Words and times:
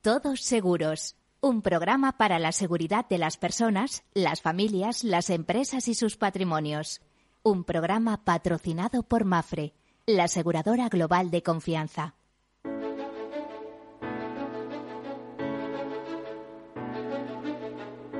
Todos 0.00 0.42
Seguros, 0.42 1.16
un 1.40 1.60
programa 1.60 2.18
para 2.18 2.38
la 2.38 2.52
seguridad 2.52 3.08
de 3.08 3.18
las 3.18 3.36
personas, 3.36 4.04
las 4.14 4.40
familias, 4.40 5.02
las 5.02 5.28
empresas 5.28 5.88
y 5.88 5.94
sus 5.94 6.16
patrimonios. 6.16 7.00
Un 7.42 7.64
programa 7.64 8.24
patrocinado 8.24 9.02
por 9.02 9.24
Mafre, 9.24 9.74
la 10.06 10.24
aseguradora 10.24 10.88
global 10.88 11.32
de 11.32 11.42
confianza. 11.42 12.14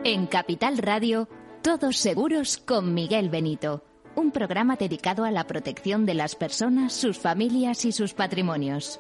En 0.03 0.27
Capital 0.27 0.79
Radio, 0.79 1.29
Todos 1.63 1.97
Seguros 1.97 2.59
con 2.59 2.93
Miguel 2.93 3.31
Benito, 3.31 3.85
un 4.17 4.33
programa 4.33 4.75
dedicado 4.75 5.25
a 5.25 5.31
la 5.31 5.47
protección 5.47 6.07
de 6.07 6.15
las 6.15 6.35
personas, 6.35 6.93
sus 6.93 7.19
familias 7.19 7.85
y 7.85 7.93
sus 7.93 8.15
patrimonios. 8.15 8.99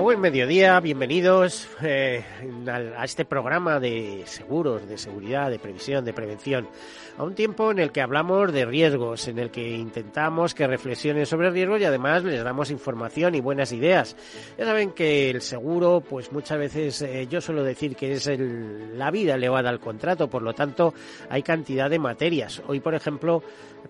Buen 0.00 0.20
mediodía, 0.20 0.78
bienvenidos 0.78 1.68
eh, 1.82 2.24
a 2.68 3.04
este 3.04 3.24
programa 3.24 3.80
de 3.80 4.22
seguros, 4.26 4.88
de 4.88 4.96
seguridad, 4.96 5.50
de 5.50 5.58
previsión, 5.58 6.04
de 6.04 6.12
prevención. 6.12 6.68
A 7.16 7.24
un 7.24 7.34
tiempo 7.34 7.72
en 7.72 7.80
el 7.80 7.90
que 7.90 8.00
hablamos 8.00 8.52
de 8.52 8.64
riesgos, 8.64 9.26
en 9.26 9.40
el 9.40 9.50
que 9.50 9.76
intentamos 9.76 10.54
que 10.54 10.68
reflexionen 10.68 11.26
sobre 11.26 11.50
riesgos 11.50 11.80
y 11.80 11.84
además 11.84 12.22
les 12.22 12.44
damos 12.44 12.70
información 12.70 13.34
y 13.34 13.40
buenas 13.40 13.72
ideas. 13.72 14.16
Ya 14.56 14.66
saben 14.66 14.92
que 14.92 15.30
el 15.30 15.42
seguro, 15.42 16.00
pues 16.00 16.30
muchas 16.30 16.58
veces 16.58 17.02
eh, 17.02 17.26
yo 17.28 17.40
suelo 17.40 17.64
decir 17.64 17.96
que 17.96 18.12
es 18.12 18.30
la 18.94 19.10
vida 19.10 19.34
elevada 19.34 19.68
al 19.68 19.80
contrato, 19.80 20.30
por 20.30 20.42
lo 20.42 20.54
tanto 20.54 20.94
hay 21.28 21.42
cantidad 21.42 21.90
de 21.90 21.98
materias. 21.98 22.62
Hoy, 22.68 22.78
por 22.78 22.94
ejemplo, 22.94 23.42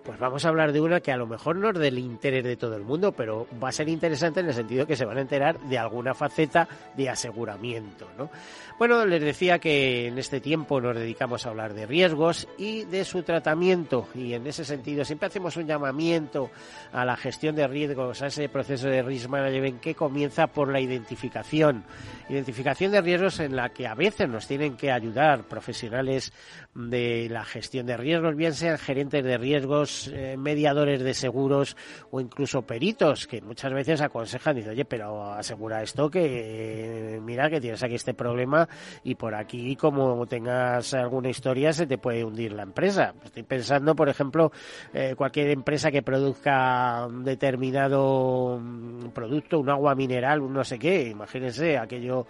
pues 0.03 0.17
vamos 0.17 0.43
a 0.43 0.49
hablar 0.49 0.71
de 0.71 0.81
una 0.81 1.01
que 1.01 1.11
a 1.11 1.17
lo 1.17 1.27
mejor 1.27 1.55
no 1.55 1.69
es 1.69 1.77
del 1.77 1.99
interés 1.99 2.43
de 2.43 2.57
todo 2.57 2.75
el 2.75 2.83
mundo, 2.83 3.11
pero 3.11 3.45
va 3.61 3.69
a 3.69 3.71
ser 3.71 3.89
interesante 3.89 4.39
en 4.39 4.47
el 4.47 4.53
sentido 4.53 4.87
que 4.87 4.95
se 4.95 5.05
van 5.05 5.17
a 5.17 5.21
enterar 5.21 5.59
de 5.59 5.77
algo 5.77 5.98
alguna 5.99 6.13
faceta 6.13 6.67
de 6.95 7.09
aseguramiento. 7.09 8.09
¿no? 8.17 8.29
Bueno, 8.77 9.05
les 9.05 9.21
decía 9.21 9.59
que 9.59 10.07
en 10.07 10.17
este 10.17 10.39
tiempo 10.39 10.79
nos 10.79 10.95
dedicamos 10.95 11.45
a 11.45 11.49
hablar 11.49 11.73
de 11.73 11.85
riesgos 11.85 12.47
y 12.57 12.85
de 12.85 13.03
su 13.03 13.23
tratamiento 13.23 14.07
y 14.15 14.33
en 14.33 14.47
ese 14.47 14.63
sentido 14.63 15.03
siempre 15.03 15.27
hacemos 15.27 15.57
un 15.57 15.67
llamamiento 15.67 16.49
a 16.93 17.03
la 17.03 17.17
gestión 17.17 17.55
de 17.55 17.67
riesgos, 17.67 18.21
a 18.21 18.27
ese 18.27 18.47
proceso 18.47 18.87
de 18.87 19.03
risk 19.03 19.27
management 19.27 19.81
que 19.81 19.93
comienza 19.93 20.47
por 20.47 20.71
la 20.71 20.79
identificación. 20.79 21.83
Identificación 22.29 22.93
de 22.93 23.01
riesgos 23.01 23.41
en 23.41 23.57
la 23.57 23.69
que 23.69 23.85
a 23.85 23.95
veces 23.95 24.29
nos 24.29 24.47
tienen 24.47 24.77
que 24.77 24.91
ayudar 24.91 25.43
profesionales 25.43 26.31
de 26.75 27.27
la 27.29 27.43
gestión 27.43 27.87
de 27.87 27.97
riesgos, 27.97 28.35
bien 28.35 28.53
sean 28.53 28.77
gerentes 28.77 29.23
de 29.23 29.37
riesgos, 29.37 30.07
eh, 30.13 30.37
mediadores 30.37 31.01
de 31.01 31.13
seguros 31.15 31.75
o 32.11 32.21
incluso 32.21 32.61
peritos 32.61 33.25
que 33.25 33.41
muchas 33.41 33.73
veces 33.73 34.01
aconsejan, 34.01 34.55
dicen, 34.55 34.71
oye, 34.71 34.85
pero 34.85 35.33
asegura 35.33 35.81
esto 35.81 36.09
que 36.09 37.15
eh, 37.15 37.19
mira 37.21 37.49
que 37.49 37.59
tienes 37.59 37.81
aquí 37.81 37.95
este 37.95 38.13
problema 38.13 38.69
y 39.03 39.15
por 39.15 39.33
aquí 39.33 39.75
como 39.75 40.25
tengas 40.27 40.93
alguna 40.93 41.29
historia 41.29 41.73
se 41.73 41.87
te 41.87 41.97
puede 41.97 42.23
hundir 42.23 42.53
la 42.53 42.63
empresa. 42.63 43.15
Estoy 43.25 43.43
pensando, 43.43 43.95
por 43.95 44.07
ejemplo, 44.07 44.51
eh, 44.93 45.15
cualquier 45.17 45.49
empresa 45.49 45.89
que 45.89 46.03
produzca 46.03 47.07
un 47.07 47.23
determinado 47.23 48.59
mm, 48.61 49.09
producto, 49.09 49.59
un 49.59 49.69
agua 49.69 49.95
mineral, 49.95 50.41
un 50.41 50.53
no 50.53 50.63
sé 50.63 50.77
qué, 50.77 51.07
imagínense, 51.09 51.77
aquello 51.77 52.27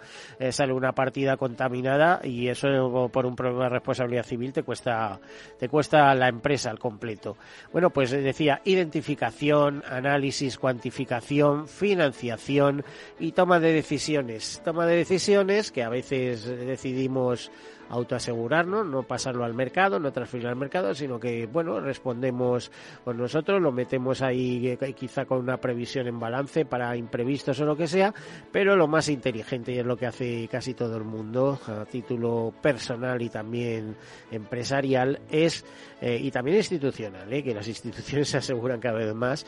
sale 0.50 0.72
una 0.72 0.92
partida 0.92 1.36
contaminada 1.36 2.20
y 2.24 2.48
eso 2.48 3.10
por 3.12 3.26
un 3.26 3.36
problema 3.36 3.64
de 3.64 3.70
responsabilidad 3.70 4.24
civil 4.30 4.52
te 4.52 4.62
cuesta 4.62 5.20
te 5.58 5.68
cuesta 5.68 6.14
la 6.14 6.28
empresa 6.28 6.70
al 6.70 6.78
completo. 6.78 7.36
Bueno, 7.72 7.90
pues 7.90 8.10
decía 8.10 8.62
identificación, 8.64 9.82
análisis, 9.88 10.56
cuantificación, 10.56 11.68
financiación 11.68 12.84
y 13.18 13.32
toma 13.32 13.60
de 13.60 13.72
decisiones. 13.72 14.62
Toma 14.64 14.86
de 14.86 14.96
decisiones 14.96 15.70
que 15.70 15.82
a 15.82 15.88
veces 15.88 16.44
decidimos 16.44 17.50
autoasegurarnos, 17.90 18.86
no 18.86 19.02
pasarlo 19.02 19.44
al 19.44 19.54
mercado, 19.54 19.98
no 19.98 20.12
transferirlo 20.12 20.50
al 20.50 20.56
mercado, 20.56 20.94
sino 20.94 21.18
que, 21.18 21.46
bueno, 21.46 21.80
respondemos 21.80 22.70
con 23.04 23.18
nosotros, 23.18 23.60
lo 23.60 23.72
metemos 23.72 24.22
ahí 24.22 24.68
eh, 24.68 24.94
quizá 24.94 25.26
con 25.26 25.38
una 25.38 25.58
previsión 25.58 26.06
en 26.06 26.18
balance 26.18 26.64
para 26.64 26.96
imprevistos 26.96 27.60
o 27.60 27.64
lo 27.64 27.76
que 27.76 27.86
sea, 27.86 28.14
pero 28.52 28.76
lo 28.76 28.86
más 28.86 29.08
inteligente 29.08 29.72
y 29.72 29.78
es 29.78 29.86
lo 29.86 29.96
que 29.96 30.06
hace 30.06 30.48
casi 30.48 30.74
todo 30.74 30.96
el 30.96 31.04
mundo 31.04 31.58
a 31.66 31.84
título 31.84 32.54
personal 32.62 33.20
y 33.20 33.28
también 33.28 33.96
empresarial 34.30 35.20
es 35.28 35.64
eh, 36.00 36.18
y 36.20 36.30
también 36.30 36.56
institucional, 36.58 37.30
eh, 37.32 37.42
que 37.42 37.54
las 37.54 37.68
instituciones 37.68 38.28
se 38.30 38.38
aseguran 38.38 38.80
cada 38.80 38.98
vez 38.98 39.14
más, 39.14 39.44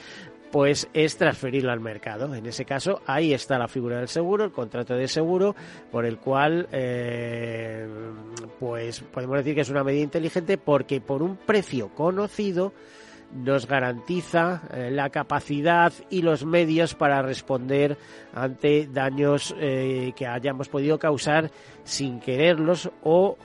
pues 0.52 0.86
es 0.92 1.16
transferirlo 1.16 1.72
al 1.72 1.80
mercado. 1.80 2.32
En 2.34 2.44
ese 2.46 2.66
caso, 2.66 3.00
ahí 3.06 3.32
está 3.32 3.58
la 3.58 3.68
figura 3.68 3.98
del 3.98 4.08
seguro, 4.08 4.44
el 4.44 4.52
contrato 4.52 4.94
de 4.94 5.08
seguro, 5.08 5.56
por 5.90 6.04
el 6.04 6.18
cual, 6.18 6.68
eh, 6.70 7.88
pues 8.60 9.00
podemos 9.00 9.38
decir 9.38 9.54
que 9.54 9.62
es 9.62 9.70
una 9.70 9.82
medida 9.82 10.02
inteligente 10.02 10.58
porque 10.58 11.00
por 11.00 11.22
un 11.22 11.38
precio 11.38 11.88
conocido 11.94 12.74
nos 13.34 13.66
garantiza 13.66 14.60
eh, 14.74 14.90
la 14.90 15.08
capacidad 15.08 15.90
y 16.10 16.20
los 16.20 16.44
medios 16.44 16.94
para 16.94 17.22
responder 17.22 17.96
ante 18.34 18.86
daños 18.92 19.54
eh, 19.58 20.12
que 20.14 20.26
hayamos 20.26 20.68
podido 20.68 20.98
causar 20.98 21.50
sin 21.82 22.20
quererlos 22.20 22.90
o 23.02 23.38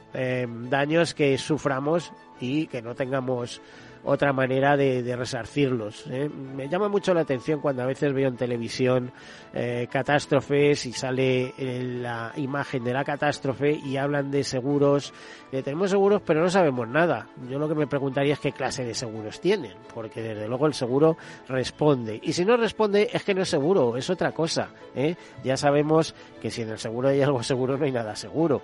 daños 0.69 1.13
que 1.13 1.38
suframos 1.38 2.12
y 2.41 2.68
que 2.68 2.81
no 2.81 2.95
tengamos 2.95 3.62
otra 4.07 4.31
manera 4.31 4.78
de, 4.78 5.16
resarcirlos. 5.16 6.06
¿eh? 6.09 6.29
Me 6.29 6.69
llama 6.69 6.88
mucho 6.88 7.13
la 7.13 7.22
atención 7.22 7.59
cuando 7.59 7.84
a 7.84 7.85
veces 7.85 8.13
veo 8.13 8.29
en 8.29 8.38
televisión 8.38 9.12
eh, 9.53 9.88
catástrofes 9.91 10.85
y 10.85 10.94
sale 10.94 11.53
la 11.57 12.31
imagen 12.38 12.84
de 12.84 12.94
la 12.94 13.03
catástrofe 13.03 13.72
y 13.72 13.97
hablan 13.97 14.31
de 14.31 14.44
seguros. 14.44 15.13
tenemos 15.51 15.91
seguros, 15.91 16.22
pero 16.25 16.41
no 16.41 16.50
sabemos 16.50 16.88
nada. 16.88 17.28
Yo 17.50 17.59
lo 17.59 17.68
que 17.68 17.75
me 17.75 17.88
preguntaría 17.88 18.34
es 18.34 18.40
qué 18.40 18.53
clase 18.53 18.85
de 18.85 18.94
seguros 18.94 19.41
tienen, 19.41 19.73
porque 19.94 20.22
desde 20.22 20.47
luego 20.47 20.68
el 20.68 20.74
seguro 20.74 21.18
responde. 21.47 22.19
Y 22.24 22.34
si 22.34 22.45
no 22.45 22.56
responde, 22.56 23.09
es 23.12 23.24
que 23.24 23.34
no 23.34 23.41
es 23.41 23.50
seguro, 23.50 23.97
es 23.97 24.09
otra 24.09 24.31
cosa. 24.31 24.69
¿eh? 24.95 25.16
Ya 25.44 25.57
sabemos 25.57 26.16
que 26.41 26.50
si 26.50 26.62
en 26.62 26.69
el 26.69 26.79
seguro 26.79 27.09
hay 27.09 27.22
algo 27.22 27.44
seguro, 27.44 27.78
no 27.78 27.85
hay 27.85 27.91
nada 27.91 28.16
seguro. 28.16 28.62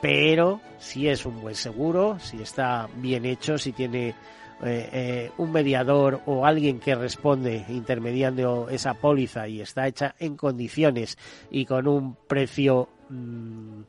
Pero 0.00 0.60
si 0.78 1.08
es 1.08 1.24
un 1.24 1.40
buen 1.40 1.54
seguro, 1.54 2.18
si 2.18 2.42
está 2.42 2.88
bien 2.96 3.24
hecho, 3.24 3.56
si 3.56 3.72
tiene 3.72 4.14
eh, 4.64 4.88
eh, 4.92 5.30
un 5.38 5.52
mediador 5.52 6.20
o 6.26 6.46
alguien 6.46 6.80
que 6.80 6.94
responde 6.94 7.64
intermediando 7.68 8.68
esa 8.70 8.94
póliza 8.94 9.46
y 9.46 9.60
está 9.60 9.86
hecha 9.86 10.14
en 10.18 10.36
condiciones 10.36 11.18
y 11.50 11.66
con 11.66 11.86
un 11.86 12.16
precio 12.26 12.88
mm, 13.10 13.82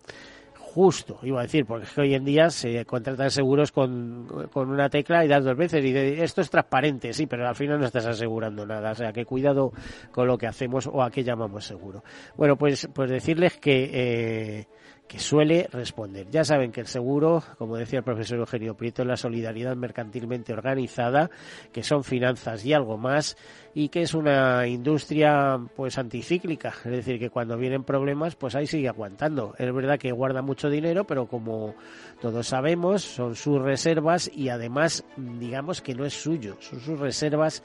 justo, 0.76 1.20
iba 1.24 1.40
a 1.40 1.44
decir, 1.44 1.66
porque 1.66 1.88
hoy 2.02 2.16
en 2.16 2.26
día 2.26 2.50
se 2.50 2.84
contratan 2.84 3.32
seguros 3.32 3.72
con, 3.72 4.50
con 4.52 4.70
una 4.70 4.90
tecla 4.90 5.24
y 5.24 5.30
das 5.30 5.46
dos 5.46 5.56
veces 5.56 5.86
y 5.86 5.96
esto 5.96 6.42
es 6.42 6.50
transparente, 6.50 7.14
sí, 7.14 7.28
pero 7.28 7.48
al 7.48 7.56
final 7.56 7.80
no 7.80 7.86
estás 7.86 8.06
asegurando 8.06 8.66
nada, 8.66 8.92
o 8.92 8.96
sea 8.96 9.14
que 9.14 9.24
cuidado 9.24 9.72
con 10.12 10.28
lo 10.28 10.38
que 10.38 10.48
hacemos 10.48 10.86
o 10.88 11.02
a 11.02 11.10
qué 11.10 11.24
llamamos 11.24 11.66
seguro. 11.66 12.04
Bueno, 12.36 12.58
pues, 12.58 12.90
pues 12.94 13.10
decirles 13.10 13.56
que 13.56 13.90
eh, 13.94 14.68
que 15.08 15.20
suele 15.20 15.68
responder. 15.72 16.28
Ya 16.30 16.44
saben 16.44 16.72
que 16.72 16.82
el 16.82 16.88
seguro, 16.88 17.44
como 17.58 17.78
decía 17.78 18.00
el 18.00 18.06
profesor 18.06 18.40
Eugenio 18.40 18.76
Prieto, 18.76 19.04
es 19.04 19.08
la 19.08 19.18
solidaridad 19.18 19.76
mercantilmente 19.76 20.54
organizada, 20.54 21.30
que 21.72 21.84
son 21.84 22.04
finanzas 22.04 22.66
y 22.66 22.74
algo 22.74 22.98
más, 22.98 23.38
y 23.74 23.90
que 23.90 24.02
es 24.02 24.14
una 24.14 24.68
industria 24.68 25.60
pues 25.76 25.98
anticíclica, 25.98 26.74
es 26.86 26.92
decir, 26.92 27.20
que 27.20 27.30
cuando 27.30 27.58
vienen 27.58 27.84
problemas, 27.84 28.36
pues 28.36 28.56
ahí 28.56 28.68
sigue 28.68 28.88
aguantando. 28.88 29.54
Es 29.58 29.74
verdad 29.74 30.00
que 30.00 30.12
guarda 30.12 30.42
mucho 30.42 30.70
dinero, 30.70 31.06
pero 31.06 31.28
como 31.28 31.76
todos 32.22 32.48
sabemos, 32.48 33.04
son 33.04 33.36
sus 33.36 33.62
reservas 33.62 34.32
y 34.34 34.50
además 34.50 35.06
digamos 35.18 35.82
que 35.82 35.94
no 35.94 36.06
es 36.06 36.14
suyo, 36.14 36.58
son 36.62 36.80
sus 36.80 37.00
reservas 37.00 37.64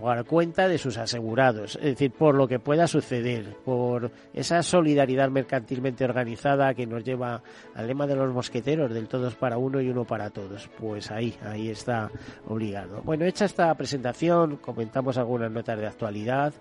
por 0.00 0.24
cuenta 0.24 0.68
de 0.68 0.78
sus 0.78 0.96
asegurados, 0.98 1.76
es 1.76 1.82
decir, 1.82 2.10
por 2.10 2.34
lo 2.34 2.46
que 2.46 2.58
pueda 2.58 2.86
suceder, 2.86 3.56
por 3.64 4.10
esa 4.32 4.62
solidaridad 4.62 5.30
mercantilmente 5.30 6.04
organizada 6.04 6.74
que 6.74 6.86
nos 6.86 7.04
lleva 7.04 7.42
al 7.74 7.86
lema 7.86 8.06
de 8.06 8.16
los 8.16 8.32
mosqueteros 8.32 8.92
del 8.92 9.08
todos 9.08 9.34
para 9.34 9.58
uno 9.58 9.80
y 9.80 9.88
uno 9.88 10.04
para 10.04 10.30
todos. 10.30 10.68
Pues 10.78 11.10
ahí, 11.10 11.34
ahí 11.42 11.70
está 11.70 12.10
obligado. 12.46 13.02
Bueno, 13.02 13.24
hecha 13.24 13.44
esta 13.44 13.74
presentación, 13.74 14.56
comentamos 14.56 15.18
algunas 15.18 15.50
notas 15.50 15.78
de 15.78 15.86
actualidad 15.86 16.52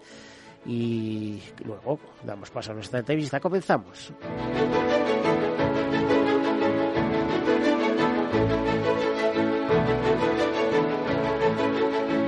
y 0.65 1.41
luego 1.65 1.99
damos 2.23 2.49
paso 2.49 2.71
a 2.71 2.75
nuestra 2.75 2.99
entrevista. 2.99 3.39
Comenzamos. 3.39 4.13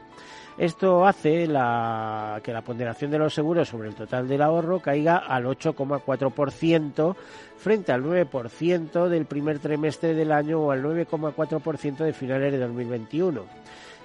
Esto 0.57 1.06
hace 1.06 1.44
que 1.44 1.50
la 1.50 2.63
ponderación 2.66 3.12
de 3.12 3.19
los 3.19 3.34
seguros 3.34 3.68
sobre 3.68 3.90
el 3.90 3.96
total 3.96 4.25
del 4.25 4.42
ahorro 4.42 4.80
caiga 4.80 5.18
al 5.18 5.44
8,4% 5.44 7.18
frente 7.57 7.92
al 7.92 8.02
9% 8.02 9.10
del 9.10 9.25
primer 9.25 9.60
trimestre 9.60 10.13
del 10.13 10.31
año 10.31 10.62
o 10.62 10.72
al 10.72 10.81
9,4% 10.81 11.98
de 11.98 12.13
finales 12.13 12.54
de 12.54 12.60
2021 12.60 13.44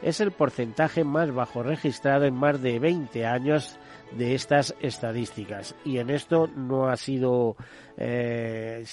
es 0.02 0.20
el 0.20 0.32
porcentaje 0.32 1.04
más 1.04 1.32
bajo 1.32 1.62
registrado 1.62 2.24
en 2.24 2.34
más 2.34 2.60
de 2.62 2.78
20 2.78 3.26
años 3.26 3.78
de 4.12 4.34
estas 4.34 4.74
estadísticas. 4.80 5.74
Y 5.84 5.98
en 5.98 6.10
esto 6.10 6.48
no 6.48 6.88
ha 6.88 6.96
sido, 6.96 7.56
eh, 7.96 8.84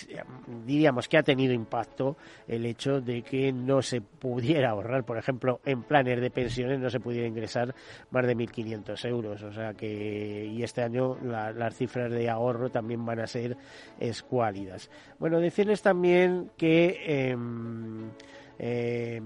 diríamos 0.66 1.08
que 1.08 1.18
ha 1.18 1.24
tenido 1.24 1.54
impacto 1.54 2.18
el 2.48 2.66
hecho 2.66 3.02
de 3.02 3.24
que 3.24 3.52
no 3.52 3.82
se 3.82 4.02
pudiera 4.02 4.72
ahorrar, 4.72 5.06
por 5.06 5.18
ejemplo, 5.18 5.60
en 5.66 5.84
planes 5.84 6.22
de 6.22 6.30
pensiones 6.30 6.80
no 6.80 6.90
se 6.90 7.00
pudiera 7.00 7.28
ingresar 7.28 7.74
más 8.12 8.28
de 8.28 8.36
1.500 8.36 9.06
euros. 9.08 9.44
O 9.44 9.52
sea 9.52 9.74
que, 9.74 10.46
y 10.46 10.62
este 10.62 10.84
año 10.84 11.18
las 11.24 11.76
cifras 11.76 12.12
de 12.12 12.30
ahorro 12.30 12.70
también 12.70 13.06
van 13.06 13.20
a 13.20 13.28
ser 13.28 13.58
escuálidas. 14.00 14.90
Bueno, 15.20 15.40
decirles 15.40 15.82
también 15.82 16.52
que. 16.58 17.30
Em, 17.30 18.10
eh, 18.60 19.22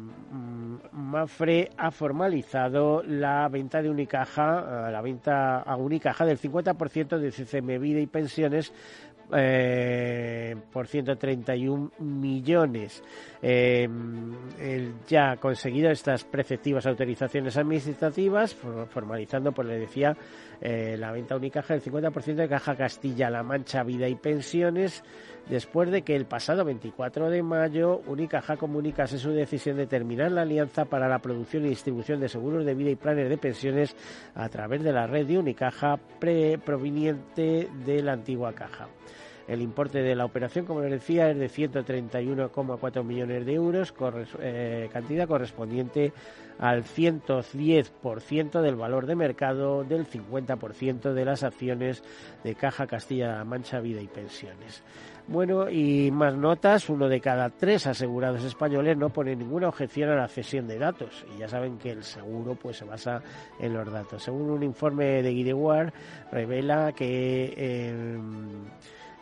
Mafre 0.92 1.70
ha 1.78 1.92
formalizado 1.92 3.02
la 3.04 3.48
venta 3.50 3.82
de 3.82 3.90
Unicaja, 3.90 4.88
eh, 4.88 4.92
la 4.92 5.02
venta 5.02 5.60
a 5.60 5.76
Unicaja 5.78 6.26
del 6.26 6.38
50% 6.38 7.18
de 7.18 7.32
CCM 7.32 7.80
Vida 7.80 8.00
y 8.00 8.08
Pensiones 8.08 8.74
eh, 9.34 10.56
por 10.72 10.88
131 10.88 11.92
millones. 12.00 13.02
Eh, 13.42 13.88
ya 15.08 15.32
ha 15.32 15.38
conseguido 15.38 15.90
estas 15.90 16.26
preceptivas 16.26 16.86
autorizaciones 16.86 17.56
administrativas, 17.56 18.54
formalizando, 18.54 19.54
pues 19.54 19.68
le 19.68 19.80
decía, 19.80 20.16
eh, 20.60 20.96
la 20.98 21.12
venta 21.12 21.36
Unicaja 21.36 21.74
del 21.74 21.84
50% 21.84 22.36
de 22.36 22.50
Caja 22.50 22.76
Castilla-La 22.76 23.44
Mancha 23.44 23.84
Vida 23.84 24.08
y 24.08 24.16
Pensiones 24.16 25.04
después 25.50 25.92
de 25.92 26.02
que 26.02 26.16
el 26.16 26.26
pasado 26.26 26.66
24 26.66 27.30
de 27.30 27.44
mayo 27.44 28.02
Unicaja 28.08 28.58
comunicase 28.58 29.18
su 29.18 29.32
decisión 29.32 29.78
de 29.78 29.88
terminar 29.88 30.32
la 30.32 30.44
alianza 30.44 30.86
para 30.86 31.08
la 31.08 31.20
producción 31.20 31.66
y 31.66 31.70
distribución 31.70 32.20
de 32.20 32.30
seguros 32.30 32.66
de 32.66 32.74
vida 32.74 32.92
y 32.92 32.96
planes 32.96 33.30
de 33.30 33.38
pensiones 33.38 33.96
a 34.36 34.50
través 34.50 34.84
de 34.84 34.94
la 34.94 35.08
red 35.08 35.26
de 35.26 35.40
Unicaja 35.40 36.00
proveniente 36.66 37.70
de 37.86 38.02
la 38.02 38.14
antigua 38.14 38.54
caja. 38.54 38.88
El 39.48 39.62
importe 39.62 40.02
de 40.02 40.16
la 40.16 40.26
operación, 40.26 40.66
como 40.66 40.82
les 40.82 40.92
decía, 40.92 41.30
es 41.30 41.38
de 41.38 41.50
131,4 41.50 43.04
millones 43.04 43.46
de 43.46 43.54
euros, 43.54 43.94
eh, 44.40 44.90
cantidad 44.92 45.28
correspondiente 45.28 46.14
al 46.60 46.84
110% 46.84 48.62
del 48.62 48.76
valor 48.76 49.08
de 49.08 49.16
mercado 49.16 49.84
del 49.84 50.06
50% 50.06 51.14
de 51.14 51.26
las 51.26 51.44
acciones 51.44 52.04
de 52.44 52.56
Caja 52.56 52.86
Castilla-La 52.86 53.44
Mancha 53.44 53.80
Vida 53.80 54.00
y 54.02 54.08
Pensiones. 54.08 54.84
Bueno, 55.28 55.70
y 55.70 56.12
más 56.12 56.36
notas, 56.36 56.90
uno 56.90 57.08
de 57.08 57.22
cada 57.22 57.50
tres 57.50 57.88
asegurados 57.88 58.44
españoles 58.44 58.98
no 58.98 59.10
pone 59.10 59.36
ninguna 59.36 59.70
objeción 59.70 60.10
a 60.10 60.16
la 60.16 60.28
cesión 60.28 60.68
de 60.68 60.78
datos. 60.78 61.26
Y 61.34 61.40
ya 61.40 61.48
saben 61.48 61.78
que 61.78 61.92
el 61.92 62.04
seguro 62.04 62.56
pues 62.56 62.78
se 62.78 62.86
basa 62.86 63.22
en 63.60 63.74
los 63.74 63.92
datos. 63.92 64.24
Según 64.24 64.50
un 64.50 64.64
informe 64.64 65.24
de 65.24 65.32
Guidewar, 65.32 65.94
revela 66.32 66.92
que... 66.92 67.54
Em, 67.56 68.66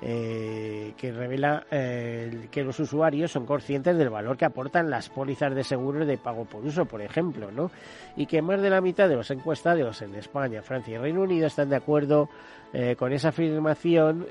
eh, 0.01 0.93
que 0.95 1.11
revela 1.11 1.65
eh, 1.69 2.47
que 2.49 2.63
los 2.63 2.79
usuarios 2.79 3.31
son 3.31 3.45
conscientes 3.45 3.97
del 3.97 4.09
valor 4.09 4.37
que 4.37 4.45
aportan 4.45 4.89
las 4.89 5.09
pólizas 5.09 5.53
de 5.53 5.63
seguro 5.63 6.05
de 6.05 6.17
pago 6.17 6.45
por 6.45 6.63
uso, 6.65 6.85
por 6.85 7.01
ejemplo, 7.01 7.51
¿no? 7.51 7.69
Y 8.15 8.25
que 8.25 8.41
más 8.41 8.61
de 8.61 8.69
la 8.69 8.79
mitad 8.79 9.09
de 9.09 9.15
los 9.15 9.29
encuestados 9.31 10.01
en 10.01 10.15
España, 10.15 10.61
Francia 10.61 10.95
y 10.95 10.97
Reino 10.97 11.21
Unido 11.21 11.47
están 11.47 11.69
de 11.69 11.75
acuerdo 11.75 12.29
eh, 12.71 12.95
con 12.97 13.11
esa 13.11 13.29
afirmación 13.29 14.25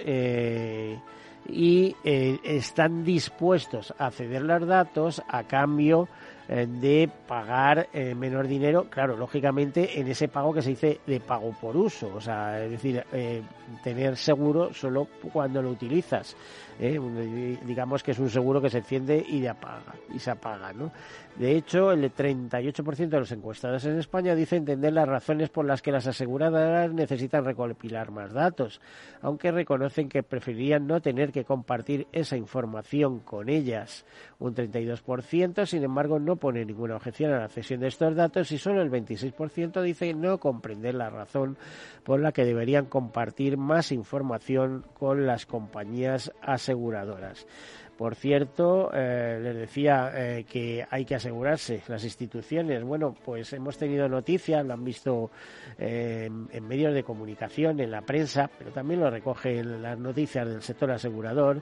y 1.50 1.94
están 2.04 3.04
dispuestos 3.04 3.94
a 3.98 4.10
ceder 4.10 4.42
los 4.42 4.66
datos 4.66 5.22
a 5.28 5.44
cambio 5.44 6.04
eh, 6.04 6.18
de 6.48 7.10
pagar 7.26 7.88
eh, 7.92 8.14
menor 8.14 8.46
dinero, 8.48 8.86
claro, 8.88 9.16
lógicamente 9.16 10.00
en 10.00 10.08
ese 10.08 10.28
pago 10.28 10.54
que 10.54 10.62
se 10.62 10.70
dice 10.70 11.00
de 11.06 11.20
pago 11.20 11.52
por 11.60 11.76
uso, 11.76 12.10
o 12.14 12.20
sea, 12.20 12.64
es 12.64 12.70
decir, 12.70 13.04
eh, 13.12 13.42
tener 13.84 14.16
seguro 14.16 14.72
solo 14.72 15.06
cuando 15.32 15.60
lo 15.60 15.70
utilizas. 15.70 16.34
digamos 16.78 18.02
que 18.02 18.12
es 18.12 18.18
un 18.18 18.30
seguro 18.30 18.62
que 18.62 18.70
se 18.70 18.78
enciende 18.78 19.24
y, 19.28 19.46
apaga, 19.46 19.94
y 20.14 20.18
se 20.18 20.30
apaga, 20.30 20.72
¿no? 20.72 20.90
De 21.38 21.54
hecho, 21.54 21.92
el 21.92 22.12
38% 22.12 23.08
de 23.10 23.20
los 23.20 23.30
encuestados 23.30 23.84
en 23.84 23.96
España 23.96 24.34
dice 24.34 24.56
entender 24.56 24.92
las 24.92 25.06
razones 25.06 25.50
por 25.50 25.64
las 25.64 25.82
que 25.82 25.92
las 25.92 26.08
aseguradoras 26.08 26.92
necesitan 26.92 27.44
recopilar 27.44 28.10
más 28.10 28.32
datos, 28.32 28.80
aunque 29.22 29.52
reconocen 29.52 30.08
que 30.08 30.24
preferirían 30.24 30.88
no 30.88 31.00
tener 31.00 31.30
que 31.30 31.44
compartir 31.44 32.08
esa 32.10 32.36
información 32.36 33.20
con 33.20 33.48
ellas. 33.48 34.04
Un 34.40 34.56
32%, 34.56 35.64
sin 35.64 35.84
embargo, 35.84 36.18
no 36.18 36.34
pone 36.34 36.64
ninguna 36.64 36.96
objeción 36.96 37.32
a 37.32 37.38
la 37.38 37.48
cesión 37.48 37.78
de 37.78 37.86
estos 37.86 38.16
datos 38.16 38.50
y 38.50 38.58
solo 38.58 38.82
el 38.82 38.90
26% 38.90 39.80
dice 39.80 40.14
no 40.14 40.38
comprender 40.38 40.96
la 40.96 41.08
razón 41.08 41.56
por 42.02 42.18
la 42.18 42.32
que 42.32 42.44
deberían 42.44 42.86
compartir 42.86 43.56
más 43.56 43.92
información 43.92 44.84
con 44.98 45.24
las 45.24 45.46
compañías 45.46 46.32
aseguradoras. 46.42 47.46
Por 47.98 48.14
cierto, 48.14 48.92
eh, 48.94 49.40
les 49.42 49.56
decía 49.56 50.12
eh, 50.14 50.44
que 50.44 50.86
hay 50.88 51.04
que 51.04 51.16
asegurarse 51.16 51.82
las 51.88 52.04
instituciones. 52.04 52.84
Bueno, 52.84 53.12
pues 53.24 53.52
hemos 53.54 53.76
tenido 53.76 54.08
noticias, 54.08 54.64
lo 54.64 54.74
han 54.74 54.84
visto 54.84 55.32
eh, 55.76 56.30
en 56.52 56.68
medios 56.68 56.94
de 56.94 57.02
comunicación, 57.02 57.80
en 57.80 57.90
la 57.90 58.02
prensa, 58.02 58.48
pero 58.56 58.70
también 58.70 59.00
lo 59.00 59.10
recogen 59.10 59.82
las 59.82 59.98
noticias 59.98 60.46
del 60.46 60.62
sector 60.62 60.92
asegurador, 60.92 61.60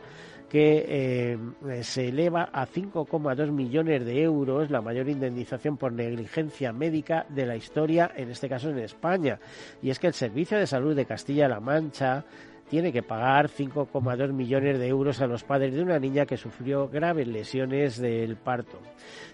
que 0.51 1.39
se 1.83 2.09
eleva 2.09 2.51
a 2.53 2.67
5,2 2.67 3.51
millones 3.51 4.05
de 4.05 4.23
euros 4.23 4.71
la 4.71 4.81
mayor 4.81 5.09
indemnización 5.09 5.77
por 5.77 5.93
negligencia 5.93 6.73
médica 6.73 7.27
de 7.31 7.47
la 7.47 7.57
historia, 7.57 8.13
en 8.15 8.31
este 8.31 8.49
caso 8.49 8.69
en 8.69 8.79
España. 8.79 9.41
Y 9.83 9.89
es 9.89 9.99
que 9.99 10.07
el 10.07 10.15
Servicio 10.15 10.59
de 10.59 10.67
Salud 10.67 10.95
de 10.95 11.07
Castilla-La 11.07 11.61
Mancha 11.61 12.25
tiene 12.69 12.93
que 12.93 13.03
pagar 13.03 13.49
5,2 13.49 14.33
millones 14.33 14.79
de 14.79 14.89
euros 14.89 15.21
a 15.21 15.27
los 15.27 15.45
padres 15.45 15.75
de 15.75 15.83
una 15.83 15.99
niña 15.99 16.27
que 16.27 16.37
sufrió 16.37 16.89
graves 16.89 17.29
lesiones 17.29 17.99
del 17.99 18.37
parto. 18.37 18.79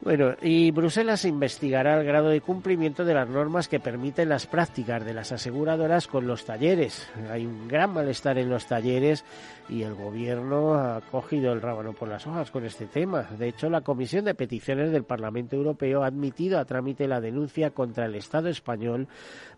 Bueno, 0.02 0.34
y 0.42 0.72
Bruselas 0.72 1.26
investigará 1.26 2.00
el 2.00 2.06
grado 2.06 2.30
de 2.30 2.40
cumplimiento 2.40 3.04
de 3.04 3.14
las 3.14 3.28
normas 3.28 3.68
que 3.68 3.82
permiten 3.82 4.30
las 4.30 4.48
prácticas 4.48 5.04
de 5.04 5.14
las 5.14 5.34
aseguradoras 5.34 6.08
con 6.08 6.26
los 6.26 6.46
talleres. 6.46 7.10
Hay 7.30 7.46
un 7.46 7.68
gran 7.68 7.94
malestar 7.94 8.38
en 8.38 8.50
los 8.50 8.66
talleres 8.66 9.26
y 9.68 9.84
el 9.84 9.96
gobierno 9.96 10.76
ha 10.76 11.02
cogido 11.02 11.52
el 11.52 11.62
rábano 11.62 11.92
por 11.92 12.08
las 12.08 12.26
hojas 12.26 12.50
con 12.50 12.66
este 12.66 12.86
tema. 12.86 13.24
De 13.38 13.50
hecho, 13.50 13.70
la 13.70 13.82
Comisión 13.82 14.24
de 14.24 14.36
Peticiones 14.36 14.94
del 14.94 15.04
Parlamento 15.04 15.58
Europeo 15.58 16.04
ha 16.04 16.08
admitido 16.08 16.60
a 16.60 16.66
trámite 16.66 17.06
la 17.06 17.20
denuncia 17.20 17.72
contra 17.72 18.06
el 18.06 18.16
Estado 18.16 18.48
español 18.48 19.10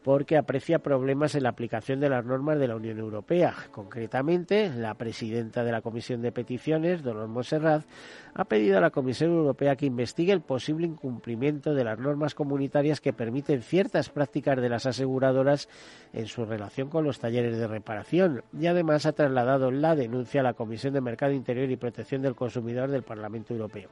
porque 0.03 0.37
aprecia 0.37 0.79
problemas 0.79 1.35
en 1.35 1.43
la 1.43 1.49
aplicación 1.49 1.99
de 1.99 2.09
las 2.09 2.25
normas 2.25 2.59
de 2.59 2.67
la 2.67 2.75
Unión 2.75 2.97
Europea. 2.97 3.53
Concretamente, 3.71 4.69
la 4.69 4.95
presidenta 4.95 5.63
de 5.63 5.71
la 5.71 5.81
Comisión 5.81 6.21
de 6.21 6.31
Peticiones, 6.31 7.03
Dolores 7.03 7.29
Monserrat, 7.29 7.85
ha 8.33 8.45
pedido 8.45 8.77
a 8.77 8.81
la 8.81 8.89
Comisión 8.89 9.31
Europea 9.31 9.75
que 9.75 9.85
investigue 9.85 10.31
el 10.33 10.41
posible 10.41 10.87
incumplimiento 10.87 11.73
de 11.73 11.83
las 11.83 11.99
normas 11.99 12.33
comunitarias 12.33 13.01
que 13.01 13.13
permiten 13.13 13.61
ciertas 13.61 14.09
prácticas 14.09 14.59
de 14.59 14.69
las 14.69 14.85
aseguradoras 14.85 15.69
en 16.13 16.25
su 16.25 16.45
relación 16.45 16.89
con 16.89 17.03
los 17.03 17.19
talleres 17.19 17.57
de 17.57 17.67
reparación 17.67 18.43
y 18.57 18.67
además 18.67 19.05
ha 19.05 19.13
trasladado 19.13 19.71
la 19.71 19.95
denuncia 19.95 20.41
a 20.41 20.43
la 20.43 20.53
Comisión 20.53 20.93
de 20.93 21.01
Mercado 21.01 21.33
Interior 21.33 21.69
y 21.69 21.77
Protección 21.77 22.21
del 22.21 22.35
Consumidor 22.35 22.89
del 22.89 23.03
Parlamento 23.03 23.53
Europeo. 23.53 23.89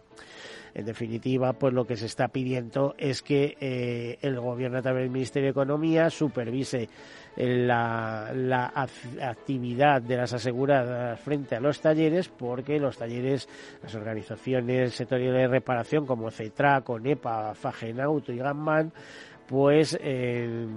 En 0.73 0.85
definitiva, 0.85 1.53
pues 1.53 1.73
lo 1.73 1.85
que 1.85 1.95
se 1.95 2.05
está 2.05 2.27
pidiendo 2.27 2.95
es 2.97 3.21
que 3.21 3.57
eh, 3.59 4.17
el 4.21 4.39
Gobierno 4.39 4.77
a 4.77 4.81
través 4.81 5.03
del 5.03 5.11
Ministerio 5.11 5.47
de 5.47 5.51
Economía 5.51 6.09
supervise 6.09 6.89
la, 7.35 8.71
actividad 9.21 10.01
de 10.01 10.17
las 10.17 10.33
aseguradas 10.33 11.19
frente 11.19 11.55
a 11.55 11.59
los 11.59 11.79
talleres, 11.79 12.27
porque 12.29 12.79
los 12.79 12.97
talleres, 12.97 13.47
las 13.81 13.95
organizaciones 13.95 14.93
sectoriales 14.93 15.41
de 15.41 15.47
reparación 15.47 16.05
como 16.05 16.31
CETRA, 16.31 16.81
CONEPA, 16.81 17.53
Fagenauto 17.53 18.33
y 18.33 18.37
Gamman, 18.37 18.91
pues 19.49 19.97
eh, 19.99 20.67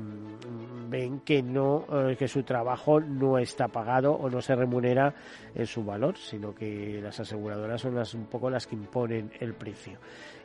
ven 0.88 1.20
que 1.20 1.42
no 1.42 1.84
eh, 1.92 2.16
que 2.18 2.26
su 2.26 2.42
trabajo 2.42 2.98
no 3.00 3.36
está 3.36 3.68
pagado 3.68 4.14
o 4.14 4.30
no 4.30 4.40
se 4.40 4.56
remunera 4.56 5.14
en 5.54 5.66
su 5.66 5.84
valor, 5.84 6.16
sino 6.16 6.54
que 6.54 6.98
las 7.02 7.20
aseguradoras 7.20 7.82
son 7.82 7.96
las 7.96 8.14
un 8.14 8.24
poco 8.24 8.48
las 8.48 8.66
que 8.66 8.74
imponen 8.74 9.30
el 9.40 9.52
precio. 9.52 9.98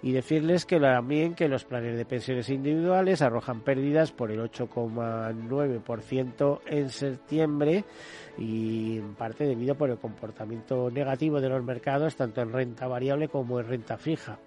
Y 0.04 0.12
decirles 0.12 0.66
que 0.66 0.78
también 0.78 1.36
que 1.36 1.48
los 1.48 1.64
planes 1.64 1.96
de 1.96 2.04
pensiones 2.04 2.50
individuales 2.50 3.22
arrojan 3.22 3.62
pérdidas 3.62 4.12
por 4.12 4.30
el 4.30 4.42
8,9% 4.42 6.60
en 6.66 6.90
septiembre 6.90 7.86
y 8.38 8.98
en 8.98 9.16
parte 9.16 9.46
debido 9.46 9.76
por 9.76 9.90
el 9.90 10.00
comportamiento 10.00 10.92
negativo 10.92 11.40
de 11.40 11.48
los 11.48 11.64
mercados 11.64 12.18
tanto 12.18 12.42
en 12.42 12.52
renta 12.52 12.88
variable 12.88 13.30
como 13.30 13.62
en 13.62 13.68
renta 13.68 13.98
fija. 13.98 14.38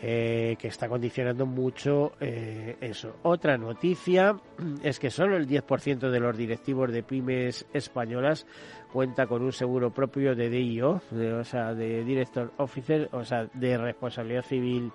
Eh, 0.00 0.54
que 0.60 0.68
está 0.68 0.88
condicionando 0.88 1.44
mucho 1.44 2.12
eh, 2.20 2.76
eso. 2.80 3.16
Otra 3.24 3.58
noticia 3.58 4.36
es 4.80 5.00
que 5.00 5.10
solo 5.10 5.36
el 5.36 5.48
10% 5.48 6.10
de 6.10 6.20
los 6.20 6.36
directivos 6.36 6.92
de 6.92 7.02
pymes 7.02 7.66
españolas 7.72 8.46
cuenta 8.92 9.26
con 9.26 9.42
un 9.42 9.50
seguro 9.50 9.92
propio 9.92 10.36
de 10.36 10.50
DIO, 10.50 11.02
o 11.40 11.44
sea, 11.44 11.74
de 11.74 12.04
Director 12.04 12.52
Officer, 12.58 13.08
o 13.10 13.24
sea, 13.24 13.46
de 13.52 13.76
responsabilidad 13.76 14.42
civil 14.42 14.92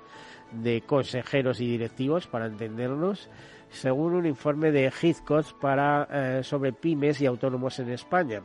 de 0.53 0.81
consejeros 0.81 1.59
y 1.59 1.67
directivos, 1.67 2.27
para 2.27 2.45
entendernos, 2.45 3.29
según 3.71 4.13
un 4.13 4.25
informe 4.25 4.71
de 4.71 4.89
Heathcote 4.89 5.49
para, 5.59 6.07
eh, 6.11 6.43
sobre 6.43 6.71
pymes 6.71 7.19
y 7.19 7.25
autónomos 7.25 7.77
en 7.79 7.89
España. 7.89 8.41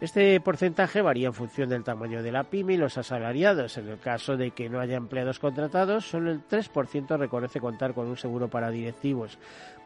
Este 0.00 0.40
porcentaje 0.40 1.02
varía 1.02 1.26
en 1.26 1.34
función 1.34 1.68
del 1.68 1.84
tamaño 1.84 2.22
de 2.22 2.32
la 2.32 2.44
pyme 2.44 2.72
y 2.72 2.76
los 2.78 2.96
asalariados. 2.96 3.76
En 3.76 3.86
el 3.86 3.98
caso 3.98 4.38
de 4.38 4.52
que 4.52 4.70
no 4.70 4.80
haya 4.80 4.96
empleados 4.96 5.38
contratados, 5.38 6.06
solo 6.06 6.30
el 6.30 6.40
3% 6.48 7.18
reconoce 7.18 7.60
contar 7.60 7.92
con 7.92 8.06
un 8.06 8.16
seguro 8.16 8.48
para 8.48 8.70
directivos, 8.70 9.38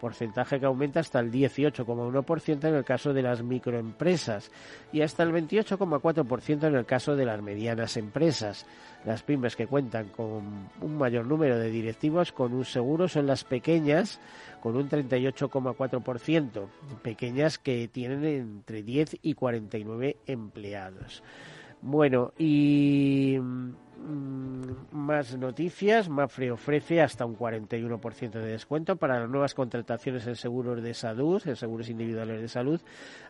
porcentaje 0.05 0.61
que 0.61 0.67
aumenta 0.67 1.01
hasta 1.01 1.19
el 1.19 1.33
18,1% 1.33 2.69
en 2.69 2.75
el 2.75 2.85
caso 2.85 3.15
de 3.15 3.23
las 3.23 3.43
microempresas 3.43 4.51
y 4.93 5.01
hasta 5.01 5.23
el 5.23 5.33
28,4% 5.33 6.67
en 6.67 6.75
el 6.75 6.85
caso 6.85 7.17
de 7.17 7.25
las 7.25 7.41
medianas 7.41 7.97
empresas. 7.97 8.67
Las 9.07 9.23
pymes 9.23 9.57
que 9.57 9.67
cuentan 9.67 10.11
con 10.11 10.69
un 10.83 10.99
mayor 10.99 11.25
número 11.25 11.59
de 11.59 11.71
directivos 11.71 12.33
con 12.33 12.53
un 12.53 12.67
seguro 12.67 13.09
son 13.09 13.27
las 13.27 13.45
pequeñas, 13.45 14.21
con 14.61 14.77
un 14.77 14.91
38,4%, 14.91 16.67
pequeñas 17.01 17.57
que 17.59 17.89
tienen 17.89 18.27
entre 18.27 18.83
10 18.83 19.21
y 19.23 19.33
49 19.33 20.19
empleados. 20.27 21.23
Bueno, 21.85 22.33
y 22.39 23.39
Mm, 24.07 24.73
más 24.93 25.35
noticias. 25.39 26.11
Mafre 26.11 26.51
ofrece 26.51 27.01
hasta 27.01 27.25
un 27.25 27.37
41% 27.37 28.39
de 28.39 28.53
descuento 28.53 28.97
para 28.97 29.19
las 29.21 29.31
nuevas 29.31 29.55
contrataciones 29.55 30.27
en 30.27 30.37
seguros 30.37 30.83
de 30.83 30.93
salud, 30.93 31.43
en 31.47 31.57
seguros 31.57 31.89
individuales 31.89 32.43
de 32.43 32.49
salud, 32.49 32.81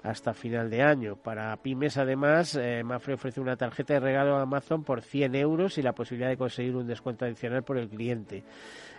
hasta 0.03 0.35
final 0.35 0.69
de 0.69 0.83
año. 0.83 1.15
Para 1.15 1.57
pymes, 1.59 1.97
además, 1.97 2.57
eh, 2.57 2.83
Mafre 2.83 3.15
ofrece 3.15 3.41
una 3.41 3.57
tarjeta 3.57 3.95
de 3.95 4.01
regalo 4.01 4.37
a 4.37 4.43
Amazon 4.43 4.83
por 4.83 5.01
100 5.01 5.37
euros 5.37 5.79
y 5.79 5.83
la 5.83 5.93
posibilidad 5.93 6.31
de 6.31 6.37
conseguir 6.37 6.75
un 6.75 6.89
descuento 6.89 7.25
adicional 7.25 7.63
por 7.63 7.79
el 7.79 7.89
cliente. 7.89 8.43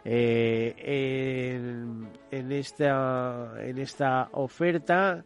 Eh, 0.05 0.75
en, 2.31 2.51
esta, 2.51 3.53
en 3.59 3.77
esta 3.79 4.29
oferta 4.31 5.25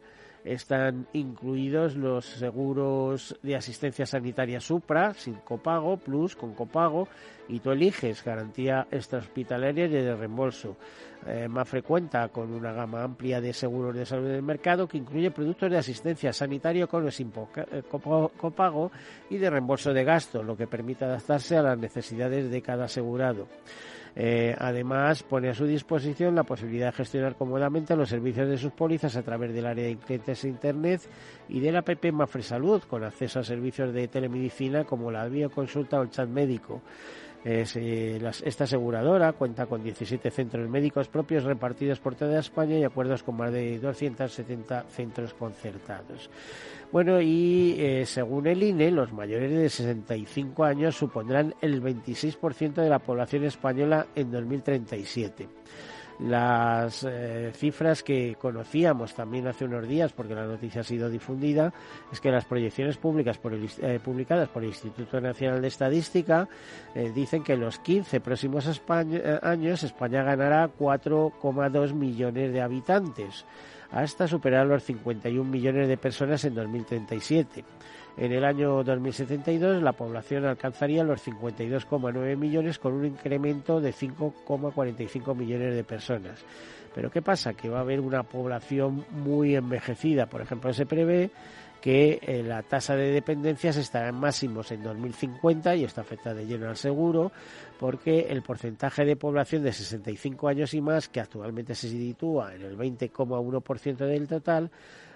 están 0.54 1.08
incluidos 1.14 1.96
los 1.96 2.26
seguros 2.26 3.38
de 3.44 3.56
asistencia 3.56 4.06
sanitaria 4.06 4.60
Supra, 4.60 5.14
sin 5.14 5.36
copago, 5.36 5.98
Plus, 5.98 6.36
con 6.36 6.56
copago, 6.56 7.08
y 7.48 7.60
tú 7.60 7.72
eliges 7.72 8.24
garantía 8.24 8.88
extrahospitalaria 8.90 9.86
y 9.86 9.90
de 9.90 10.16
reembolso. 10.16 10.78
Eh, 11.28 11.48
más 11.48 11.68
frecuenta 11.68 12.30
con 12.30 12.54
una 12.54 12.72
gama 12.72 13.04
amplia 13.04 13.42
de 13.42 13.54
seguros 13.54 13.96
de 13.96 14.06
salud 14.06 14.28
en 14.28 14.36
el 14.36 14.42
mercado 14.42 14.88
que 14.88 14.98
incluye 14.98 15.32
productos 15.32 15.70
de 15.70 15.78
asistencia 15.78 16.32
sanitaria 16.32 16.88
con 16.88 17.06
o 17.06 17.12
sin 17.12 17.32
eh, 17.56 17.84
copago 17.90 18.92
y 19.30 19.38
de 19.38 19.50
reembolso 19.50 19.94
de 19.94 20.04
gasto, 20.04 20.42
lo 20.42 20.56
que 20.56 20.66
permite 20.66 21.06
adaptarse 21.06 21.58
a 21.58 21.62
las 21.62 21.78
necesidades 21.78 22.50
de 22.50 22.62
cada 22.62 22.86
asegurado. 22.86 23.48
Eh, 24.16 24.56
además, 24.58 25.24
pone 25.24 25.50
a 25.50 25.54
su 25.54 25.66
disposición 25.66 26.36
la 26.36 26.44
posibilidad 26.44 26.88
de 26.88 26.94
gestionar 26.94 27.36
cómodamente 27.36 27.96
los 27.96 28.10
servicios 28.10 28.48
de 28.50 28.58
sus 28.58 28.72
pólizas 28.72 29.16
a 29.16 29.24
través 29.24 29.54
del 29.54 29.66
área 29.66 29.86
de 29.86 29.98
clientes 29.98 30.42
de 30.42 30.50
Internet 30.50 31.02
y 31.48 31.60
de 31.60 31.72
la 31.72 31.80
app 31.80 32.06
Mafre 32.12 32.44
Salud, 32.44 32.82
con 32.84 33.04
acceso 33.04 33.40
a 33.40 33.44
servicios 33.44 33.94
de 33.94 34.08
telemedicina 34.08 34.84
como 34.84 35.12
la 35.12 35.28
videoconsulta 35.28 36.00
o 36.00 36.04
el 36.04 36.10
chat 36.10 36.30
médico. 36.30 36.82
Eh, 37.46 38.22
esta 38.44 38.66
aseguradora 38.66 39.32
cuenta 39.32 39.66
con 39.66 39.82
17 39.82 40.30
centros 40.30 40.68
médicos 40.70 41.08
propios 41.08 41.46
repartidos 41.46 42.00
por 42.00 42.16
toda 42.16 42.40
España 42.40 42.78
y 42.78 42.84
acuerdos 42.84 43.24
con 43.24 43.38
más 43.38 43.54
de 43.54 43.80
270 43.80 44.84
centros 44.90 45.34
concertados. 45.34 46.30
Bueno, 46.92 47.22
y 47.22 47.76
eh, 47.78 48.06
según 48.06 48.48
el 48.48 48.64
INE, 48.64 48.90
los 48.90 49.14
mayores 49.14 49.52
de 49.52 49.70
65 49.70 50.64
años 50.64 50.96
supondrán 50.96 51.54
el 51.62 51.84
26% 51.84 52.74
de 52.74 52.90
la 52.90 53.00
población 53.00 53.44
española 53.44 54.08
en 54.16 54.32
2037 54.32 55.48
las 56.20 57.06
eh, 57.08 57.52
cifras 57.54 58.04
que 58.04 58.36
conocíamos 58.40 59.14
también 59.14 59.48
hace 59.48 59.66
unos 59.66 59.88
días, 59.88 60.12
porque 60.12 60.36
la 60.36 60.46
noticia 60.46 60.82
ha 60.82 60.84
sido 60.84 61.10
difundida, 61.10 61.74
es 62.12 62.20
que 62.20 62.32
las 62.32 62.46
proyecciones 62.46 62.98
públicas 62.98 63.38
por 63.38 63.54
eh, 63.54 64.00
publicadas 64.04 64.50
por 64.50 64.64
el 64.64 64.70
Instituto 64.70 65.22
Nacional 65.22 65.62
de 65.62 65.68
Estadística 65.68 66.48
eh, 66.94 67.12
dicen 67.16 67.44
que 67.44 67.54
en 67.54 67.62
los 67.62 67.80
15 67.80 68.20
próximos 68.20 68.68
años 69.42 69.84
España 69.84 70.24
ganará 70.24 70.70
4,2 70.78 71.94
millones 71.94 72.52
de 72.52 72.62
habitantes, 72.62 73.46
hasta 73.92 74.28
superar 74.28 74.68
los 74.68 74.84
51 74.84 75.50
millones 75.50 75.88
de 75.88 75.98
personas 75.98 76.44
en 76.46 76.56
2037. 76.56 77.64
En 78.18 78.32
el 78.34 78.44
año 78.44 78.84
2072 78.84 79.82
la 79.82 79.94
población 79.94 80.46
alcanzaría 80.46 81.04
los 81.04 81.26
52,9 81.26 82.36
millones 82.36 82.78
con 82.78 82.94
un 82.94 83.06
incremento 83.06 83.80
de 83.80 83.94
5,45 83.94 85.36
millones 85.36 85.74
de 85.74 85.84
personas. 85.84 86.44
Pero 86.94 87.10
¿qué 87.10 87.22
pasa? 87.22 87.54
Que 87.54 87.70
va 87.70 87.78
a 87.78 87.82
haber 87.82 88.00
una 88.02 88.24
población 88.24 89.06
muy 89.12 89.56
envejecida. 89.56 90.26
Por 90.26 90.42
ejemplo, 90.42 90.74
se 90.74 90.86
prevé 90.86 91.32
que 91.82 92.20
eh, 92.22 92.44
la 92.44 92.62
tasa 92.64 92.96
de 92.96 93.12
dependencias 93.12 93.78
estará 93.78 94.10
en 94.10 94.16
máximos 94.16 94.72
en 94.72 94.84
2050 94.84 95.76
y 95.76 95.86
esto 95.86 96.02
afecta 96.02 96.34
de 96.34 96.46
lleno 96.46 96.68
al 96.68 96.76
seguro 96.76 97.32
porque 97.80 98.28
el 98.30 98.42
porcentaje 98.42 99.06
de 99.06 99.16
población 99.16 99.64
de 99.64 99.72
65 99.72 100.50
años 100.50 100.74
y 100.74 100.82
más, 100.82 101.08
que 101.08 101.22
actualmente 101.22 101.74
se 101.74 101.88
sitúa 101.88 102.54
en 102.54 102.64
el 102.64 102.78
20,1% 102.78 103.96
del 103.96 104.28
total, 104.28 104.70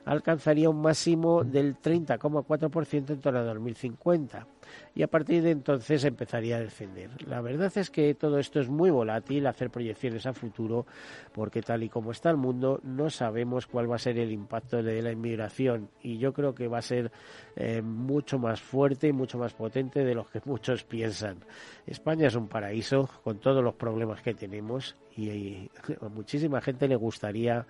alcanzaría 0.06 0.70
un 0.70 0.82
máximo 0.82 1.44
del 1.44 1.78
30,4% 1.78 3.10
en 3.12 3.22
torno 3.22 3.40
a 3.40 3.44
2050. 3.44 4.48
y 4.96 5.04
a 5.04 5.08
partir 5.08 5.44
de 5.44 5.52
entonces 5.52 6.04
empezaría 6.04 6.58
a 6.58 6.60
descender. 6.60 7.10
La 7.28 7.42
verdad 7.42 7.72
es 7.76 7.90
que 7.90 8.14
todo 8.16 8.40
esto 8.40 8.60
es 8.60 8.70
muy 8.70 8.90
volátil, 8.90 9.46
hacer 9.48 9.70
proyecciones 9.70 10.26
a 10.26 10.34
futuro, 10.34 10.86
porque 11.34 11.62
tal 11.62 11.84
y 11.84 11.90
como 11.90 12.12
está 12.12 12.30
el 12.30 12.38
mundo, 12.38 12.80
no 12.84 13.10
sabemos 13.10 13.68
cuál 13.68 13.92
va 13.92 13.96
a 13.96 14.00
ser 14.00 14.18
el 14.20 14.32
impacto 14.32 14.82
de 14.82 15.02
la 15.02 15.12
inmigración 15.12 15.90
y 16.02 16.18
yo 16.18 16.34
creo 16.34 16.56
que 16.56 16.68
va 16.68 16.80
a 16.80 16.82
ser 16.82 17.12
eh, 17.56 17.82
mucho 17.82 18.40
más 18.40 18.62
fuerte 18.62 19.08
y 19.08 19.14
mucho 19.14 19.38
más 19.38 19.54
potente 19.54 20.04
de 20.04 20.16
lo 20.16 20.26
que 20.26 20.42
muchos 20.46 20.84
piensan. 20.84 21.38
España 21.86 22.28
es 22.28 22.36
un 22.36 22.48
paraíso 22.48 23.10
con 23.24 23.40
todos 23.40 23.64
los 23.64 23.76
problemas 23.76 24.22
que 24.22 24.34
tenemos 24.34 24.96
y, 25.16 25.70
a 26.02 26.10
muchísima 26.10 26.62
gente 26.62 26.88
le 26.88 26.96
gustaría 26.96 27.66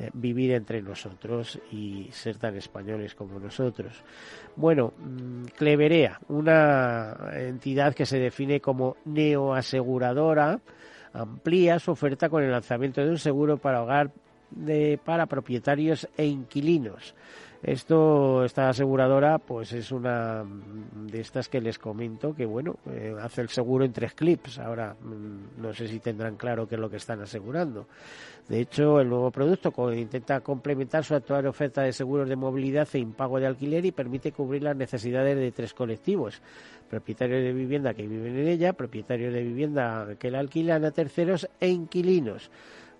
eh, 0.00 0.08
vivir 0.14 0.52
entre 0.52 0.80
nosotros 0.80 1.60
y 1.70 2.08
ser 2.10 2.38
tan 2.38 2.56
españoles 2.56 3.14
como 3.14 3.38
nosotros. 3.38 4.02
Bueno, 4.56 4.94
mm, 4.96 5.44
Cleverea, 5.56 6.18
una 6.28 7.16
entidad 7.32 7.94
que 7.94 8.06
se 8.06 8.18
define 8.18 8.60
como 8.60 8.96
neoaseguradora, 9.04 10.58
amplía 11.12 11.78
su 11.78 11.90
oferta 11.90 12.30
con 12.30 12.42
el 12.42 12.50
lanzamiento 12.50 13.02
de 13.02 13.10
un 13.10 13.18
seguro 13.18 13.58
para 13.58 13.82
hogar 13.82 14.10
de, 14.50 14.98
para 15.04 15.26
propietarios 15.26 16.08
e 16.16 16.24
inquilinos. 16.24 17.14
Esto, 17.62 18.42
esta 18.42 18.70
aseguradora, 18.70 19.36
pues 19.36 19.74
es 19.74 19.92
una 19.92 20.44
de 20.94 21.20
estas 21.20 21.50
que 21.50 21.60
les 21.60 21.78
comento 21.78 22.34
que, 22.34 22.46
bueno, 22.46 22.76
eh, 22.90 23.14
hace 23.20 23.42
el 23.42 23.50
seguro 23.50 23.84
en 23.84 23.92
tres 23.92 24.14
clips. 24.14 24.58
Ahora, 24.58 24.94
mm, 24.94 25.60
no 25.60 25.74
sé 25.74 25.86
si 25.86 26.00
tendrán 26.00 26.36
claro 26.36 26.66
qué 26.66 26.76
es 26.76 26.80
lo 26.80 26.88
que 26.88 26.96
están 26.96 27.20
asegurando. 27.20 27.86
De 28.48 28.60
hecho, 28.60 28.98
el 28.98 29.10
nuevo 29.10 29.30
producto 29.30 29.72
intenta 29.92 30.40
complementar 30.40 31.04
su 31.04 31.14
actual 31.14 31.46
oferta 31.46 31.82
de 31.82 31.92
seguros 31.92 32.30
de 32.30 32.36
movilidad 32.36 32.88
e 32.94 32.98
impago 32.98 33.38
de 33.38 33.46
alquiler 33.46 33.84
y 33.84 33.92
permite 33.92 34.32
cubrir 34.32 34.62
las 34.62 34.76
necesidades 34.76 35.36
de 35.36 35.52
tres 35.52 35.74
colectivos. 35.74 36.40
Propietarios 36.88 37.42
de 37.42 37.52
vivienda 37.52 37.92
que 37.92 38.06
viven 38.06 38.38
en 38.38 38.48
ella, 38.48 38.72
propietarios 38.72 39.34
de 39.34 39.42
vivienda 39.42 40.16
que 40.18 40.30
la 40.30 40.38
alquilan 40.38 40.86
a 40.86 40.92
terceros 40.92 41.46
e 41.60 41.68
inquilinos 41.68 42.50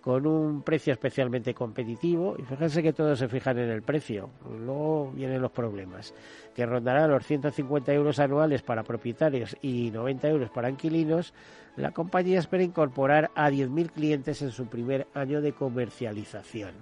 con 0.00 0.26
un 0.26 0.62
precio 0.62 0.92
especialmente 0.92 1.54
competitivo 1.54 2.36
y 2.38 2.42
fíjense 2.42 2.82
que 2.82 2.92
todos 2.92 3.18
se 3.18 3.28
fijan 3.28 3.58
en 3.58 3.70
el 3.70 3.82
precio, 3.82 4.30
luego 4.48 5.12
vienen 5.12 5.42
los 5.42 5.50
problemas, 5.50 6.14
que 6.54 6.66
rondará 6.66 7.06
los 7.06 7.26
150 7.26 7.92
euros 7.92 8.18
anuales 8.18 8.62
para 8.62 8.82
propietarios 8.82 9.56
y 9.62 9.90
90 9.90 10.28
euros 10.28 10.50
para 10.50 10.70
inquilinos, 10.70 11.34
la 11.76 11.92
compañía 11.92 12.38
espera 12.38 12.62
incorporar 12.62 13.30
a 13.34 13.50
10.000 13.50 13.90
clientes 13.90 14.42
en 14.42 14.50
su 14.50 14.66
primer 14.66 15.06
año 15.14 15.40
de 15.40 15.52
comercialización. 15.52 16.72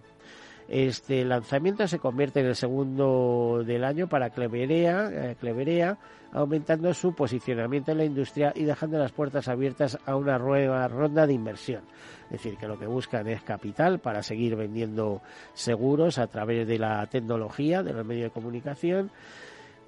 Este 0.69 1.25
lanzamiento 1.25 1.89
se 1.89 1.99
convierte 1.99 2.41
en 2.41 2.47
el 2.47 2.55
segundo 2.55 3.63
del 3.65 3.85
año 3.85 4.07
para 4.07 4.29
Cleverea, 4.29 5.09
eh, 5.11 5.37
Cleverea, 5.41 5.97
aumentando 6.31 6.93
su 6.93 7.15
posicionamiento 7.15 7.93
en 7.93 7.99
la 7.99 8.05
industria 8.05 8.53
y 8.55 8.65
dejando 8.65 8.99
las 8.99 9.13
puertas 9.13 9.49
abiertas 9.49 9.99
a 10.05 10.15
una 10.15 10.39
nueva 10.39 10.87
ronda 10.87 11.27
de 11.27 11.33
inversión. 11.33 11.85
Es 12.25 12.33
decir, 12.33 12.59
que 12.59 12.69
lo 12.69 12.79
que 12.79 12.87
buscan 12.87 13.27
es 13.29 13.41
capital 13.43 13.99
para 14.01 14.23
seguir 14.23 14.57
vendiendo 14.57 15.23
seguros 15.55 16.19
a 16.19 16.27
través 16.27 16.69
de 16.69 16.79
la 16.79 17.07
tecnología, 17.07 17.83
de 17.83 17.95
los 17.95 18.05
medios 18.05 18.25
de 18.25 18.31
comunicación. 18.31 19.11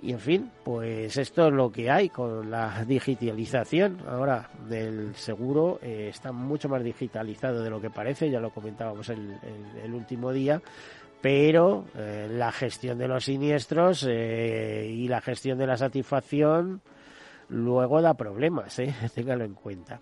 Y 0.03 0.13
en 0.13 0.21
fin, 0.21 0.51
pues 0.65 1.17
esto 1.17 1.49
es 1.49 1.53
lo 1.53 1.71
que 1.71 1.91
hay 1.91 2.09
con 2.09 2.51
la 2.51 2.85
digitalización. 2.85 3.99
Ahora, 4.09 4.49
del 4.69 5.15
seguro 5.15 5.79
eh, 5.83 6.09
está 6.11 6.33
mucho 6.33 6.69
más 6.69 6.83
digitalizado 6.83 7.63
de 7.63 7.71
lo 7.71 7.81
que 7.81 7.91
parece, 7.91 8.31
ya 8.31 8.41
lo 8.41 8.51
comentábamos 8.51 9.09
el, 9.11 9.39
último 9.93 10.33
día, 10.33 10.63
pero 11.21 11.85
eh, 11.97 12.29
la 12.31 12.51
gestión 12.51 12.97
de 12.99 13.09
los 13.09 13.25
siniestros 13.25 14.07
eh, 14.09 14.87
y 14.89 15.07
la 15.09 15.21
gestión 15.21 15.59
de 15.59 15.67
la 15.67 15.77
satisfacción 15.77 16.81
luego 17.49 18.01
da 18.01 18.15
problemas, 18.15 18.79
¿eh? 18.79 18.95
téngalo 19.15 19.45
en 19.45 19.55
cuenta 19.55 20.01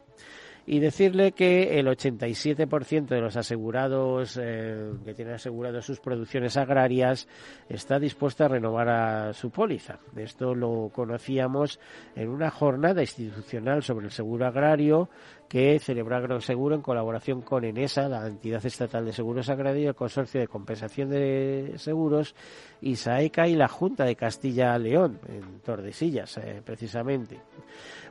y 0.71 0.81
decirle 0.81 1.33
que 1.33 1.79
el 1.79 1.87
87% 1.87 3.07
de 3.07 3.23
los 3.23 3.39
asegurados 3.39 4.39
eh, 4.39 4.93
que 5.03 5.15
tienen 5.15 5.33
asegurado 5.33 5.81
sus 5.81 5.99
producciones 5.99 6.59
agrarias 6.59 7.27
está 7.71 7.99
dispuesto 7.99 8.45
a 8.45 8.49
renovar 8.49 8.91
a 8.91 9.33
su 9.33 9.51
póliza. 9.51 9.99
Esto 10.15 10.55
lo 10.55 10.91
conocíamos 10.93 11.81
en 12.15 12.29
una 12.29 12.51
jornada 12.51 13.01
institucional 13.01 13.83
sobre 13.83 14.07
el 14.07 14.13
seguro 14.13 14.47
agrario 14.47 15.09
que 15.49 15.79
celebró 15.79 16.17
Agroseguro 16.17 16.75
en 16.75 16.83
colaboración 16.83 17.41
con 17.41 17.65
ENESA, 17.65 18.09
la 18.09 18.27
entidad 18.27 18.65
estatal 18.65 19.07
de 19.07 19.15
seguros 19.15 19.49
agrarios, 19.49 19.89
el 19.89 19.95
Consorcio 19.95 20.41
de 20.41 20.49
Compensación 20.49 21.09
de 21.09 21.73
Seguros, 21.77 22.35
y 22.83 22.97
SAECA 22.97 23.49
y 23.49 23.57
la 23.57 23.69
Junta 23.69 24.05
de 24.05 24.15
Castilla-León, 24.15 25.19
en 25.27 25.61
Tordesillas, 25.61 26.37
eh, 26.37 26.61
precisamente. 26.63 27.41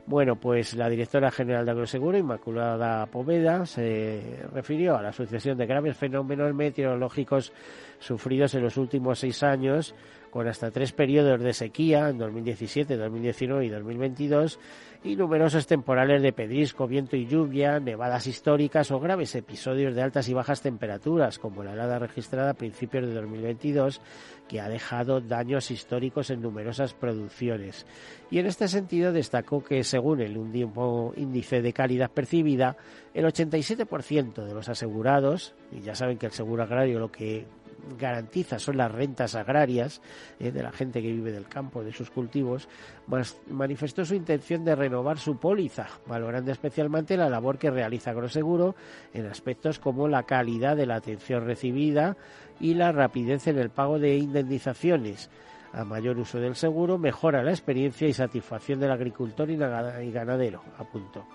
Bueno, 0.08 0.36
pues 0.36 0.72
la 0.72 0.88
directora 0.88 1.30
general 1.30 1.66
de 1.66 1.72
Agroseguro, 1.72 2.16
Inmaculada 2.16 3.04
Poveda, 3.04 3.66
se 3.66 4.38
refirió 4.54 4.96
a 4.96 5.02
la 5.02 5.12
sucesión 5.12 5.58
de 5.58 5.66
graves 5.66 5.98
fenómenos 5.98 6.54
meteorológicos 6.54 7.52
sufridos 7.98 8.54
en 8.54 8.62
los 8.62 8.78
últimos 8.78 9.18
seis 9.18 9.42
años, 9.42 9.94
con 10.30 10.48
hasta 10.48 10.70
tres 10.70 10.92
periodos 10.92 11.40
de 11.42 11.52
sequía 11.52 12.08
en 12.08 12.16
2017, 12.16 12.96
2019 12.96 13.66
y 13.66 13.68
2022, 13.68 14.58
y 15.04 15.14
numerosos 15.14 15.66
temporales 15.66 16.22
de 16.22 16.32
pedrisco, 16.32 16.88
viento 16.88 17.16
y 17.16 17.26
lluvia, 17.26 17.78
nevadas 17.78 18.26
históricas 18.26 18.90
o 18.90 18.98
graves 18.98 19.34
episodios 19.34 19.94
de 19.94 20.02
altas 20.02 20.28
y 20.28 20.34
bajas 20.34 20.60
temperaturas, 20.60 21.38
como 21.38 21.62
la 21.62 21.72
helada 21.72 21.98
registrada 21.98 22.50
a 22.50 22.54
principios 22.54 23.06
de 23.06 23.14
2022, 23.14 24.00
que 24.48 24.60
ha 24.60 24.68
dejado 24.68 25.20
daños 25.20 25.70
históricos 25.70 26.30
en 26.30 26.42
numerosas 26.42 26.94
producciones. 26.94 27.86
Y 28.30 28.38
en 28.38 28.46
este 28.46 28.66
sentido 28.66 29.12
destacó 29.12 29.62
que, 29.62 29.84
según 29.98 30.20
el 30.20 30.38
último 30.38 31.12
índice 31.16 31.60
de 31.60 31.72
calidad 31.72 32.08
percibida, 32.08 32.76
el 33.12 33.24
87% 33.24 34.44
de 34.44 34.54
los 34.54 34.68
asegurados, 34.68 35.56
y 35.72 35.80
ya 35.80 35.96
saben 35.96 36.18
que 36.18 36.26
el 36.26 36.32
seguro 36.32 36.62
agrario 36.62 37.00
lo 37.00 37.10
que 37.10 37.46
garantiza 37.98 38.60
son 38.60 38.76
las 38.76 38.92
rentas 38.92 39.34
agrarias 39.34 40.00
eh, 40.38 40.52
de 40.52 40.62
la 40.62 40.70
gente 40.70 41.02
que 41.02 41.10
vive 41.10 41.32
del 41.32 41.48
campo, 41.48 41.82
de 41.82 41.90
sus 41.90 42.10
cultivos, 42.10 42.68
manifestó 43.50 44.04
su 44.04 44.14
intención 44.14 44.64
de 44.64 44.76
renovar 44.76 45.18
su 45.18 45.36
póliza, 45.36 45.88
valorando 46.06 46.52
especialmente 46.52 47.16
la 47.16 47.28
labor 47.28 47.58
que 47.58 47.72
realiza 47.72 48.12
Agroseguro 48.12 48.76
en 49.12 49.26
aspectos 49.26 49.80
como 49.80 50.06
la 50.06 50.22
calidad 50.22 50.76
de 50.76 50.86
la 50.86 50.94
atención 50.94 51.44
recibida 51.44 52.16
y 52.60 52.74
la 52.74 52.92
rapidez 52.92 53.48
en 53.48 53.58
el 53.58 53.70
pago 53.70 53.98
de 53.98 54.16
indemnizaciones. 54.16 55.28
A 55.72 55.84
mayor 55.84 56.18
uso 56.18 56.38
del 56.38 56.54
seguro 56.54 56.98
mejora 56.98 57.42
la 57.42 57.50
experiencia 57.50 58.08
y 58.08 58.12
satisfacción 58.12 58.80
del 58.80 58.90
agricultor 58.90 59.50
y 59.50 59.56
ganadero, 59.56 60.62
apuntó 60.78 61.26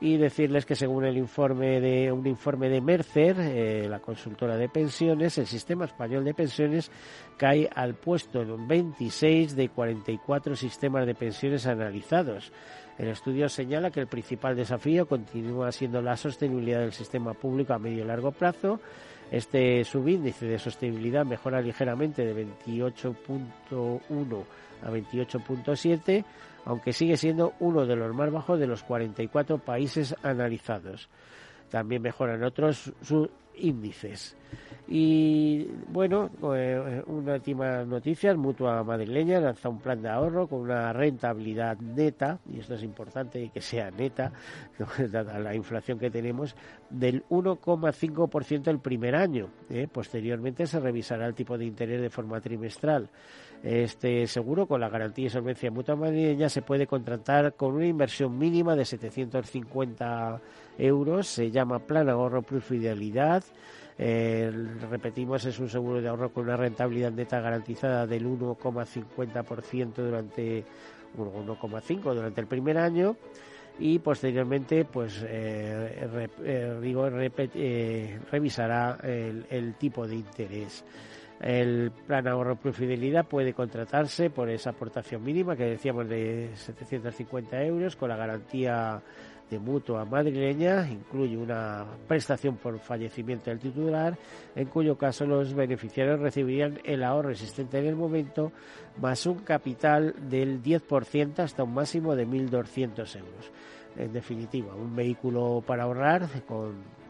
y 0.00 0.16
decirles 0.16 0.64
que 0.64 0.74
según 0.74 1.04
el 1.04 1.18
informe 1.18 1.80
de 1.80 2.10
un 2.10 2.26
informe 2.26 2.70
de 2.70 2.80
Mercer, 2.80 3.36
eh, 3.38 3.86
la 3.88 4.00
consultora 4.00 4.56
de 4.56 4.68
pensiones, 4.68 5.36
el 5.36 5.46
sistema 5.46 5.84
español 5.84 6.24
de 6.24 6.32
pensiones 6.32 6.90
cae 7.36 7.68
al 7.74 7.94
puesto 7.94 8.40
en 8.40 8.66
26 8.66 9.54
de 9.54 9.68
44 9.68 10.56
sistemas 10.56 11.06
de 11.06 11.14
pensiones 11.14 11.66
analizados. 11.66 12.50
El 12.96 13.08
estudio 13.08 13.48
señala 13.48 13.90
que 13.90 14.00
el 14.00 14.06
principal 14.06 14.56
desafío 14.56 15.06
continúa 15.06 15.70
siendo 15.70 16.00
la 16.00 16.16
sostenibilidad 16.16 16.80
del 16.80 16.92
sistema 16.92 17.34
público 17.34 17.74
a 17.74 17.78
medio 17.78 18.02
y 18.02 18.06
largo 18.06 18.32
plazo. 18.32 18.80
Este 19.30 19.84
subíndice 19.84 20.46
de 20.46 20.58
sostenibilidad 20.58 21.24
mejora 21.24 21.60
ligeramente 21.60 22.24
de 22.24 22.46
28.1 22.46 24.44
a 24.82 24.90
28.7 24.90 26.24
aunque 26.64 26.92
sigue 26.92 27.16
siendo 27.16 27.54
uno 27.60 27.86
de 27.86 27.96
los 27.96 28.14
más 28.14 28.30
bajos 28.30 28.58
de 28.58 28.66
los 28.66 28.82
44 28.82 29.58
países 29.58 30.14
analizados. 30.22 31.08
También 31.70 32.02
mejoran 32.02 32.42
otros 32.42 32.92
índices. 33.56 34.36
Y 34.92 35.68
bueno, 35.92 36.30
eh, 36.52 37.00
una 37.06 37.34
última 37.34 37.84
noticia, 37.84 38.34
Mutua 38.34 38.82
Madrileña 38.82 39.38
lanza 39.38 39.68
un 39.68 39.78
plan 39.78 40.02
de 40.02 40.08
ahorro 40.08 40.48
con 40.48 40.62
una 40.62 40.92
rentabilidad 40.92 41.78
neta, 41.78 42.40
y 42.52 42.58
esto 42.58 42.74
es 42.74 42.82
importante 42.82 43.50
que 43.54 43.60
sea 43.60 43.92
neta, 43.92 44.32
dada 45.12 45.38
la 45.38 45.54
inflación 45.54 45.96
que 45.96 46.10
tenemos, 46.10 46.56
del 46.90 47.22
1,5% 47.28 48.66
el 48.66 48.80
primer 48.80 49.14
año. 49.14 49.50
¿eh? 49.68 49.86
Posteriormente 49.86 50.66
se 50.66 50.80
revisará 50.80 51.26
el 51.26 51.34
tipo 51.34 51.56
de 51.56 51.66
interés 51.66 52.00
de 52.00 52.10
forma 52.10 52.40
trimestral. 52.40 53.08
Este 53.62 54.26
seguro, 54.26 54.66
con 54.66 54.80
la 54.80 54.88
garantía 54.88 55.26
y 55.26 55.30
solvencia 55.30 55.70
mutua 55.70 55.94
madrileña, 55.94 56.48
se 56.48 56.62
puede 56.62 56.86
contratar 56.86 57.54
con 57.54 57.74
una 57.74 57.86
inversión 57.86 58.38
mínima 58.38 58.74
de 58.74 58.86
750 58.86 60.40
euros. 60.78 61.28
Se 61.28 61.50
llama 61.50 61.78
Plan 61.78 62.08
Ahorro 62.08 62.42
Plus 62.42 62.64
Fidelidad. 62.64 63.39
Eh, 63.98 64.50
repetimos, 64.90 65.44
es 65.44 65.58
un 65.58 65.68
seguro 65.68 66.00
de 66.00 66.08
ahorro 66.08 66.32
con 66.32 66.44
una 66.44 66.56
rentabilidad 66.56 67.12
neta 67.12 67.40
garantizada 67.40 68.06
del 68.06 68.26
1,50% 68.26 69.94
durante 69.94 70.64
1,5 71.18 72.14
durante 72.14 72.40
el 72.40 72.46
primer 72.46 72.78
año 72.78 73.16
y 73.78 73.98
posteriormente 73.98 74.84
pues 74.84 75.22
eh, 75.26 76.08
eh, 76.42 76.78
eh 77.54 78.18
revisará 78.30 78.98
el, 79.02 79.74
tipo 79.74 80.06
de 80.06 80.16
interés. 80.16 80.84
El 81.40 81.90
plan 82.06 82.28
ahorro 82.28 82.56
fidelidad 82.56 83.26
puede 83.26 83.54
contratarse 83.54 84.28
por 84.28 84.50
esa 84.50 84.70
aportación 84.70 85.22
mínima 85.22 85.56
que 85.56 85.64
decíamos 85.64 86.08
de 86.08 86.50
750 86.54 87.62
euros 87.64 87.96
con 87.96 88.10
la 88.10 88.16
garantía 88.16 89.02
de 89.50 89.58
mutua 89.58 90.04
madrileña 90.04 90.88
incluye 90.88 91.36
una 91.36 91.84
prestación 92.06 92.56
por 92.56 92.78
fallecimiento 92.78 93.50
del 93.50 93.58
titular, 93.58 94.16
en 94.54 94.66
cuyo 94.68 94.96
caso 94.96 95.26
los 95.26 95.52
beneficiarios 95.52 96.20
recibirían 96.20 96.78
el 96.84 97.02
ahorro 97.02 97.30
existente 97.30 97.78
en 97.78 97.86
el 97.86 97.96
momento 97.96 98.52
más 99.00 99.26
un 99.26 99.40
capital 99.40 100.14
del 100.30 100.62
10% 100.62 101.40
hasta 101.40 101.64
un 101.64 101.74
máximo 101.74 102.14
de 102.14 102.26
1.200 102.26 103.16
euros. 103.16 103.50
En 103.96 104.12
definitiva, 104.12 104.72
un 104.72 104.94
vehículo 104.94 105.64
para 105.66 105.82
ahorrar 105.82 106.28
con, 106.46 107.00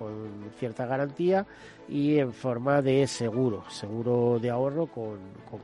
cierta 0.59 0.87
garantía 0.87 1.47
y 1.87 2.19
en 2.19 2.33
forma 2.33 2.81
de 2.81 3.07
seguro, 3.07 3.65
seguro 3.69 4.39
de 4.39 4.49
ahorro 4.49 4.87
con, 4.87 5.19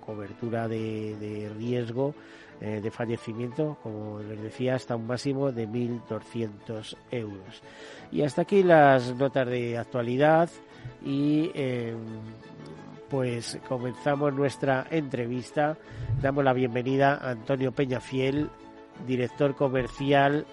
cobertura 0.05 0.69
de 0.69 1.51
riesgo 1.57 2.15
eh, 2.61 2.81
de 2.83 2.91
fallecimiento, 2.91 3.77
como 3.83 4.21
les 4.21 4.43
decía, 4.43 4.77
hasta 4.77 4.97
un 4.97 5.07
máximo 5.07 5.53
de 5.53 5.69
1.200 5.69 6.97
euros. 7.11 7.63
Y 8.11 8.23
hasta 8.23 8.43
aquí 8.43 8.63
las 8.63 9.15
notas 9.15 9.47
de 9.47 9.77
actualidad 9.77 10.49
y 11.05 11.51
em, 11.55 11.99
pues 13.11 13.59
comenzamos 13.69 14.33
nuestra 14.33 14.87
entrevista. 14.91 15.77
Damos 16.23 16.45
la 16.45 16.55
bienvenida 16.55 17.17
a 17.17 17.31
Antonio 17.31 17.73
Peñafiel, 17.73 18.49
director 19.07 19.55
comercial, 19.55 20.47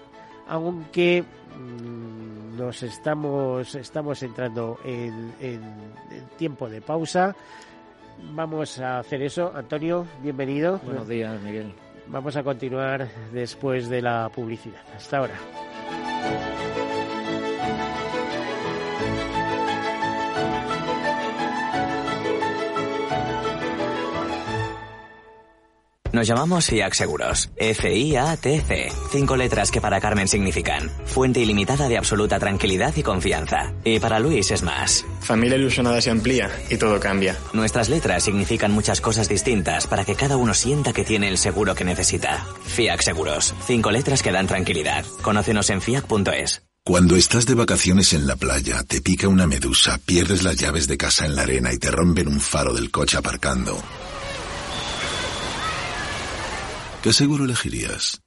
aunque 0.46 1.22
mm, 1.22 2.58
nos 2.58 2.82
estamos, 2.82 3.74
estamos 3.74 4.22
entrando 4.22 4.78
en, 4.84 5.32
en 5.40 5.62
tiempo 6.36 6.68
de 6.68 6.82
pausa. 6.82 7.34
Vamos 8.32 8.78
a 8.78 8.98
hacer 8.98 9.22
eso. 9.22 9.52
Antonio, 9.54 10.06
bienvenido. 10.22 10.78
Buenos 10.84 11.08
días, 11.08 11.40
Miguel. 11.42 11.83
Vamos 12.06 12.36
a 12.36 12.42
continuar 12.42 13.08
después 13.32 13.88
de 13.88 14.02
la 14.02 14.28
publicidad. 14.34 14.82
Hasta 14.96 15.18
ahora. 15.18 15.34
Nos 26.14 26.28
llamamos 26.28 26.66
FIAC 26.66 26.94
Seguros. 26.94 27.50
F-I-A-T-C. 27.56 28.92
Cinco 29.10 29.36
letras 29.36 29.72
que 29.72 29.80
para 29.80 30.00
Carmen 30.00 30.28
significan 30.28 30.88
fuente 31.06 31.40
ilimitada 31.40 31.88
de 31.88 31.98
absoluta 31.98 32.38
tranquilidad 32.38 32.94
y 32.96 33.02
confianza. 33.02 33.72
Y 33.82 33.98
para 33.98 34.20
Luis 34.20 34.52
es 34.52 34.62
más. 34.62 35.04
Familia 35.18 35.56
ilusionada 35.56 36.00
se 36.00 36.10
amplía 36.10 36.48
y 36.70 36.76
todo 36.76 37.00
cambia. 37.00 37.36
Nuestras 37.52 37.88
letras 37.88 38.22
significan 38.22 38.70
muchas 38.70 39.00
cosas 39.00 39.28
distintas 39.28 39.88
para 39.88 40.04
que 40.04 40.14
cada 40.14 40.36
uno 40.36 40.54
sienta 40.54 40.92
que 40.92 41.02
tiene 41.02 41.28
el 41.28 41.36
seguro 41.36 41.74
que 41.74 41.84
necesita. 41.84 42.46
FIAC 42.64 43.00
Seguros. 43.02 43.52
Cinco 43.66 43.90
letras 43.90 44.22
que 44.22 44.30
dan 44.30 44.46
tranquilidad. 44.46 45.04
Conócenos 45.20 45.68
en 45.70 45.82
fiac.es. 45.82 46.62
Cuando 46.84 47.16
estás 47.16 47.44
de 47.46 47.54
vacaciones 47.54 48.12
en 48.12 48.28
la 48.28 48.36
playa, 48.36 48.84
te 48.84 49.00
pica 49.00 49.26
una 49.26 49.48
medusa, 49.48 49.98
pierdes 49.98 50.44
las 50.44 50.54
llaves 50.54 50.86
de 50.86 50.96
casa 50.96 51.26
en 51.26 51.34
la 51.34 51.42
arena 51.42 51.72
y 51.72 51.78
te 51.78 51.90
rompen 51.90 52.28
un 52.28 52.40
faro 52.40 52.72
del 52.72 52.92
coche 52.92 53.16
aparcando. 53.16 53.82
¿Qué 57.04 57.12
seguro 57.12 57.44
elegirías? 57.44 58.22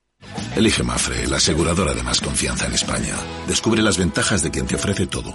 Elige 0.55 0.83
Mafre, 0.83 1.25
la 1.25 1.37
aseguradora 1.37 1.95
de 1.95 2.03
más 2.03 2.21
confianza 2.21 2.67
en 2.67 2.73
España. 2.73 3.15
Descubre 3.47 3.81
las 3.81 3.97
ventajas 3.97 4.43
de 4.43 4.51
quien 4.51 4.67
te 4.67 4.75
ofrece 4.75 5.07
todo. 5.07 5.33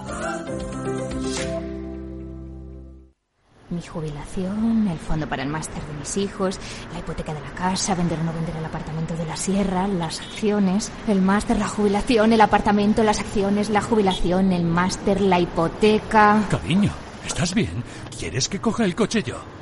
Mi 3.69 3.83
jubilación, 3.83 4.87
el 4.87 4.97
fondo 4.97 5.29
para 5.29 5.43
el 5.43 5.49
máster 5.49 5.83
de 5.83 5.93
mis 5.95 6.17
hijos, 6.19 6.61
la 6.93 7.01
hipoteca 7.01 7.35
de 7.35 7.41
la 7.41 7.51
casa, 7.51 7.97
vender 7.97 8.21
o 8.21 8.23
no 8.23 8.33
vender 8.33 8.55
el 8.55 8.65
apartamento 8.65 9.17
de 9.17 9.27
la 9.27 9.37
sierra, 9.37 9.89
las 9.89 10.21
acciones, 10.21 10.93
el 11.09 11.21
máster, 11.21 11.59
la 11.59 11.67
jubilación, 11.67 12.33
el 12.33 12.43
apartamento, 12.43 13.03
las 13.03 13.19
acciones, 13.19 13.71
la 13.71 13.83
jubilación, 13.83 14.53
el 14.53 14.63
máster, 14.63 15.21
la 15.21 15.41
hipoteca. 15.41 16.47
Cariño, 16.49 16.93
¿estás 17.27 17.55
bien? 17.55 17.83
¿Quieres 18.17 18.49
que 18.49 18.61
coja 18.61 18.85
el 18.85 18.95
coche 18.95 19.25
yo? 19.25 19.62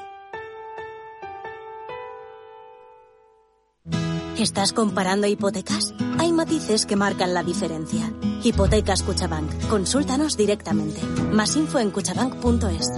¿Estás 4.41 4.73
comparando 4.73 5.27
hipotecas? 5.27 5.93
Hay 6.17 6.31
matices 6.31 6.87
que 6.87 6.95
marcan 6.95 7.35
la 7.35 7.43
diferencia. 7.43 8.11
Hipotecas 8.43 9.03
Cuchabank. 9.03 9.67
Consúltanos 9.67 10.35
directamente. 10.35 10.99
Más 11.31 11.55
info 11.55 11.77
en 11.77 11.91
cuchabank.es. 11.91 12.89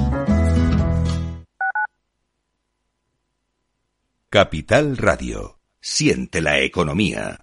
Capital 4.30 4.96
Radio. 4.96 5.60
Siente 5.82 6.40
la 6.40 6.62
economía. 6.62 7.43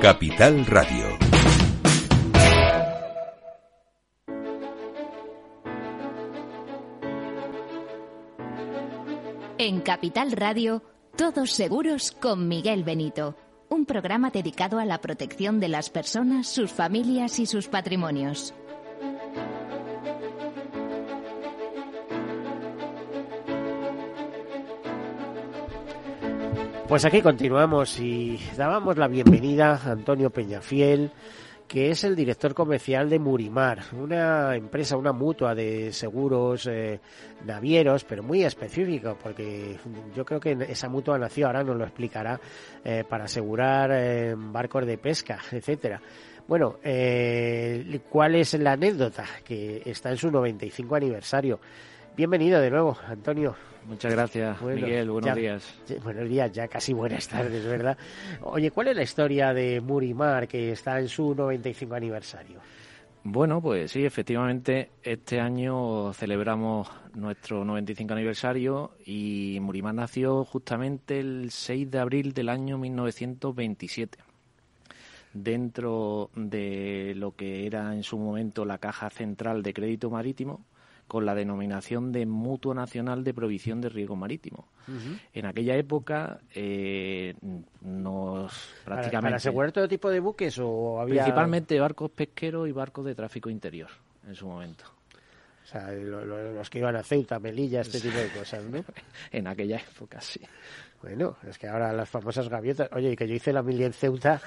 Capital 0.00 0.64
Radio. 0.64 1.04
En 9.58 9.82
Capital 9.82 10.32
Radio, 10.32 10.82
todos 11.16 11.50
seguros 11.50 12.12
con 12.12 12.48
Miguel 12.48 12.82
Benito, 12.82 13.36
un 13.68 13.84
programa 13.84 14.30
dedicado 14.30 14.78
a 14.78 14.86
la 14.86 15.02
protección 15.02 15.60
de 15.60 15.68
las 15.68 15.90
personas, 15.90 16.48
sus 16.48 16.72
familias 16.72 17.38
y 17.38 17.44
sus 17.44 17.68
patrimonios. 17.68 18.54
Pues 26.90 27.04
aquí 27.04 27.22
continuamos 27.22 28.00
y 28.00 28.36
dábamos 28.56 28.98
la 28.98 29.06
bienvenida 29.06 29.76
a 29.76 29.92
Antonio 29.92 30.30
Peñafiel, 30.30 31.12
que 31.68 31.90
es 31.90 32.02
el 32.02 32.16
director 32.16 32.52
comercial 32.52 33.08
de 33.08 33.20
Murimar, 33.20 33.84
una 33.92 34.56
empresa, 34.56 34.96
una 34.96 35.12
mutua 35.12 35.54
de 35.54 35.92
seguros 35.92 36.66
eh, 36.66 36.98
navieros, 37.46 38.02
pero 38.02 38.24
muy 38.24 38.42
específico, 38.42 39.16
porque 39.22 39.78
yo 40.16 40.24
creo 40.24 40.40
que 40.40 40.58
esa 40.68 40.88
mutua 40.88 41.16
nació, 41.16 41.46
ahora 41.46 41.62
nos 41.62 41.76
lo 41.76 41.84
explicará, 41.84 42.40
eh, 42.84 43.04
para 43.08 43.26
asegurar 43.26 43.92
eh, 43.92 44.34
barcos 44.36 44.84
de 44.84 44.98
pesca, 44.98 45.38
etcétera. 45.52 46.02
Bueno, 46.48 46.78
¿cuál 48.08 48.34
es 48.34 48.54
la 48.54 48.72
anécdota? 48.72 49.24
Que 49.44 49.80
está 49.86 50.10
en 50.10 50.16
su 50.16 50.28
95 50.28 50.96
aniversario. 50.96 51.60
Bienvenido 52.16 52.60
de 52.60 52.68
nuevo, 52.68 52.98
Antonio. 53.06 53.54
Muchas 53.90 54.12
gracias, 54.12 54.62
Miguel. 54.62 55.10
Buenos 55.10 55.34
días. 55.34 55.74
Buenos 56.04 56.28
días, 56.28 56.52
ya 56.52 56.68
casi 56.68 56.92
buenas 56.92 57.26
tardes, 57.26 57.66
¿verdad? 57.66 57.98
Oye, 58.42 58.70
¿cuál 58.70 58.86
es 58.86 58.96
la 58.96 59.02
historia 59.02 59.52
de 59.52 59.80
Murimar 59.80 60.46
que 60.46 60.70
está 60.70 61.00
en 61.00 61.08
su 61.08 61.34
95 61.34 61.96
aniversario? 61.96 62.60
Bueno, 63.24 63.60
pues 63.60 63.90
sí, 63.90 64.04
efectivamente, 64.04 64.90
este 65.02 65.40
año 65.40 66.12
celebramos 66.12 66.88
nuestro 67.14 67.64
95 67.64 68.14
aniversario 68.14 68.92
y 69.04 69.58
Murimar 69.60 69.94
nació 69.94 70.44
justamente 70.44 71.18
el 71.18 71.50
6 71.50 71.90
de 71.90 71.98
abril 71.98 72.32
del 72.32 72.48
año 72.48 72.78
1927 72.78 74.20
dentro 75.32 76.30
de 76.36 77.14
lo 77.16 77.34
que 77.34 77.66
era 77.66 77.92
en 77.92 78.04
su 78.04 78.18
momento 78.18 78.64
la 78.64 78.78
Caja 78.78 79.10
Central 79.10 79.64
de 79.64 79.72
Crédito 79.72 80.10
Marítimo, 80.10 80.64
con 81.10 81.26
la 81.26 81.34
denominación 81.34 82.12
de 82.12 82.24
Mutuo 82.24 82.72
Nacional 82.72 83.24
de 83.24 83.34
Provisión 83.34 83.80
de 83.80 83.88
Riesgo 83.88 84.14
Marítimo. 84.14 84.68
En 85.34 85.44
aquella 85.44 85.74
época 85.74 86.38
eh, 86.54 87.34
nos 87.80 88.52
prácticamente... 88.84 89.20
¿Para, 89.20 89.36
asegurar 89.36 89.72
todo 89.72 89.88
tipo 89.88 90.08
de 90.08 90.20
buques 90.20 90.56
o 90.60 91.00
había...? 91.00 91.24
Principalmente 91.24 91.80
barcos 91.80 92.12
pesqueros 92.12 92.68
y 92.68 92.72
barcos 92.72 93.04
de 93.06 93.16
tráfico 93.16 93.50
interior 93.50 93.88
en 94.24 94.36
su 94.36 94.46
momento. 94.46 94.84
O 95.64 95.66
sea, 95.66 95.90
los 95.90 96.70
que 96.70 96.78
iban 96.78 96.94
a 96.94 97.02
Ceuta, 97.02 97.40
Melilla, 97.40 97.80
este 97.80 98.00
tipo 98.00 98.16
de 98.16 98.28
cosas, 98.28 98.62
¿no? 98.66 98.84
en 99.32 99.48
aquella 99.48 99.78
época, 99.78 100.20
sí. 100.20 100.40
Bueno, 101.02 101.36
es 101.48 101.56
que 101.56 101.66
ahora 101.66 101.92
las 101.94 102.10
famosas 102.10 102.48
gaviotas. 102.50 102.90
Oye, 102.92 103.16
que 103.16 103.26
yo 103.26 103.34
hice 103.34 103.54
la 103.54 103.62
mili 103.62 103.84
en 103.84 103.92
Ceuta 103.94 104.40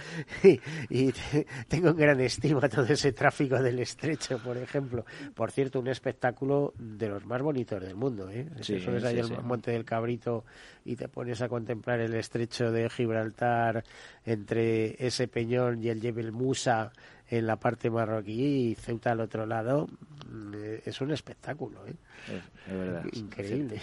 y, 0.89 1.11
tengo 1.67 1.89
en 1.89 1.97
gran 1.97 2.19
estima 2.21 2.69
todo 2.69 2.85
ese 2.85 3.11
tráfico 3.11 3.59
del 3.61 3.79
estrecho, 3.79 4.37
por 4.37 4.57
ejemplo. 4.57 5.03
Por 5.33 5.51
cierto, 5.51 5.79
un 5.79 5.87
espectáculo 5.87 6.73
de 6.77 7.09
los 7.09 7.25
más 7.25 7.41
bonitos 7.41 7.81
del 7.81 7.95
mundo. 7.95 8.29
¿eh? 8.29 8.47
si 8.61 8.79
subes 8.79 9.03
ahí 9.03 9.17
el 9.17 9.41
Monte 9.41 9.71
del 9.71 9.83
Cabrito 9.83 10.45
y 10.85 10.95
te 10.95 11.07
pones 11.07 11.41
a 11.41 11.49
contemplar 11.49 11.99
el 11.99 12.13
estrecho 12.13 12.71
de 12.71 12.87
Gibraltar 12.87 13.83
entre 14.23 14.95
ese 15.05 15.27
peñón 15.27 15.83
y 15.83 15.89
el 15.89 16.01
Jebel 16.01 16.31
Musa 16.31 16.91
en 17.37 17.47
la 17.47 17.55
parte 17.55 17.89
marroquí 17.89 18.69
y 18.69 18.75
Ceuta 18.75 19.11
al 19.11 19.21
otro 19.21 19.45
lado, 19.45 19.87
mm, 20.29 20.53
es 20.85 21.01
un 21.01 21.11
espectáculo. 21.11 21.85
¿eh? 21.87 21.95
Es, 22.67 22.77
verdad. 22.77 23.05
Increíble. 23.13 23.81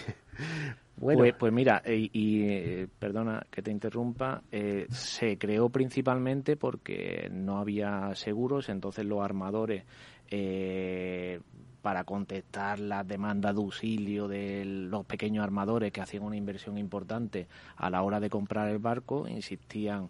Pues, 0.97 1.33
pues, 1.37 1.51
mira, 1.51 1.81
y, 1.85 2.43
eh, 2.43 2.87
perdona 2.99 3.45
que 3.49 3.61
te 3.61 3.71
interrumpa, 3.71 4.43
eh, 4.51 4.85
se 4.89 5.37
creó 5.37 5.69
principalmente 5.69 6.55
porque 6.55 7.27
no 7.31 7.57
había 7.57 8.13
seguros, 8.13 8.69
entonces 8.69 9.05
los 9.05 9.21
armadores, 9.21 9.83
eh, 10.29 11.39
para 11.81 12.03
contestar 12.03 12.79
las 12.79 13.07
demandas 13.07 13.55
de 13.55 13.61
auxilio 13.61 14.27
de 14.27 14.63
los 14.65 15.05
pequeños 15.05 15.43
armadores 15.43 15.91
que 15.91 16.01
hacían 16.01 16.23
una 16.23 16.37
inversión 16.37 16.77
importante 16.77 17.47
a 17.75 17.89
la 17.89 18.03
hora 18.03 18.19
de 18.19 18.29
comprar 18.29 18.69
el 18.69 18.79
barco, 18.79 19.27
insistían 19.27 20.09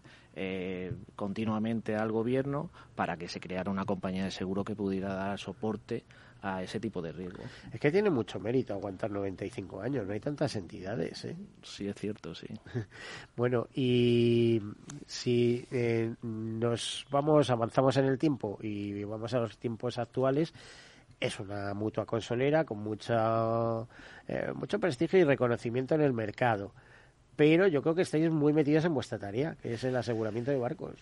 continuamente 1.14 1.94
al 1.94 2.10
gobierno 2.10 2.70
para 2.94 3.18
que 3.18 3.28
se 3.28 3.38
creara 3.38 3.70
una 3.70 3.84
compañía 3.84 4.24
de 4.24 4.30
seguro 4.30 4.64
que 4.64 4.74
pudiera 4.74 5.14
dar 5.14 5.38
soporte 5.38 6.04
a 6.42 6.62
ese 6.62 6.80
tipo 6.80 7.00
de 7.00 7.12
riesgo. 7.12 7.44
Es 7.72 7.80
que 7.80 7.90
tiene 7.90 8.10
mucho 8.10 8.40
mérito 8.40 8.74
aguantar 8.74 9.10
95 9.10 9.80
años, 9.80 10.06
no 10.06 10.12
hay 10.12 10.20
tantas 10.20 10.54
entidades. 10.56 11.24
¿eh? 11.24 11.36
Sí, 11.62 11.86
es 11.86 11.94
cierto, 11.94 12.34
sí. 12.34 12.48
bueno, 13.36 13.68
y 13.74 14.60
si 15.06 15.64
eh, 15.70 16.12
nos 16.22 17.06
vamos, 17.10 17.48
avanzamos 17.48 17.96
en 17.96 18.06
el 18.06 18.18
tiempo 18.18 18.58
y 18.60 19.04
vamos 19.04 19.32
a 19.34 19.38
los 19.38 19.56
tiempos 19.56 19.98
actuales, 19.98 20.52
es 21.22 21.38
una 21.40 21.74
mutua 21.74 22.04
consolera 22.06 22.64
con 22.64 22.78
mucha, 22.78 23.82
eh, 24.28 24.52
mucho 24.54 24.78
prestigio 24.78 25.18
y 25.18 25.24
reconocimiento 25.24 25.94
en 25.94 26.02
el 26.02 26.12
mercado 26.12 26.72
pero 27.36 27.66
yo 27.66 27.82
creo 27.82 27.94
que 27.94 28.02
estáis 28.02 28.30
muy 28.30 28.52
metidos 28.52 28.84
en 28.84 28.94
vuestra 28.94 29.18
tarea, 29.18 29.56
que 29.60 29.74
es 29.74 29.84
el 29.84 29.96
aseguramiento 29.96 30.50
de 30.50 30.58
barcos. 30.58 30.94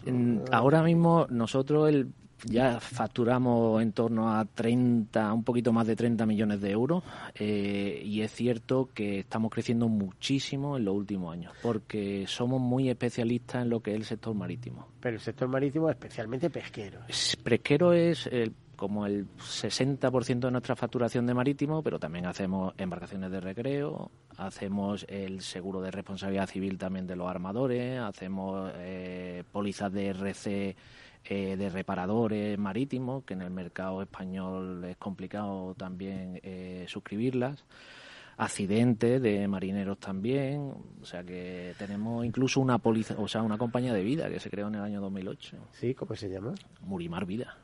Ahora 0.52 0.82
mismo 0.82 1.26
nosotros 1.28 1.88
el, 1.88 2.12
ya 2.44 2.80
facturamos 2.80 3.82
en 3.82 3.92
torno 3.92 4.32
a 4.32 4.44
30, 4.44 5.32
un 5.32 5.44
poquito 5.44 5.72
más 5.72 5.86
de 5.86 5.96
30 5.96 6.26
millones 6.26 6.60
de 6.60 6.70
euros 6.70 7.02
eh, 7.34 8.00
y 8.04 8.22
es 8.22 8.32
cierto 8.32 8.88
que 8.94 9.20
estamos 9.20 9.50
creciendo 9.50 9.88
muchísimo 9.88 10.76
en 10.76 10.84
los 10.84 10.94
últimos 10.94 11.32
años 11.32 11.52
porque 11.62 12.24
somos 12.26 12.60
muy 12.60 12.88
especialistas 12.88 13.62
en 13.62 13.70
lo 13.70 13.80
que 13.80 13.90
es 13.90 13.96
el 13.96 14.04
sector 14.04 14.34
marítimo. 14.34 14.88
Pero 15.00 15.16
el 15.16 15.20
sector 15.20 15.48
marítimo 15.48 15.90
especialmente 15.90 16.48
pesquero. 16.50 17.00
Pesquero 17.42 17.92
es 17.92 18.26
el 18.28 18.54
como 18.80 19.04
el 19.04 19.28
60% 19.36 20.40
de 20.40 20.50
nuestra 20.50 20.74
facturación 20.74 21.26
de 21.26 21.34
marítimo, 21.34 21.82
pero 21.82 21.98
también 22.00 22.24
hacemos 22.24 22.72
embarcaciones 22.78 23.30
de 23.30 23.38
recreo, 23.38 24.10
hacemos 24.38 25.04
el 25.06 25.42
seguro 25.42 25.82
de 25.82 25.90
responsabilidad 25.90 26.48
civil 26.48 26.78
también 26.78 27.06
de 27.06 27.14
los 27.14 27.28
armadores, 27.28 28.00
hacemos 28.00 28.72
eh, 28.76 29.44
pólizas 29.52 29.92
de 29.92 30.08
RC 30.08 30.76
eh, 31.26 31.56
de 31.58 31.68
reparadores 31.68 32.58
marítimos, 32.58 33.22
que 33.24 33.34
en 33.34 33.42
el 33.42 33.50
mercado 33.50 34.00
español 34.00 34.82
es 34.84 34.96
complicado 34.96 35.74
también 35.74 36.40
eh, 36.42 36.86
suscribirlas 36.88 37.66
accidentes 38.38 39.20
de 39.20 39.46
marineros 39.46 39.98
también, 39.98 40.72
o 41.02 41.04
sea 41.04 41.22
que 41.22 41.74
tenemos 41.78 42.24
incluso 42.24 42.62
una 42.62 42.78
póliza, 42.78 43.14
o 43.18 43.28
sea, 43.28 43.42
una 43.42 43.58
compañía 43.58 43.92
de 43.92 44.02
vida 44.02 44.30
que 44.30 44.40
se 44.40 44.48
creó 44.48 44.68
en 44.68 44.76
el 44.76 44.80
año 44.80 45.02
2008. 45.02 45.58
Sí, 45.72 45.94
¿cómo 45.94 46.16
se 46.16 46.30
llama? 46.30 46.54
Murimar 46.80 47.26
Vida 47.26 47.58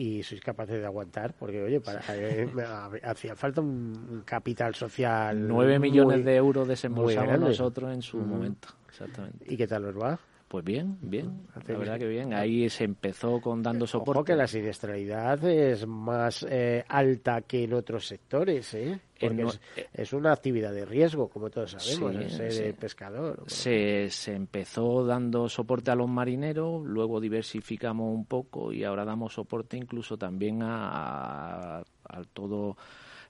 y 0.00 0.22
sois 0.22 0.40
capaces 0.40 0.80
de 0.80 0.86
aguantar, 0.86 1.34
porque 1.34 1.60
oye, 1.62 1.78
para, 1.78 2.00
eh, 2.08 2.48
hacía 3.04 3.36
falta 3.36 3.60
un 3.60 4.22
capital 4.24 4.74
social. 4.74 5.46
Nueve 5.46 5.78
millones 5.78 6.24
de 6.24 6.36
euros 6.36 6.66
desembolsamos 6.66 7.38
nosotros 7.38 7.92
en 7.92 8.00
su 8.00 8.16
momento, 8.16 8.68
exactamente. 8.88 9.44
¿Y 9.46 9.58
qué 9.58 9.66
tal 9.66 9.84
os 9.84 10.00
va? 10.00 10.18
Pues 10.50 10.64
bien, 10.64 10.98
bien, 11.00 11.46
la 11.54 11.78
verdad 11.78 11.96
que 11.96 12.08
bien. 12.08 12.34
Ahí 12.34 12.68
se 12.70 12.82
empezó 12.82 13.40
con 13.40 13.62
dando 13.62 13.86
soporte. 13.86 14.18
Ojo 14.18 14.24
que 14.24 14.34
la 14.34 14.48
siniestralidad 14.48 15.44
es 15.44 15.86
más 15.86 16.44
eh, 16.50 16.84
alta 16.88 17.42
que 17.42 17.62
en 17.62 17.72
otros 17.72 18.08
sectores, 18.08 18.74
¿eh? 18.74 18.98
Porque 19.20 19.42
eh, 19.76 19.86
es, 19.92 20.12
una 20.12 20.32
actividad 20.32 20.72
de 20.72 20.84
riesgo, 20.84 21.28
como 21.28 21.50
todos 21.50 21.76
sabemos, 21.78 22.32
ser 22.32 22.74
pescador. 22.74 23.44
Se, 23.46 24.10
se 24.10 24.34
empezó 24.34 25.06
dando 25.06 25.48
soporte 25.48 25.92
a 25.92 25.94
los 25.94 26.08
marineros, 26.08 26.84
luego 26.84 27.20
diversificamos 27.20 28.12
un 28.12 28.24
poco 28.24 28.72
y 28.72 28.82
ahora 28.82 29.04
damos 29.04 29.34
soporte 29.34 29.76
incluso 29.76 30.18
también 30.18 30.64
a, 30.64 31.78
a 31.78 32.22
todo 32.32 32.76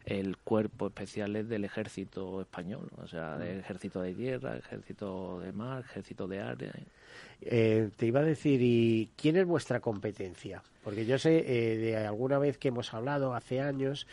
el 0.04 0.36
cuerpo 0.38 0.86
especial 0.88 1.36
es 1.36 1.48
del 1.48 1.64
ejército 1.64 2.40
español, 2.40 2.88
o 3.02 3.06
sea, 3.06 3.36
del 3.36 3.60
ejército 3.60 4.00
de 4.00 4.14
tierra, 4.14 4.56
ejército 4.56 5.40
de 5.40 5.52
mar, 5.52 5.84
ejército 5.88 6.26
de 6.26 6.40
área. 6.40 6.72
Eh, 7.42 7.90
te 7.96 8.06
iba 8.06 8.20
a 8.20 8.24
decir, 8.24 8.60
¿y 8.62 9.10
quién 9.16 9.36
es 9.36 9.46
vuestra 9.46 9.80
competencia? 9.80 10.62
Porque 10.82 11.04
yo 11.06 11.18
sé 11.18 11.44
eh, 11.46 11.76
de 11.76 11.96
alguna 11.96 12.38
vez 12.38 12.58
que 12.58 12.68
hemos 12.68 12.92
hablado 12.94 13.34
hace 13.34 13.60
años 13.60 14.06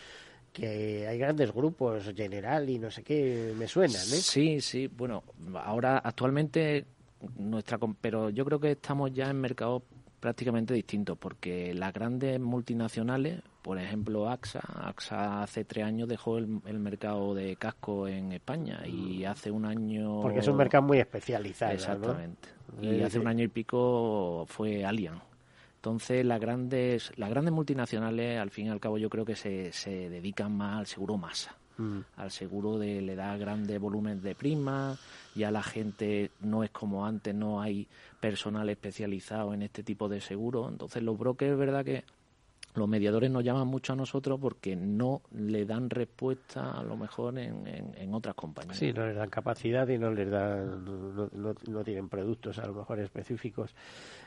que 0.53 1.07
hay 1.07 1.19
grandes 1.19 1.53
grupos, 1.53 2.11
General 2.15 2.67
y 2.69 2.79
no 2.79 2.89
sé 2.89 3.03
qué, 3.03 3.53
me 3.57 3.67
suenan, 3.67 4.01
¿eh? 4.01 4.21
Sí, 4.21 4.59
sí, 4.59 4.87
bueno, 4.87 5.23
ahora 5.53 5.99
actualmente 5.99 6.85
nuestra, 7.37 7.77
pero 8.01 8.29
yo 8.29 8.43
creo 8.43 8.59
que 8.59 8.71
estamos 8.71 9.13
ya 9.13 9.29
en 9.29 9.39
mercados 9.39 9.83
prácticamente 10.19 10.73
distintos, 10.73 11.17
porque 11.17 11.73
las 11.73 11.93
grandes 11.93 12.39
multinacionales, 12.39 13.41
por 13.67 13.77
ejemplo 13.77 14.29
AXA, 14.29 14.61
AXA 14.61 15.43
hace 15.43 15.65
tres 15.65 15.83
años 15.83 16.07
dejó 16.07 16.37
el, 16.37 16.79
mercado 16.79 17.35
de 17.35 17.57
casco 17.57 18.07
en 18.07 18.31
España 18.31 18.81
y 18.87 19.25
mm. 19.25 19.27
hace 19.27 19.51
un 19.51 19.65
año... 19.65 20.21
Porque 20.21 20.39
es 20.39 20.47
un 20.47 20.55
mercado 20.55 20.83
muy 20.83 20.99
especializado. 20.99 21.73
Exactamente. 21.73 22.47
Y 22.81 23.01
hace 23.01 23.19
un 23.19 23.27
año 23.27 23.43
y 23.43 23.49
pico 23.49 24.45
fue 24.47 24.85
Allianz. 24.85 25.21
Entonces, 25.75 26.25
las 26.25 26.39
grandes, 26.39 27.11
las 27.17 27.29
grandes 27.29 27.53
multinacionales, 27.53 28.39
al 28.39 28.51
fin 28.51 28.67
y 28.67 28.69
al 28.69 28.79
cabo, 28.79 28.97
yo 28.97 29.09
creo 29.09 29.25
que 29.25 29.35
se, 29.35 29.73
se 29.73 30.09
dedican 30.09 30.55
más 30.55 30.79
al 30.79 30.87
seguro 30.87 31.17
masa. 31.17 31.53
Mm. 31.77 31.99
Al 32.15 32.31
seguro 32.31 32.77
de 32.77 33.01
le 33.01 33.17
da 33.17 33.35
grandes 33.35 33.81
volúmenes 33.81 34.23
de 34.23 34.33
prima, 34.33 34.97
ya 35.35 35.51
la 35.51 35.61
gente 35.61 36.31
no 36.39 36.63
es 36.63 36.69
como 36.69 37.05
antes, 37.05 37.35
no 37.35 37.61
hay 37.61 37.85
personal 38.21 38.69
especializado 38.69 39.53
en 39.53 39.61
este 39.61 39.83
tipo 39.83 40.07
de 40.07 40.21
seguro. 40.21 40.69
Entonces, 40.69 41.03
los 41.03 41.17
brokers, 41.17 41.57
verdad 41.57 41.83
que 41.83 42.05
los 42.77 42.87
mediadores 42.87 43.29
nos 43.31 43.43
llaman 43.43 43.67
mucho 43.67 43.93
a 43.93 43.95
nosotros 43.95 44.39
porque 44.39 44.75
no 44.75 45.21
le 45.31 45.65
dan 45.65 45.89
respuesta 45.89 46.71
a 46.71 46.83
lo 46.83 46.95
mejor 46.95 47.37
en, 47.37 47.67
en, 47.67 48.13
otras 48.13 48.35
compañías. 48.35 48.77
Sí, 48.77 48.93
no 48.93 49.05
les 49.05 49.15
dan 49.15 49.29
capacidad 49.29 49.87
y 49.87 49.97
no 49.97 50.11
les 50.11 50.29
dan, 50.29 50.85
no, 50.85 51.55
no, 51.67 51.83
tienen 51.83 52.09
productos 52.09 52.59
a 52.59 52.67
lo 52.67 52.73
mejor 52.73 52.99
específicos. 52.99 53.75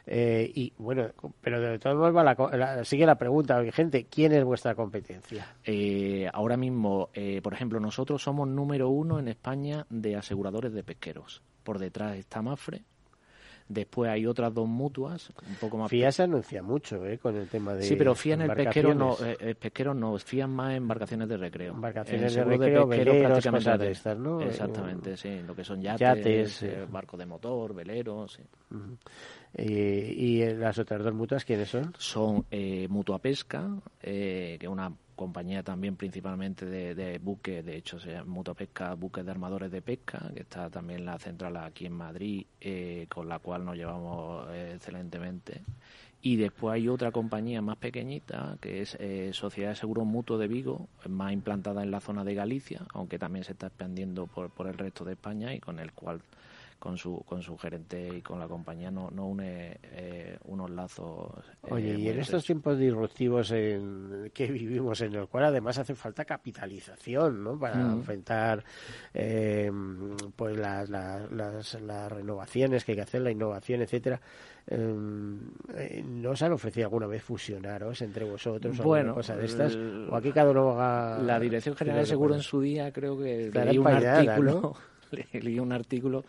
Eh, 0.07 0.51
y 0.55 0.73
bueno, 0.79 1.09
pero 1.41 1.61
de 1.61 1.79
todos 1.79 1.97
modos 1.97 2.25
la, 2.25 2.85
sigue 2.85 3.07
la 3.07 3.17
pregunta 3.17 3.63
gente, 3.73 4.07
¿quién 4.11 4.33
es 4.33 4.45
vuestra 4.45 4.75
competencia? 4.75 5.47
Eh, 5.65 6.29
ahora 6.33 6.57
mismo, 6.57 7.11
eh, 7.15 7.41
por 7.43 7.55
ejemplo, 7.55 7.81
nosotros 7.81 8.23
somos 8.23 8.49
número 8.49 8.89
uno 8.89 9.19
en 9.19 9.29
España 9.29 9.87
de 9.89 10.17
aseguradores 10.17 10.73
de 10.73 10.83
pesqueros. 10.83 11.43
Por 11.63 11.79
detrás 11.79 12.17
está 12.17 12.43
Mafre, 12.43 12.83
Después 13.71 14.11
hay 14.11 14.27
otras 14.27 14.53
dos 14.53 14.67
mutuas, 14.67 15.31
un 15.49 15.55
poco 15.55 15.77
más. 15.79 15.89
FIA 15.89 16.11
se 16.11 16.25
anuncia 16.25 16.61
mucho, 16.61 17.07
¿eh? 17.07 17.19
Con 17.19 17.37
el 17.37 17.47
tema 17.47 17.73
de. 17.73 17.85
Sí, 17.85 17.95
pero 17.95 18.17
FIA 18.17 18.35
en 18.35 18.43
el 18.43 18.51
pesquero 18.51 18.97
no, 18.97 19.17
eh, 19.25 19.37
el 19.39 19.55
pesquero 19.55 19.95
no, 19.95 20.19
fían 20.19 20.51
más 20.51 20.71
en 20.71 20.79
embarcaciones 20.79 21.29
de 21.29 21.37
recreo. 21.37 21.75
Embarcaciones 21.75 22.35
de 22.35 22.43
recreo, 22.43 22.85
de 22.89 22.99
veleros, 22.99 23.79
de 23.79 23.91
estas, 23.93 24.19
¿no? 24.19 24.41
Exactamente, 24.41 25.17
sí, 25.17 25.41
lo 25.47 25.55
que 25.55 25.63
son 25.63 25.81
yates, 25.81 26.01
yates 26.01 26.63
eh, 26.65 26.85
barcos 26.91 27.17
de 27.21 27.27
motor, 27.27 27.73
veleros, 27.73 28.33
sí. 28.33 28.43
¿Y 29.57 30.45
las 30.55 30.77
otras 30.81 31.05
dos 31.05 31.15
mutuas 31.15 31.45
quiénes 31.45 31.69
son? 31.69 31.95
Son 31.97 32.45
eh, 32.51 32.89
Mutua 32.89 33.21
Pesca, 33.21 33.71
que 34.01 34.59
es 34.61 34.69
una 34.69 34.93
compañía 35.21 35.63
también 35.63 35.97
principalmente 35.97 36.65
de, 36.65 36.95
de 36.95 37.19
buques, 37.19 37.63
de 37.63 37.77
hecho 37.77 38.01
se 38.01 38.13
llama 38.13 38.43
Pesca, 38.55 38.95
buques 38.95 39.23
de 39.23 39.31
armadores 39.31 39.71
de 39.71 39.83
pesca, 39.83 40.31
que 40.35 40.41
está 40.41 40.71
también 40.71 41.05
la 41.05 41.19
central 41.19 41.59
aquí 41.59 41.85
en 41.85 41.93
Madrid, 41.93 42.47
eh, 42.59 43.05
con 43.11 43.29
la 43.29 43.39
cual 43.39 43.67
nos 43.67 43.77
llevamos 43.77 44.49
eh, 44.51 44.73
excelentemente. 44.77 45.61
Y 46.23 46.37
después 46.37 46.73
hay 46.73 46.89
otra 46.89 47.13
compañía 47.13 47.61
más 47.61 47.77
pequeñita, 47.77 48.57
que 48.63 48.81
es 48.81 48.97
eh, 48.99 49.33
Sociedad 49.35 49.71
de 49.71 49.77
Seguros 49.77 50.07
Mutuo 50.07 50.39
de 50.39 50.49
Vigo, 50.49 50.89
más 51.07 51.35
implantada 51.35 51.83
en 51.83 51.91
la 51.91 52.01
zona 52.01 52.25
de 52.25 52.35
Galicia, 52.35 52.87
aunque 52.95 53.19
también 53.19 53.45
se 53.45 53.53
está 53.53 53.67
expandiendo 53.67 54.27
por, 54.27 54.49
por 54.49 54.69
el 54.69 54.79
resto 54.79 55.05
de 55.05 55.13
España 55.13 55.53
y 55.55 55.61
con 55.61 55.81
el 55.81 55.93
cual 55.93 56.23
con 56.81 56.97
su, 56.97 57.23
con 57.25 57.43
su 57.43 57.57
gerente 57.59 58.09
y 58.17 58.23
con 58.23 58.41
la 58.41 58.49
compañía 58.49 58.91
no, 58.91 59.11
no 59.11 59.27
une 59.27 59.79
eh, 59.83 60.39
unos 60.47 60.71
lazos. 60.71 61.31
Eh, 61.63 61.69
Oye, 61.71 61.95
y 61.99 62.09
en 62.09 62.19
estos 62.19 62.43
tiempos 62.43 62.79
disruptivos 62.79 63.53
en 63.53 64.31
que 64.33 64.47
vivimos, 64.51 65.03
en 65.03 65.15
el 65.15 65.29
cual 65.29 65.45
además 65.45 65.79
hace 65.79 65.95
falta 65.95 66.25
capitalización 66.25 67.45
¿no? 67.45 67.59
para 67.59 67.77
mm. 67.77 67.93
enfrentar 67.93 68.65
eh, 69.13 69.71
pues 70.35 70.57
las, 70.57 70.89
las, 70.89 71.31
las, 71.31 72.11
renovaciones 72.11 72.83
que 72.83 72.93
hay 72.93 72.97
que 72.97 73.03
hacer, 73.03 73.21
la 73.21 73.31
innovación, 73.31 73.83
etcétera. 73.83 74.19
¿No 74.71 76.31
os 76.31 76.43
han 76.43 76.53
ofrecido 76.53 76.87
alguna 76.87 77.07
vez 77.07 77.23
fusionaros 77.23 78.01
entre 78.03 78.25
vosotros 78.25 78.79
o 78.81 78.95
alguna 78.95 79.15
cosa 79.15 79.37
de 79.37 79.45
estas? 79.45 79.77
¿O 79.77 80.17
aquí 80.17 80.33
cada 80.33 80.51
uno 80.51 80.81
haga.? 80.81 81.19
La 81.23 81.39
Dirección 81.39 81.77
General 81.77 82.01
de 82.01 82.07
Seguro 82.07 82.35
en 82.35 82.43
su 82.43 82.61
día 82.61 82.91
creo 82.91 83.19
que 83.19 83.51
leí 83.53 83.77
un 83.77 83.87
artículo. 83.87 84.75
leí 85.33 85.59
un 85.59 85.73
artículo 85.73 86.25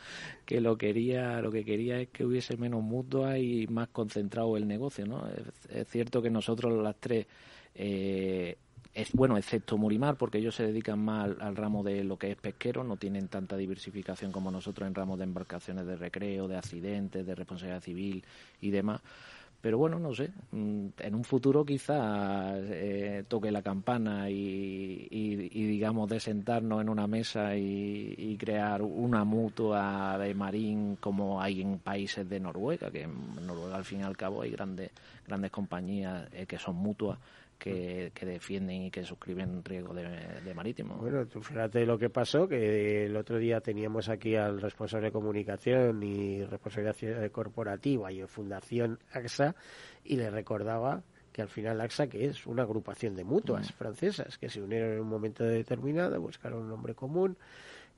que 0.46 0.62
lo 0.62 0.78
quería, 0.78 1.42
lo 1.42 1.52
que 1.52 1.64
quería 1.64 2.00
es 2.00 2.10
que 2.10 2.26
hubiese 2.26 2.58
menos 2.58 2.82
mutua 2.82 3.38
y 3.38 3.68
más 3.68 3.90
concentrado 3.90 4.58
el 4.58 4.68
negocio, 4.68 5.06
¿no? 5.06 5.28
Es, 5.70 5.88
cierto 5.88 6.22
que 6.22 6.30
nosotros 6.30 6.82
las 6.82 6.96
tres 6.98 7.28
eh, 7.76 8.58
es 8.94 9.12
bueno, 9.14 9.38
excepto 9.38 9.78
Murimar, 9.78 10.16
porque 10.16 10.38
ellos 10.38 10.56
se 10.56 10.68
dedican 10.68 11.00
más 11.00 11.26
al, 11.26 11.42
al, 11.42 11.56
ramo 11.56 11.84
de 11.84 12.04
lo 12.04 12.18
que 12.18 12.32
es 12.32 12.38
pesquero, 12.38 12.84
no 12.84 12.98
tienen 12.98 13.28
tanta 13.28 13.56
diversificación 13.56 14.32
como 14.32 14.52
nosotros 14.52 14.88
en 14.88 14.96
ramos 14.96 15.18
de 15.18 15.24
embarcaciones 15.24 15.86
de 15.86 15.96
recreo, 15.96 16.48
de 16.48 16.58
accidentes, 16.58 17.26
de 17.26 17.36
responsabilidad 17.36 17.82
civil 17.82 18.24
y 18.60 18.72
demás. 18.72 19.02
Pero 19.62 19.78
bueno, 19.78 20.00
no 20.00 20.14
sé, 20.14 20.32
mm, 20.52 20.88
en 20.98 21.16
un 21.16 21.24
futuro 21.24 21.64
quizá 21.64 22.58
eh, 22.58 23.24
toque 23.28 23.52
la 23.52 23.62
campana 23.62 24.28
y, 24.28 25.08
digamos 25.52 26.10
de 26.10 26.20
sentarnos 26.20 26.82
en 26.82 26.90
una 26.90 27.06
mesa 27.06 27.56
y, 27.56 28.38
crear 28.40 28.82
una 28.82 29.24
mutua 29.24 30.18
de 30.18 30.34
marín 30.34 30.96
como 31.00 31.40
hay 31.40 31.62
en 31.62 31.78
países 31.78 32.28
de 32.28 32.40
Noruega, 32.40 32.90
que 32.90 33.04
en 33.04 33.46
Noruega 33.46 33.76
al 33.76 33.86
fin 33.86 34.00
y 34.00 34.04
al 34.04 34.18
cabo 34.18 34.42
hay 34.42 34.50
grandes, 34.50 34.90
grandes 35.28 35.52
compañías 35.52 36.28
eh, 36.34 36.48
que 36.48 36.58
son 36.58 36.78
mutuas 36.78 37.20
que, 37.62 38.12
defienden 38.26 38.84
y 38.84 38.92
que 38.92 39.04
suscriben 39.04 39.64
riesgo 39.64 39.94
de, 39.94 40.54
marítimo. 40.56 40.96
Bueno, 40.96 41.28
tú 41.28 41.42
fíjate 41.42 41.86
lo 41.86 41.98
que 41.98 42.10
pasó, 42.10 42.48
que 42.48 43.06
el 43.06 43.16
otro 43.16 43.38
día 43.38 43.62
teníamos 43.62 44.10
aquí 44.10 44.36
al 44.36 44.60
responsable 44.60 45.08
de 45.08 45.12
comunicación 45.12 46.02
y 46.02 46.44
responsabilidad 46.44 47.30
corporativa 47.32 48.12
y 48.12 48.24
Fundación 48.24 49.00
AXA 49.14 49.56
y 50.04 50.16
le 50.16 50.32
recordaba 50.32 51.04
que 51.32 51.42
al 51.42 51.50
final 51.50 51.80
AXA, 51.82 52.08
que 52.08 52.26
es 52.26 52.48
una 52.48 52.64
agrupación 52.64 53.16
de 53.16 53.24
mutuas 53.24 53.70
mm. 53.70 53.74
francesas 53.74 54.38
que 54.38 54.50
se 54.50 54.62
unieron 54.62 54.94
en 54.94 55.00
un 55.02 55.10
momento 55.10 55.44
determinado, 55.44 56.20
buscaron 56.20 56.64
un 56.64 56.70
nombre 56.70 56.96
común 56.96 57.38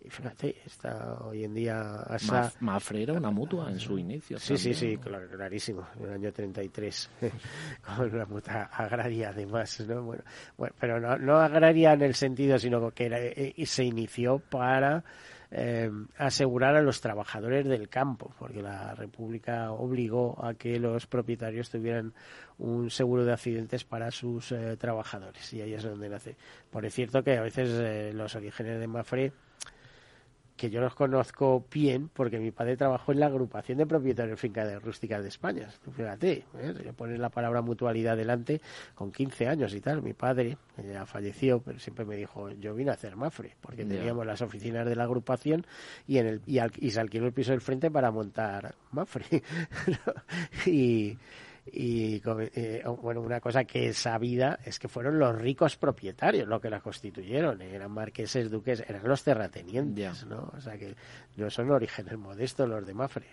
y 0.03 0.09
fíjate, 0.09 0.57
está 0.65 1.19
hoy 1.23 1.45
en 1.45 1.53
día 1.53 2.01
ASA... 2.01 2.51
Mafre 2.59 3.03
era 3.03 3.13
una 3.13 3.31
mutua 3.31 3.71
en 3.71 3.79
su 3.79 3.97
inicio. 3.97 4.37
Sí, 4.37 4.57
sí, 4.57 4.73
sí, 4.73 4.97
clarísimo, 4.97 5.87
en 5.97 6.05
el 6.05 6.13
año 6.13 6.33
33, 6.33 7.09
con 7.97 8.13
una 8.13 8.25
mutua 8.25 8.63
agraria 8.63 9.29
además, 9.29 9.79
¿no? 9.87 10.03
Bueno, 10.03 10.23
bueno 10.57 10.75
pero 10.77 10.99
no, 10.99 11.17
no 11.17 11.37
agraria 11.37 11.93
en 11.93 12.01
el 12.01 12.15
sentido, 12.15 12.59
sino 12.59 12.91
que 12.91 13.05
era, 13.05 13.17
eh, 13.21 13.53
se 13.65 13.85
inició 13.85 14.39
para 14.39 15.05
eh, 15.51 15.89
asegurar 16.17 16.75
a 16.75 16.81
los 16.81 16.99
trabajadores 16.99 17.65
del 17.65 17.87
campo, 17.87 18.33
porque 18.37 18.61
la 18.61 18.95
República 18.95 19.71
obligó 19.71 20.43
a 20.43 20.53
que 20.55 20.79
los 20.79 21.07
propietarios 21.07 21.69
tuvieran 21.69 22.13
un 22.57 22.89
seguro 22.89 23.23
de 23.23 23.31
accidentes 23.31 23.85
para 23.85 24.11
sus 24.11 24.51
eh, 24.51 24.75
trabajadores, 24.75 25.53
y 25.53 25.61
ahí 25.61 25.73
es 25.73 25.83
donde 25.83 26.09
nace. 26.09 26.35
Por 26.69 26.89
cierto 26.91 27.23
que 27.23 27.37
a 27.37 27.41
veces 27.41 28.13
los 28.13 28.35
orígenes 28.35 28.81
de 28.81 28.87
Mafre 28.87 29.31
que 30.63 30.69
yo 30.69 30.79
los 30.79 30.95
conozco 30.95 31.65
bien 31.69 32.09
porque 32.13 32.39
mi 32.39 32.51
padre 32.51 32.77
trabajó 32.77 33.11
en 33.11 33.19
la 33.19 33.25
agrupación 33.25 33.79
de 33.79 33.85
propietarios 33.85 34.39
fincas 34.39 34.81
rústicas 34.81 35.21
de 35.21 35.27
España. 35.27 35.67
Fíjate, 35.93 36.45
¿eh? 36.57 36.93
poner 36.95 37.19
la 37.19 37.27
palabra 37.27 37.61
mutualidad 37.61 38.15
delante 38.15 38.61
con 38.95 39.11
15 39.11 39.49
años 39.49 39.73
y 39.73 39.81
tal. 39.81 40.01
Mi 40.01 40.13
padre, 40.13 40.57
ya 40.89 41.05
falleció, 41.05 41.59
pero 41.59 41.79
siempre 41.79 42.05
me 42.05 42.15
dijo, 42.15 42.49
yo 42.51 42.73
vine 42.75 42.91
a 42.91 42.93
hacer 42.93 43.17
Mafre, 43.17 43.57
porque 43.59 43.83
teníamos 43.83 44.25
las 44.25 44.41
oficinas 44.41 44.85
de 44.85 44.95
la 44.95 45.03
agrupación 45.03 45.65
y, 46.07 46.19
en 46.19 46.27
el, 46.27 46.41
y, 46.45 46.59
y 46.77 46.91
se 46.91 47.01
alquiló 47.01 47.25
el 47.25 47.33
piso 47.33 47.51
del 47.51 47.59
frente 47.59 47.91
para 47.91 48.09
montar 48.09 48.73
Mafre. 48.93 49.43
y 50.65 51.17
y 51.65 52.21
eh, 52.55 52.83
bueno, 53.01 53.21
una 53.21 53.39
cosa 53.39 53.63
que 53.63 53.87
es 53.87 53.97
sabida 53.97 54.59
es 54.65 54.79
que 54.79 54.89
fueron 54.89 55.17
los 55.17 55.33
ricos 55.33 55.77
propietarios 55.77 56.47
los 56.47 56.61
que 56.61 56.69
la 56.69 56.81
constituyeron, 56.81 57.61
eran 57.61 57.91
marqueses, 57.91 58.51
duques, 58.51 58.83
eran 58.87 59.07
los 59.07 59.23
terratenientes, 59.23 60.25
¿no? 60.25 60.51
O 60.55 60.59
sea 60.59 60.77
que 60.77 60.93
no 61.37 61.49
son 61.49 61.71
orígenes 61.71 62.17
modestos 62.17 62.67
los 62.67 62.85
de 62.85 62.93
Mafre. 62.93 63.27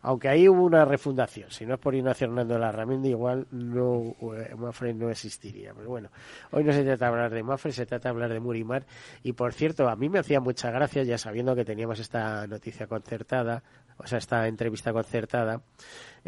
Aunque 0.00 0.28
ahí 0.28 0.48
hubo 0.48 0.64
una 0.64 0.86
refundación, 0.86 1.50
si 1.50 1.66
no 1.66 1.74
es 1.74 1.80
por 1.80 1.94
Ignacio 1.94 2.26
Hernando 2.26 2.54
de 2.54 2.60
la 2.60 2.72
Ramendi, 2.72 3.10
igual 3.10 3.46
no 3.50 4.16
eh, 4.34 4.54
Mafre 4.56 4.94
no 4.94 5.10
existiría. 5.10 5.74
Pero 5.74 5.90
bueno, 5.90 6.08
hoy 6.52 6.64
no 6.64 6.72
se 6.72 6.82
trata 6.84 7.04
de 7.04 7.10
hablar 7.10 7.30
de 7.30 7.42
Mafre, 7.42 7.72
se 7.72 7.84
trata 7.84 8.08
de 8.08 8.14
hablar 8.14 8.32
de 8.32 8.40
Murimar. 8.40 8.86
Y 9.22 9.32
por 9.32 9.52
cierto, 9.52 9.88
a 9.90 9.96
mí 9.96 10.08
me 10.08 10.20
hacía 10.20 10.40
mucha 10.40 10.70
gracia, 10.70 11.02
ya 11.02 11.18
sabiendo 11.18 11.54
que 11.54 11.66
teníamos 11.66 12.00
esta 12.00 12.46
noticia 12.46 12.86
concertada, 12.86 13.62
o 13.98 14.06
sea, 14.06 14.18
esta 14.18 14.46
entrevista 14.46 14.92
concertada, 14.92 15.60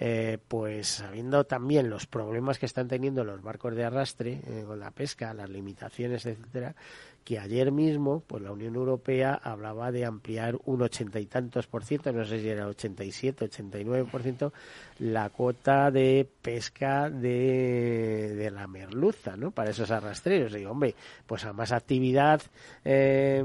eh, 0.02 0.38
pues 0.48 0.86
sabiendo 0.88 1.44
también 1.44 1.90
los 1.90 2.06
problemas 2.06 2.58
que 2.58 2.64
están 2.64 2.88
teniendo 2.88 3.22
los 3.22 3.42
barcos 3.42 3.76
de 3.76 3.84
arrastre 3.84 4.40
eh, 4.46 4.64
con 4.66 4.80
la 4.80 4.92
pesca, 4.92 5.34
las 5.34 5.50
limitaciones, 5.50 6.24
etcétera, 6.24 6.74
que 7.22 7.38
ayer 7.38 7.70
mismo, 7.70 8.22
pues 8.26 8.42
la 8.42 8.50
Unión 8.50 8.76
Europea 8.76 9.38
hablaba 9.42 9.92
de 9.92 10.06
ampliar 10.06 10.56
un 10.64 10.80
ochenta 10.80 11.20
y 11.20 11.26
tantos 11.26 11.66
por 11.66 11.84
ciento, 11.84 12.12
no 12.14 12.24
sé 12.24 12.40
si 12.40 12.48
era 12.48 12.66
87, 12.66 13.44
89 13.44 14.08
por 14.10 14.22
ciento, 14.22 14.54
la 15.00 15.28
cuota 15.28 15.90
de 15.90 16.26
pesca 16.40 17.10
de, 17.10 18.34
de 18.36 18.50
la 18.50 18.66
merluza, 18.66 19.36
¿no? 19.36 19.50
Para 19.50 19.70
esos 19.70 19.90
arrastreros. 19.90 20.54
Digo, 20.54 20.70
hombre, 20.70 20.94
pues 21.26 21.44
a 21.44 21.52
más 21.52 21.72
actividad 21.72 22.40
eh, 22.86 23.44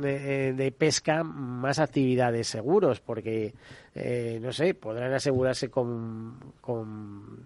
de, 0.00 0.52
de 0.52 0.72
pesca, 0.72 1.22
más 1.22 1.78
actividades 1.78 2.48
seguros, 2.48 2.98
porque 2.98 3.54
eh, 3.94 4.38
no 4.40 4.52
sé, 4.52 4.74
podrán 4.74 5.12
asegurarse 5.12 5.68
con, 5.68 6.54
con, 6.60 7.38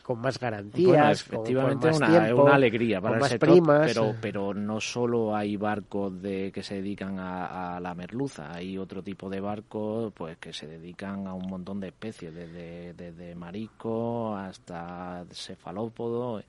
con 0.00 0.20
más 0.20 0.38
garantías. 0.38 1.22
efectivamente, 1.22 1.90
con, 1.90 1.96
una, 1.96 2.34
una, 2.34 2.54
alegría 2.54 3.00
para 3.00 3.18
el 3.18 3.24
sector, 3.24 3.82
pero, 3.84 4.14
pero 4.20 4.54
no 4.54 4.80
solo 4.80 5.34
hay 5.34 5.56
barcos 5.56 6.22
de 6.22 6.52
que 6.52 6.62
se 6.62 6.76
dedican 6.76 7.18
a, 7.18 7.76
a, 7.76 7.80
la 7.80 7.94
merluza, 7.94 8.52
hay 8.52 8.78
otro 8.78 9.02
tipo 9.02 9.28
de 9.28 9.40
barcos 9.40 10.12
pues 10.14 10.38
que 10.38 10.52
se 10.52 10.68
dedican 10.68 11.26
a 11.26 11.34
un 11.34 11.48
montón 11.48 11.80
de 11.80 11.88
especies, 11.88 12.32
desde, 12.32 12.92
desde 12.94 13.34
marisco 13.34 14.36
hasta 14.36 15.24
cefalópodo. 15.32 16.42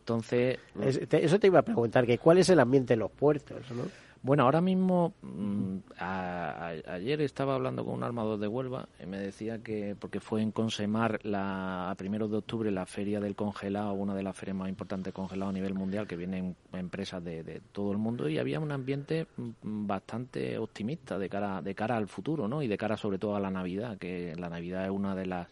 Entonces, 0.00 0.58
eso 0.80 1.38
te 1.38 1.46
iba 1.46 1.60
a 1.60 1.62
preguntar, 1.62 2.06
que 2.06 2.18
cuál 2.18 2.38
es 2.38 2.48
el 2.48 2.58
ambiente 2.58 2.94
en 2.94 3.00
los 3.00 3.10
puertos, 3.10 3.70
¿no? 3.70 3.84
Bueno, 4.28 4.42
ahora 4.42 4.60
mismo, 4.60 5.14
mm, 5.22 5.78
a, 5.98 6.50
a, 6.50 6.92
ayer 6.92 7.22
estaba 7.22 7.54
hablando 7.54 7.82
con 7.82 7.94
un 7.94 8.02
armador 8.02 8.38
de 8.38 8.46
Huelva 8.46 8.86
y 9.02 9.06
me 9.06 9.16
decía 9.16 9.62
que, 9.62 9.96
porque 9.98 10.20
fue 10.20 10.42
en 10.42 10.52
Consemar 10.52 11.18
la, 11.24 11.90
a 11.90 11.94
primero 11.94 12.28
de 12.28 12.36
octubre 12.36 12.70
la 12.70 12.84
feria 12.84 13.20
del 13.20 13.34
congelado, 13.34 13.94
una 13.94 14.14
de 14.14 14.22
las 14.22 14.36
ferias 14.36 14.54
más 14.54 14.68
importantes 14.68 15.06
de 15.06 15.12
congelado 15.14 15.48
a 15.48 15.54
nivel 15.54 15.72
mundial, 15.72 16.06
que 16.06 16.16
vienen 16.16 16.56
empresas 16.74 17.24
de, 17.24 17.42
de, 17.42 17.62
todo 17.72 17.90
el 17.90 17.96
mundo 17.96 18.28
y 18.28 18.36
había 18.36 18.60
un 18.60 18.70
ambiente 18.70 19.28
mm, 19.38 19.86
bastante 19.86 20.58
optimista 20.58 21.18
de 21.18 21.30
cara, 21.30 21.62
de 21.62 21.74
cara 21.74 21.96
al 21.96 22.06
futuro, 22.06 22.48
¿no? 22.48 22.60
Y 22.60 22.68
de 22.68 22.76
cara 22.76 22.98
sobre 22.98 23.18
todo 23.18 23.34
a 23.34 23.40
la 23.40 23.50
Navidad, 23.50 23.96
que 23.96 24.34
la 24.36 24.50
Navidad 24.50 24.84
es 24.84 24.90
una 24.90 25.14
de 25.14 25.24
las 25.24 25.48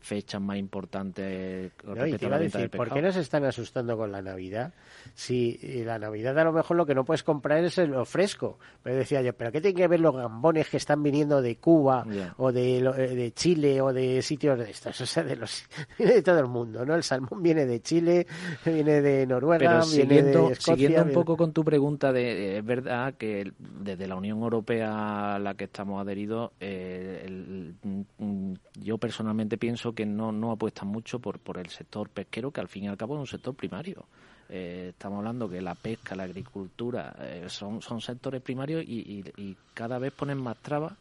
fechas 0.00 0.40
más 0.40 0.56
importantes 0.56 1.72
no, 1.84 2.06
y 2.06 2.16
te 2.16 2.26
iba 2.26 2.36
a 2.36 2.38
decir, 2.38 2.70
¿por 2.70 2.92
qué 2.92 3.02
nos 3.02 3.16
están 3.16 3.44
asustando 3.44 3.96
con 3.96 4.10
la 4.10 4.22
Navidad? 4.22 4.72
Si 5.14 5.58
la 5.84 5.98
Navidad 5.98 6.38
a 6.38 6.44
lo 6.44 6.52
mejor 6.52 6.76
lo 6.76 6.86
que 6.86 6.94
no 6.94 7.04
puedes 7.04 7.22
comprar 7.22 7.62
es 7.62 7.76
lo 7.78 8.04
fresco. 8.04 8.58
Pero 8.82 8.96
decía 8.96 9.22
yo, 9.22 9.32
¿pero 9.34 9.52
qué 9.52 9.60
tienen 9.60 9.76
que 9.76 9.88
ver 9.88 10.00
los 10.00 10.16
gambones 10.16 10.68
que 10.68 10.78
están 10.78 11.02
viniendo 11.02 11.42
de 11.42 11.56
Cuba 11.56 12.04
yeah. 12.10 12.34
o 12.38 12.50
de, 12.50 12.82
de, 12.82 13.32
Chile 13.32 13.80
o 13.80 13.92
de 13.92 14.22
sitios 14.22 14.58
de 14.58 14.70
estos? 14.70 15.00
O 15.10 15.12
sea, 15.12 15.24
de, 15.24 15.34
los, 15.34 15.64
de 15.98 16.22
todo 16.22 16.38
el 16.38 16.46
mundo, 16.46 16.84
¿no? 16.84 16.94
El 16.94 17.02
salmón 17.02 17.42
viene 17.42 17.66
de 17.66 17.80
Chile, 17.80 18.26
viene 18.64 19.00
de 19.00 19.26
Noruega, 19.26 19.58
Pero 19.58 19.86
viene 19.86 20.02
siguiendo, 20.02 20.46
de 20.46 20.52
Escocia, 20.52 20.74
Siguiendo 20.74 21.02
un 21.02 21.12
poco 21.12 21.36
con 21.36 21.52
tu 21.52 21.64
pregunta, 21.64 22.12
de, 22.12 22.58
es 22.58 22.64
verdad 22.64 23.14
que 23.14 23.52
desde 23.58 24.06
la 24.06 24.14
Unión 24.14 24.40
Europea 24.40 25.34
a 25.34 25.38
la 25.38 25.54
que 25.54 25.64
estamos 25.64 26.00
adheridos, 26.00 26.52
eh, 26.60 27.22
el, 27.26 27.74
yo 28.78 28.98
personalmente 28.98 29.58
pienso 29.58 29.89
que 29.94 30.06
no, 30.06 30.32
no 30.32 30.52
apuestan 30.52 30.88
mucho 30.88 31.18
por, 31.18 31.38
por 31.38 31.58
el 31.58 31.68
sector 31.68 32.08
pesquero, 32.08 32.50
que 32.50 32.60
al 32.60 32.68
fin 32.68 32.84
y 32.84 32.88
al 32.88 32.96
cabo 32.96 33.14
es 33.14 33.20
un 33.20 33.26
sector 33.26 33.54
primario. 33.54 34.06
Eh, 34.48 34.88
estamos 34.90 35.18
hablando 35.18 35.48
que 35.48 35.60
la 35.60 35.76
pesca, 35.76 36.16
la 36.16 36.24
agricultura 36.24 37.14
eh, 37.20 37.44
son, 37.48 37.80
son 37.80 38.00
sectores 38.00 38.42
primarios 38.42 38.82
y, 38.84 38.98
y, 38.98 39.24
y, 39.36 39.56
cada 39.74 39.98
vez 40.00 40.12
ponen 40.12 40.38
más 40.38 40.56
trabas 40.58 40.94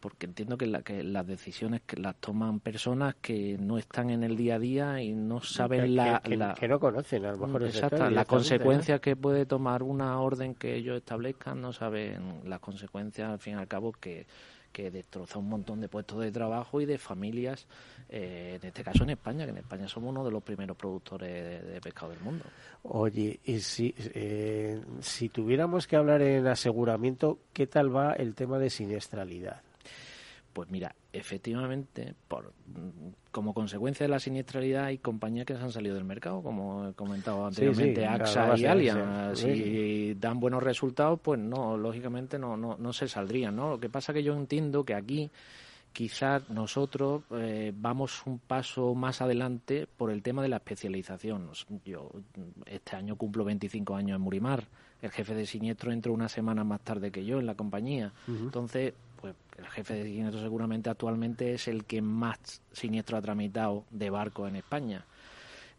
porque 0.00 0.26
entiendo 0.26 0.56
que, 0.58 0.66
la, 0.66 0.82
que 0.82 1.04
las 1.04 1.24
decisiones 1.26 1.82
que 1.82 1.96
las 1.96 2.16
toman 2.16 2.58
personas 2.58 3.14
que 3.20 3.56
no 3.60 3.78
están 3.78 4.10
en 4.10 4.24
el 4.24 4.36
día 4.36 4.56
a 4.56 4.58
día 4.58 5.02
y 5.02 5.12
no 5.12 5.40
saben 5.40 5.82
que, 5.82 5.88
la, 5.88 6.20
que, 6.20 6.36
la, 6.36 6.54
que, 6.54 6.66
no 6.66 6.80
conocen 6.80 7.24
a 7.24 7.32
lo 7.32 7.46
mejor 7.46 7.64
exacto, 7.64 8.10
las 8.10 8.26
consecuencias 8.26 8.96
¿no? 8.96 9.00
que 9.00 9.14
puede 9.14 9.46
tomar 9.46 9.84
una 9.84 10.18
orden 10.20 10.54
que 10.56 10.74
ellos 10.74 10.96
establezcan 10.96 11.60
no 11.60 11.72
saben 11.72 12.40
las 12.44 12.58
consecuencias 12.58 13.30
al 13.30 13.38
fin 13.38 13.54
y 13.54 13.56
al 13.58 13.68
cabo 13.68 13.92
que 13.92 14.26
que 14.72 14.90
destroza 14.90 15.38
un 15.38 15.48
montón 15.48 15.80
de 15.80 15.88
puestos 15.88 16.20
de 16.20 16.32
trabajo 16.32 16.80
y 16.80 16.86
de 16.86 16.98
familias, 16.98 17.66
eh, 18.08 18.58
en 18.60 18.66
este 18.66 18.82
caso 18.82 19.04
en 19.04 19.10
España, 19.10 19.44
que 19.44 19.50
en 19.50 19.58
España 19.58 19.86
somos 19.88 20.10
uno 20.10 20.24
de 20.24 20.30
los 20.30 20.42
primeros 20.42 20.76
productores 20.76 21.64
de, 21.64 21.80
pescado 21.80 22.12
del 22.12 22.20
mundo. 22.20 22.44
Oye, 22.82 23.38
y 23.44 23.60
si, 23.60 23.94
eh, 23.98 24.80
si 25.00 25.28
tuviéramos 25.28 25.86
que 25.86 25.96
hablar 25.96 26.22
en 26.22 26.46
aseguramiento, 26.46 27.38
¿qué 27.52 27.66
tal 27.66 27.94
va 27.94 28.14
el 28.14 28.34
tema 28.34 28.58
de 28.58 28.70
siniestralidad? 28.70 29.62
Pues 30.52 30.70
mira, 30.70 30.94
efectivamente, 31.12 32.14
por, 32.28 32.52
como 33.30 33.54
consecuencia 33.54 34.04
de 34.04 34.10
la 34.10 34.20
siniestralidad 34.20 34.84
hay 34.84 34.98
compañías 34.98 35.46
que 35.46 35.56
se 35.56 35.62
han 35.62 35.72
salido 35.72 35.94
del 35.94 36.04
mercado, 36.04 36.42
como 36.42 36.88
he 36.88 36.92
comentado 36.92 37.46
anteriormente, 37.46 38.02
sí, 38.02 38.06
sí, 38.06 38.12
AXA 38.12 38.58
y 38.58 38.66
Allianz. 38.66 39.38
Si 39.38 40.14
dan 40.14 40.40
buenos 40.40 40.62
resultados, 40.62 41.18
pues 41.20 41.40
no, 41.40 41.76
lógicamente 41.76 42.38
no, 42.38 42.56
no, 42.56 42.76
no 42.78 42.92
se 42.92 43.08
saldrían, 43.08 43.56
¿no? 43.56 43.70
Lo 43.70 43.80
que 43.80 43.88
pasa 43.88 44.12
que 44.12 44.22
yo 44.22 44.34
entiendo 44.34 44.84
que 44.84 44.94
aquí 44.94 45.30
quizás 45.92 46.48
nosotros 46.50 47.22
eh, 47.32 47.72
vamos 47.74 48.22
un 48.26 48.38
paso 48.38 48.94
más 48.94 49.20
adelante 49.20 49.86
por 49.96 50.10
el 50.10 50.22
tema 50.22 50.42
de 50.42 50.48
la 50.48 50.56
especialización. 50.56 51.50
Yo 51.84 52.10
este 52.66 52.96
año 52.96 53.16
cumplo 53.16 53.44
25 53.44 53.94
años 53.94 54.16
en 54.16 54.22
Murimar. 54.22 54.66
El 55.00 55.10
jefe 55.10 55.34
de 55.34 55.46
siniestro 55.46 55.92
entró 55.92 56.12
una 56.12 56.28
semana 56.28 56.64
más 56.64 56.80
tarde 56.80 57.10
que 57.10 57.24
yo 57.24 57.40
en 57.40 57.46
la 57.46 57.54
compañía. 57.54 58.12
Uh 58.28 58.32
-huh. 58.32 58.40
Entonces, 58.42 58.94
pues 59.22 59.36
el 59.56 59.66
jefe 59.68 59.94
de 59.94 60.04
siniestro 60.04 60.40
seguramente 60.40 60.90
actualmente 60.90 61.54
es 61.54 61.68
el 61.68 61.84
que 61.84 62.02
más 62.02 62.60
siniestro 62.72 63.16
ha 63.16 63.22
tramitado 63.22 63.84
de 63.90 64.10
barco 64.10 64.48
en 64.48 64.56
España. 64.56 65.06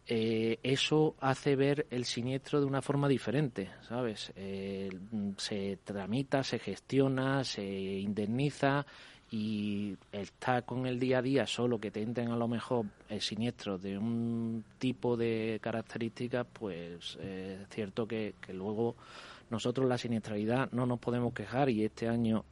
Eh, 0.06 0.58
eso 0.62 1.14
hace 1.20 1.54
ver 1.54 1.86
el 1.90 2.06
siniestro 2.06 2.60
de 2.60 2.66
una 2.66 2.80
forma 2.80 3.06
diferente, 3.06 3.70
¿sabes? 3.86 4.32
Eh, 4.34 4.90
se 5.36 5.78
tramita, 5.84 6.42
se 6.42 6.58
gestiona, 6.58 7.44
se 7.44 7.64
indemniza 7.64 8.86
y 9.30 9.96
está 10.10 10.62
con 10.62 10.86
el 10.86 10.98
día 10.98 11.18
a 11.18 11.22
día 11.22 11.46
solo 11.46 11.78
que 11.78 11.90
te 11.90 12.00
entren 12.00 12.30
a 12.30 12.36
lo 12.36 12.48
mejor 12.48 12.86
el 13.10 13.20
siniestro 13.20 13.76
de 13.76 13.98
un 13.98 14.64
tipo 14.78 15.18
de 15.18 15.58
características, 15.62 16.46
pues 16.50 17.18
eh, 17.20 17.58
es 17.62 17.68
cierto 17.68 18.06
que 18.06 18.34
luego 18.48 18.96
nosotros 19.50 19.86
la 19.86 19.98
siniestralidad 19.98 20.70
no 20.72 20.86
nos 20.86 20.98
podemos 20.98 21.34
quejar 21.34 21.68
y 21.68 21.84
este 21.84 22.08
año 22.08 22.44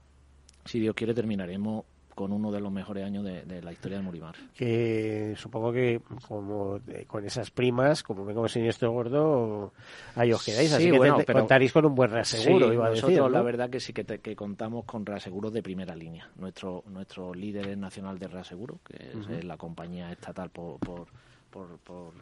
si 0.64 0.80
Dios 0.80 0.94
quiere, 0.94 1.14
terminaremos 1.14 1.84
con 2.14 2.32
uno 2.32 2.52
de 2.52 2.60
los 2.60 2.70
mejores 2.70 3.04
años 3.04 3.24
de, 3.24 3.42
de, 3.42 3.62
la 3.62 3.72
historia 3.72 3.98
de 3.98 4.04
Murimar. 4.04 4.34
Que 4.54 5.34
supongo 5.36 5.72
que 5.72 6.00
como 6.28 6.78
eh, 6.88 7.04
con 7.06 7.24
esas 7.24 7.50
primas, 7.50 8.02
como 8.02 8.24
vengo 8.24 8.46
siniestro 8.48 8.92
gordo, 8.92 9.72
ahí 10.14 10.32
os 10.32 10.44
quedáis, 10.44 10.70
sí, 10.70 10.74
así 10.76 10.90
que 10.90 10.98
bueno, 10.98 11.16
te, 11.16 11.24
pero, 11.24 11.40
contaréis 11.40 11.72
con 11.72 11.86
un 11.86 11.94
buen 11.94 12.10
reaseguro, 12.10 12.68
sí, 12.68 12.74
iba 12.74 12.86
a 12.86 12.90
nosotros 12.90 13.10
decir, 13.10 13.22
¿no? 13.22 13.28
la 13.30 13.42
verdad 13.42 13.70
que 13.70 13.80
sí 13.80 13.92
que, 13.92 14.04
te, 14.04 14.20
que, 14.20 14.36
contamos 14.36 14.84
con 14.84 15.06
reaseguros 15.06 15.52
de 15.52 15.62
primera 15.62 15.96
línea. 15.96 16.28
Nuestro 16.36 16.84
nuestro 16.86 17.34
líder 17.34 17.68
es 17.68 17.78
Nacional 17.78 18.18
de 18.18 18.28
Reaseguro, 18.28 18.80
que 18.84 19.16
uh 19.16 19.20
-huh. 19.20 19.38
es 19.38 19.44
la 19.44 19.56
compañía 19.56 20.12
estatal 20.12 20.50
por, 20.50 20.78
por 20.80 21.06
por, 21.52 21.78
por 21.80 22.14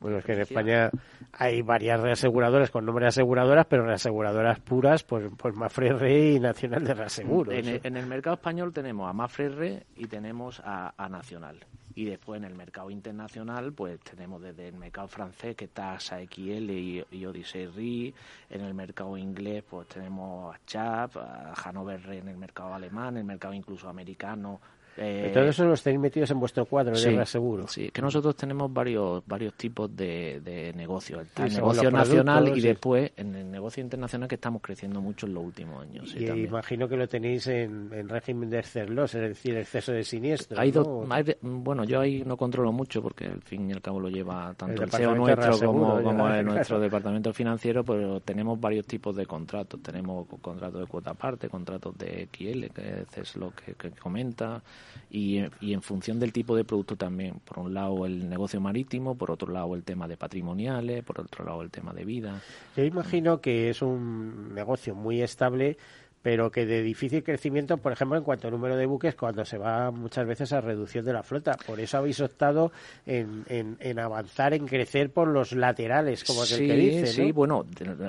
bueno, 0.00 0.18
es 0.18 0.24
que 0.24 0.32
en 0.32 0.40
España 0.40 0.90
hay 1.32 1.62
varias 1.62 2.00
reaseguradoras 2.00 2.70
con 2.70 2.84
nombre 2.84 3.04
de 3.04 3.08
aseguradoras, 3.08 3.66
pero 3.66 3.84
reaseguradoras 3.84 4.60
puras, 4.60 5.02
pues, 5.04 5.30
pues 5.36 5.54
Mafre 5.54 5.92
Re 5.92 6.32
y 6.32 6.40
Nacional 6.40 6.84
de 6.84 6.94
Reaseguros. 6.94 7.54
En, 7.54 7.68
el, 7.68 7.80
en 7.82 7.96
el 7.96 8.06
mercado 8.06 8.34
español 8.36 8.72
tenemos 8.72 9.08
a 9.08 9.12
Mafre 9.12 9.48
Re 9.48 9.86
y 9.96 10.06
tenemos 10.06 10.60
a, 10.64 10.94
a, 10.96 11.08
Nacional. 11.08 11.58
Y 11.94 12.04
después 12.04 12.38
en 12.38 12.44
el 12.44 12.54
mercado 12.54 12.90
internacional, 12.90 13.72
pues 13.72 14.00
tenemos 14.00 14.40
desde 14.40 14.68
el 14.68 14.76
mercado 14.76 15.08
francés, 15.08 15.56
que 15.56 15.64
está 15.64 15.98
XL 15.98 16.70
y, 16.70 17.04
y 17.10 17.26
Odyssey 17.26 17.66
Re. 17.66 18.14
En 18.48 18.64
el 18.64 18.74
mercado 18.74 19.16
inglés, 19.18 19.64
pues 19.68 19.88
tenemos 19.88 20.54
a 20.54 20.60
Chap, 20.66 21.16
a 21.16 21.52
Hanover 21.64 22.00
Re 22.02 22.18
en 22.18 22.28
el 22.28 22.36
mercado 22.36 22.74
alemán, 22.74 23.14
en 23.14 23.18
el 23.18 23.24
mercado 23.24 23.54
incluso 23.54 23.88
americano, 23.88 24.60
eh, 24.96 25.30
todo 25.32 25.44
eso 25.44 25.64
los 25.64 25.82
tenéis 25.82 26.00
metidos 26.00 26.30
en 26.30 26.40
vuestro 26.40 26.64
cuadro 26.66 26.94
sí, 26.94 27.10
de 27.10 27.16
reaseguro. 27.16 27.66
Sí, 27.68 27.90
que 27.90 28.02
nosotros 28.02 28.36
tenemos 28.36 28.72
varios 28.72 29.22
varios 29.26 29.54
tipos 29.54 29.94
de, 29.94 30.40
de 30.44 30.72
negocios. 30.74 31.26
El 31.36 31.54
negocio 31.54 31.90
nacional 31.90 32.56
y 32.56 32.60
después 32.60 33.12
en 33.16 33.34
el 33.34 33.50
negocio 33.50 33.82
internacional 33.82 34.28
que 34.28 34.34
estamos 34.34 34.60
creciendo 34.62 35.00
mucho 35.00 35.26
en 35.26 35.34
los 35.34 35.44
últimos 35.44 35.82
años. 35.82 36.14
y 36.14 36.26
imagino 36.26 36.88
que 36.88 36.96
lo 36.96 37.08
tenéis 37.08 37.46
en, 37.46 37.90
en 37.92 38.08
régimen 38.08 38.50
de 38.50 38.58
excelos, 38.58 39.14
es 39.14 39.20
decir, 39.20 39.56
exceso 39.56 39.92
de 39.92 40.04
siniestro. 40.04 40.60
Hay 40.60 40.72
¿no? 40.72 41.06
bueno, 41.40 41.84
yo 41.84 42.00
ahí 42.00 42.22
no 42.24 42.36
controlo 42.36 42.72
mucho 42.72 43.02
porque 43.02 43.26
al 43.26 43.42
fin 43.42 43.70
y 43.70 43.72
al 43.72 43.80
cabo 43.80 44.00
lo 44.00 44.08
lleva 44.08 44.52
tanto 44.54 44.82
el, 44.82 44.88
el 44.88 44.90
CEO 44.90 45.14
nuestro 45.14 45.58
como, 45.66 46.02
como 46.02 46.28
el 46.28 46.44
nuestro 46.44 46.80
departamento 46.80 47.32
financiero, 47.32 47.84
pero 47.84 48.20
tenemos 48.20 48.60
varios 48.60 48.86
tipos 48.86 49.14
de 49.16 49.26
contratos. 49.26 49.80
Tenemos 49.82 50.26
contratos 50.40 50.80
de 50.80 50.86
cuota 50.86 51.10
aparte, 51.10 51.48
contratos 51.48 51.96
de 51.96 52.28
XL, 52.32 52.66
que 52.66 53.06
es 53.20 53.36
lo 53.36 53.52
que, 53.52 53.74
que 53.74 53.90
comenta 53.92 54.62
y, 55.10 55.40
y, 55.60 55.72
en 55.72 55.82
función 55.82 56.18
del 56.18 56.32
tipo 56.32 56.54
de 56.56 56.64
producto 56.64 56.96
también. 56.96 57.40
Por 57.44 57.58
un 57.58 57.74
lado 57.74 58.06
el 58.06 58.28
negocio 58.28 58.60
marítimo, 58.60 59.16
por 59.16 59.30
otro 59.30 59.52
lado 59.52 59.74
el 59.74 59.82
tema 59.82 60.06
de 60.06 60.16
patrimoniales, 60.16 61.02
por 61.02 61.20
otro 61.20 61.44
lado 61.44 61.62
el 61.62 61.70
tema 61.70 61.92
de 61.92 62.04
vida. 62.04 62.40
Yo 62.76 62.84
imagino 62.84 63.40
que 63.40 63.70
es 63.70 63.82
un 63.82 64.54
negocio 64.54 64.94
muy 64.94 65.22
estable 65.22 65.76
pero 66.22 66.50
que 66.50 66.66
de 66.66 66.82
difícil 66.82 67.22
crecimiento, 67.22 67.78
por 67.78 67.92
ejemplo, 67.92 68.18
en 68.18 68.24
cuanto 68.24 68.48
al 68.48 68.52
número 68.52 68.76
de 68.76 68.86
buques, 68.86 69.14
cuando 69.14 69.44
se 69.44 69.56
va 69.56 69.90
muchas 69.90 70.26
veces 70.26 70.52
a 70.52 70.60
reducción 70.60 71.04
de 71.04 71.12
la 71.12 71.22
flota. 71.22 71.56
Por 71.66 71.80
eso 71.80 71.96
habéis 71.98 72.20
optado 72.20 72.72
en, 73.06 73.44
en, 73.48 73.98
avanzar, 73.98 74.52
en 74.52 74.66
crecer 74.66 75.10
por 75.10 75.28
los 75.28 75.52
laterales, 75.52 76.24
como 76.24 76.44
es 76.44 76.52
el 76.52 76.66
que 76.66 76.74
dice. 76.74 77.06
Sí, 77.06 77.32
bueno, 77.32 77.64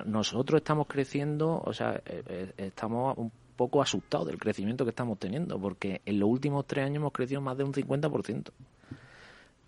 nosotros 0.05 0.59
estamos 0.59 0.87
creciendo, 0.87 1.61
o 1.65 1.73
sea, 1.73 2.01
eh, 2.05 2.23
eh, 2.27 2.51
estamos 2.57 3.17
un 3.17 3.31
poco 3.61 3.79
asustados 3.79 4.25
del 4.25 4.39
crecimiento 4.39 4.85
que 4.85 4.89
estamos 4.89 5.19
teniendo, 5.19 5.59
porque 5.59 6.01
en 6.07 6.19
los 6.19 6.27
últimos 6.27 6.65
tres 6.65 6.83
años 6.83 6.95
hemos 6.95 7.11
crecido 7.11 7.41
más 7.41 7.55
de 7.57 7.63
un 7.63 7.71
50% 7.71 8.49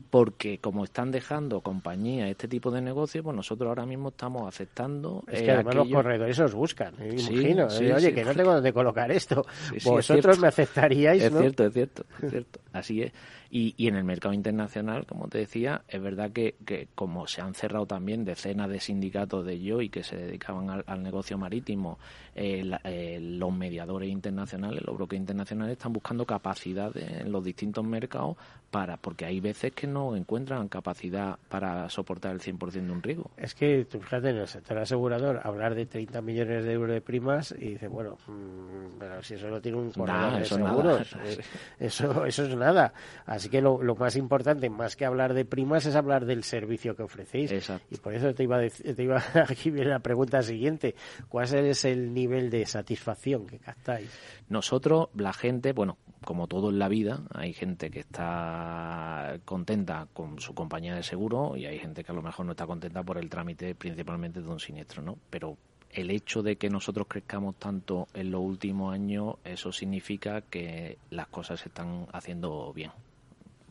porque 0.09 0.59
como 0.59 0.83
están 0.83 1.11
dejando 1.11 1.61
compañía 1.61 2.29
este 2.29 2.47
tipo 2.47 2.71
de 2.71 2.81
negocios, 2.81 3.23
pues 3.23 3.35
nosotros 3.35 3.67
ahora 3.67 3.85
mismo 3.85 4.09
estamos 4.09 4.47
aceptando. 4.47 5.23
Es 5.27 5.41
que 5.41 5.47
eh, 5.47 5.51
además 5.51 5.75
los 5.75 5.89
corredores 5.89 6.39
os 6.39 6.53
buscan, 6.53 6.93
me 6.99 7.09
imagino. 7.09 7.67
¿eh? 7.69 7.93
Oye, 7.93 8.13
que 8.13 8.23
no 8.23 8.33
tengo 8.33 8.53
dónde 8.53 8.73
colocar 8.73 9.11
esto. 9.11 9.45
Vosotros 9.83 10.39
me 10.39 10.47
aceptaríais, 10.47 11.23
Es 11.23 11.33
cierto, 11.33 11.65
es 11.65 11.73
cierto, 11.73 12.05
es 12.21 12.29
cierto. 12.31 12.59
Así 12.71 13.01
es. 13.01 13.13
Y, 13.55 13.75
y 13.77 13.87
en 13.87 13.95
el 13.95 14.03
mercado 14.03 14.33
internacional, 14.33 15.05
como 15.05 15.27
te 15.27 15.37
decía, 15.37 15.83
es 15.87 16.01
verdad 16.01 16.31
que, 16.31 16.55
que 16.65 16.87
como 16.95 17.27
se 17.27 17.39
han 17.41 17.53
cerrado 17.53 17.85
también 17.85 18.25
decenas 18.25 18.67
de 18.67 18.79
sindicatos 18.79 19.45
de 19.45 19.59
yo 19.59 19.79
y 19.79 19.89
que 19.89 20.01
se 20.01 20.15
dedicaban 20.15 20.71
al, 20.71 21.03
negocio 21.03 21.37
marítimo, 21.37 21.99
eh, 22.33 22.67
eh, 22.83 23.19
los 23.21 23.53
mediadores 23.53 24.09
internacionales, 24.09 24.81
los 24.83 24.95
brokers 24.95 25.19
internacionales 25.19 25.73
están 25.73 25.93
buscando 25.93 26.25
capacidad 26.25 26.97
en 26.97 27.31
los 27.31 27.43
distintos 27.43 27.85
mercados 27.85 28.37
para 28.71 28.97
porque 28.97 29.25
hay 29.25 29.39
veces 29.39 29.71
que 29.73 29.85
no 29.93 30.15
encuentran 30.15 30.67
capacidad 30.67 31.37
para 31.49 31.89
soportar 31.89 32.33
el 32.33 32.41
100% 32.41 32.71
de 32.71 32.91
un 32.91 33.01
riesgo. 33.01 33.31
Es 33.37 33.53
que, 33.55 33.85
tú 33.85 33.99
fíjate, 33.99 34.29
en 34.29 34.37
el 34.37 34.47
sector 34.47 34.77
asegurador, 34.77 35.39
hablar 35.43 35.75
de 35.75 35.85
30 35.85 36.21
millones 36.21 36.65
de 36.65 36.73
euros 36.73 36.93
de 36.93 37.01
primas 37.01 37.53
y 37.57 37.69
dice, 37.69 37.87
bueno, 37.87 38.17
mm, 38.27 38.97
pero 38.99 39.23
si 39.23 39.35
eso 39.35 39.47
no 39.47 39.61
tiene 39.61 39.77
un 39.77 39.91
corredor 39.91 40.33
de 40.37 40.41
eso 40.41 40.55
seguros, 40.55 41.15
eh, 41.23 41.37
eso, 41.79 42.25
eso 42.25 42.45
es 42.45 42.55
nada. 42.55 42.93
Así 43.25 43.49
que 43.49 43.61
lo, 43.61 43.79
más 43.95 44.15
importante, 44.15 44.69
más 44.69 44.95
que 44.95 45.05
hablar 45.05 45.33
de 45.33 45.45
primas, 45.45 45.85
es 45.85 45.95
hablar 45.95 46.25
del 46.25 46.43
servicio 46.43 46.95
que 46.95 47.03
ofrecéis. 47.03 47.53
Y 47.89 47.97
por 47.97 48.13
eso 48.13 48.33
te 48.33 48.43
iba 48.43 48.57
a 48.57 48.59
decir, 48.59 48.95
te 48.95 49.03
iba 49.03 49.21
aquí 49.49 49.69
viene 49.69 49.91
la 49.91 49.99
pregunta 49.99 50.41
siguiente. 50.41 50.95
¿Cuál 51.29 51.53
es 51.53 51.85
el 51.85 52.13
nivel 52.13 52.49
de 52.49 52.65
satisfacción 52.65 53.45
que 53.47 53.59
captáis? 53.59 54.09
Nosotros, 54.49 55.09
la 55.15 55.33
gente, 55.33 55.73
bueno, 55.73 55.97
como 56.23 56.47
todo 56.47 56.69
en 56.69 56.79
la 56.79 56.87
vida, 56.87 57.21
hay 57.33 57.53
gente 57.53 57.89
que 57.89 57.99
está 57.99 59.39
contenta 59.45 60.07
con 60.13 60.39
su 60.39 60.53
compañía 60.53 60.95
de 60.95 61.03
seguro 61.03 61.55
y 61.55 61.65
hay 61.65 61.79
gente 61.79 62.03
que 62.03 62.11
a 62.11 62.15
lo 62.15 62.21
mejor 62.21 62.45
no 62.45 62.51
está 62.53 62.65
contenta 62.65 63.03
por 63.03 63.17
el 63.17 63.29
trámite 63.29 63.75
principalmente 63.75 64.41
de 64.41 64.49
un 64.49 64.59
siniestro, 64.59 65.01
¿no? 65.01 65.17
Pero 65.29 65.57
el 65.91 66.09
hecho 66.09 66.41
de 66.41 66.55
que 66.55 66.69
nosotros 66.69 67.07
crezcamos 67.07 67.55
tanto 67.55 68.07
en 68.13 68.31
los 68.31 68.41
últimos 68.41 68.93
años, 68.93 69.35
eso 69.43 69.71
significa 69.71 70.41
que 70.41 70.97
las 71.11 71.27
cosas 71.27 71.59
se 71.59 71.69
están 71.69 72.07
haciendo 72.11 72.73
bien 72.73 72.91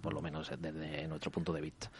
por 0.03 0.13
lo 0.13 0.21
menos 0.21 0.51
desde 0.59 1.07
nuestro 1.07 1.31
punto 1.31 1.53
de 1.53 1.61
vista 1.61 1.91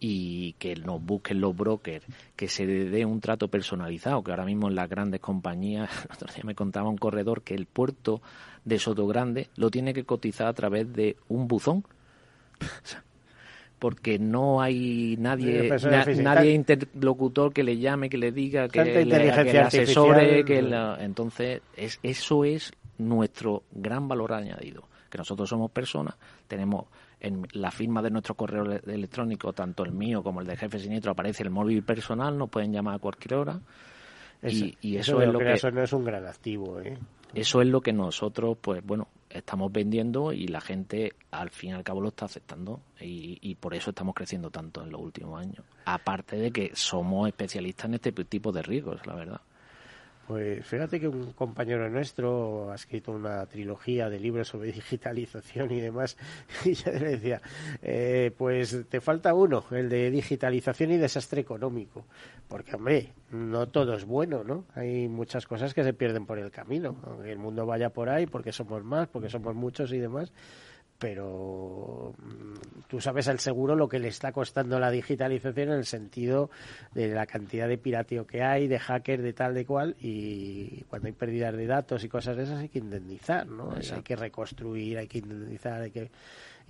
y 0.00 0.54
que 0.54 0.74
nos 0.76 1.04
busquen 1.04 1.42
los 1.42 1.54
brokers, 1.54 2.06
que 2.34 2.48
se 2.48 2.66
dé 2.66 3.04
un 3.04 3.20
trato 3.20 3.48
personalizado, 3.48 4.24
que 4.24 4.30
ahora 4.30 4.46
mismo 4.46 4.68
en 4.68 4.74
las 4.74 4.88
grandes 4.88 5.20
compañías, 5.20 5.90
el 6.08 6.16
otro 6.16 6.34
día 6.34 6.42
me 6.44 6.54
contaba 6.54 6.88
un 6.88 6.96
corredor 6.96 7.42
que 7.42 7.54
el 7.54 7.66
puerto 7.66 8.22
de 8.64 8.78
Soto 8.78 9.06
Grande 9.06 9.48
lo 9.56 9.70
tiene 9.70 9.92
que 9.92 10.04
cotizar 10.04 10.46
a 10.46 10.54
través 10.54 10.90
de 10.92 11.16
un 11.28 11.46
buzón. 11.46 11.84
porque 13.78 14.18
no 14.18 14.60
hay 14.60 15.16
nadie 15.18 15.70
nadie 16.22 16.52
interlocutor 16.52 17.50
que 17.50 17.64
le 17.64 17.78
llame 17.78 18.10
que 18.10 18.18
le 18.18 18.30
diga 18.30 18.68
que, 18.68 18.84
le, 19.06 19.30
asesore 19.30 20.44
que 20.44 20.58
entonces 20.98 21.62
es, 21.78 21.98
eso 22.02 22.44
es 22.44 22.72
nuestro 22.98 23.62
gran 23.72 24.06
valor 24.06 24.34
añadido 24.34 24.84
que 25.10 25.18
nosotros 25.18 25.48
somos 25.48 25.70
personas 25.70 26.14
tenemos 26.48 26.86
en 27.20 27.46
la 27.52 27.70
firma 27.70 28.00
de 28.00 28.10
nuestro 28.10 28.34
correo 28.34 28.64
electrónico, 28.64 29.52
tanto 29.52 29.84
el 29.84 29.92
mío 29.92 30.22
como 30.22 30.40
el 30.40 30.46
de 30.46 30.56
jefe 30.56 30.78
siniestro, 30.78 31.12
aparece 31.12 31.42
el 31.42 31.50
móvil 31.50 31.82
personal, 31.82 32.36
nos 32.36 32.48
pueden 32.48 32.72
llamar 32.72 32.94
a 32.94 32.98
cualquier 32.98 33.34
hora. 33.34 33.60
y, 34.42 34.96
eso, 34.96 35.20
es 35.20 35.28
lo 35.28 35.38
que 35.38 35.52
eso 35.52 35.70
no 35.70 35.82
es 35.82 35.92
un 35.92 36.04
gran 36.04 36.26
activo, 36.26 36.80
¿eh? 36.80 36.96
Eso 37.34 37.60
es 37.62 37.68
lo 37.68 37.80
que 37.80 37.92
nosotros, 37.92 38.58
pues 38.60 38.84
bueno, 38.84 39.08
estamos 39.28 39.70
vendiendo 39.70 40.32
y 40.32 40.48
la 40.48 40.60
gente 40.60 41.12
al 41.30 41.50
fin 41.50 41.70
y 41.70 41.72
al 41.74 41.84
cabo 41.84 42.00
lo 42.00 42.08
está 42.08 42.24
aceptando 42.24 42.80
y, 43.00 43.38
y, 43.40 43.54
por 43.54 43.74
eso 43.74 43.90
estamos 43.90 44.14
creciendo 44.14 44.50
tanto 44.50 44.82
en 44.82 44.90
los 44.90 45.00
últimos 45.00 45.40
años. 45.40 45.64
Aparte 45.84 46.36
de 46.36 46.50
que 46.50 46.72
somos 46.74 47.28
especialistas 47.28 47.86
en 47.86 47.94
este 47.94 48.12
tipo 48.12 48.50
de 48.50 48.62
riesgos, 48.62 49.06
la 49.06 49.14
verdad. 49.14 49.40
Pues 50.30 50.64
fíjate 50.64 51.00
que 51.00 51.08
un 51.08 51.32
compañero 51.32 51.90
nuestro 51.90 52.70
ha 52.70 52.76
escrito 52.76 53.10
una 53.10 53.44
trilogía 53.46 54.08
de 54.08 54.20
libros 54.20 54.46
sobre 54.46 54.70
digitalización 54.72 55.72
y 55.72 55.80
demás, 55.80 56.16
y 56.64 56.74
ya 56.74 56.92
le 56.92 57.16
decía, 57.16 57.42
eh, 57.82 58.30
pues 58.38 58.84
te 58.88 59.00
falta 59.00 59.34
uno, 59.34 59.64
el 59.72 59.88
de 59.88 60.08
digitalización 60.08 60.92
y 60.92 60.98
desastre 60.98 61.40
económico, 61.40 62.06
porque 62.46 62.76
hombre, 62.76 63.12
no 63.32 63.66
todo 63.70 63.94
es 63.94 64.04
bueno, 64.04 64.44
¿no? 64.44 64.66
Hay 64.76 65.08
muchas 65.08 65.48
cosas 65.48 65.74
que 65.74 65.82
se 65.82 65.94
pierden 65.94 66.26
por 66.26 66.38
el 66.38 66.52
camino, 66.52 66.94
aunque 67.02 67.32
el 67.32 67.38
mundo 67.40 67.66
vaya 67.66 67.90
por 67.90 68.08
ahí, 68.08 68.26
porque 68.26 68.52
somos 68.52 68.84
más, 68.84 69.08
porque 69.08 69.30
somos 69.30 69.56
muchos 69.56 69.92
y 69.92 69.98
demás, 69.98 70.32
pero 71.00 72.14
mm, 72.18 72.86
tú 72.86 73.00
sabes 73.00 73.26
al 73.26 73.40
seguro 73.40 73.74
lo 73.74 73.88
que 73.88 73.98
le 73.98 74.08
está 74.08 74.32
costando 74.32 74.78
la 74.78 74.90
digitalización 74.90 75.70
en 75.70 75.78
el 75.78 75.86
sentido 75.86 76.50
de 76.92 77.08
la 77.08 77.26
cantidad 77.26 77.66
de 77.66 77.78
pirateo 77.78 78.26
que 78.26 78.42
hay, 78.42 78.68
de 78.68 78.78
hackers, 78.78 79.22
de 79.22 79.32
tal, 79.32 79.54
de 79.54 79.64
cual, 79.64 79.96
y 79.98 80.84
cuando 80.84 81.08
hay 81.08 81.14
pérdidas 81.14 81.56
de 81.56 81.66
datos 81.66 82.04
y 82.04 82.08
cosas 82.08 82.36
de 82.36 82.42
esas 82.44 82.60
hay 82.60 82.68
que 82.68 82.80
indemnizar, 82.80 83.46
¿no? 83.46 83.72
Hay 83.72 84.02
que 84.02 84.14
reconstruir, 84.14 84.98
hay 84.98 85.08
que 85.08 85.18
indemnizar, 85.18 85.80
hay 85.80 85.90
que 85.90 86.10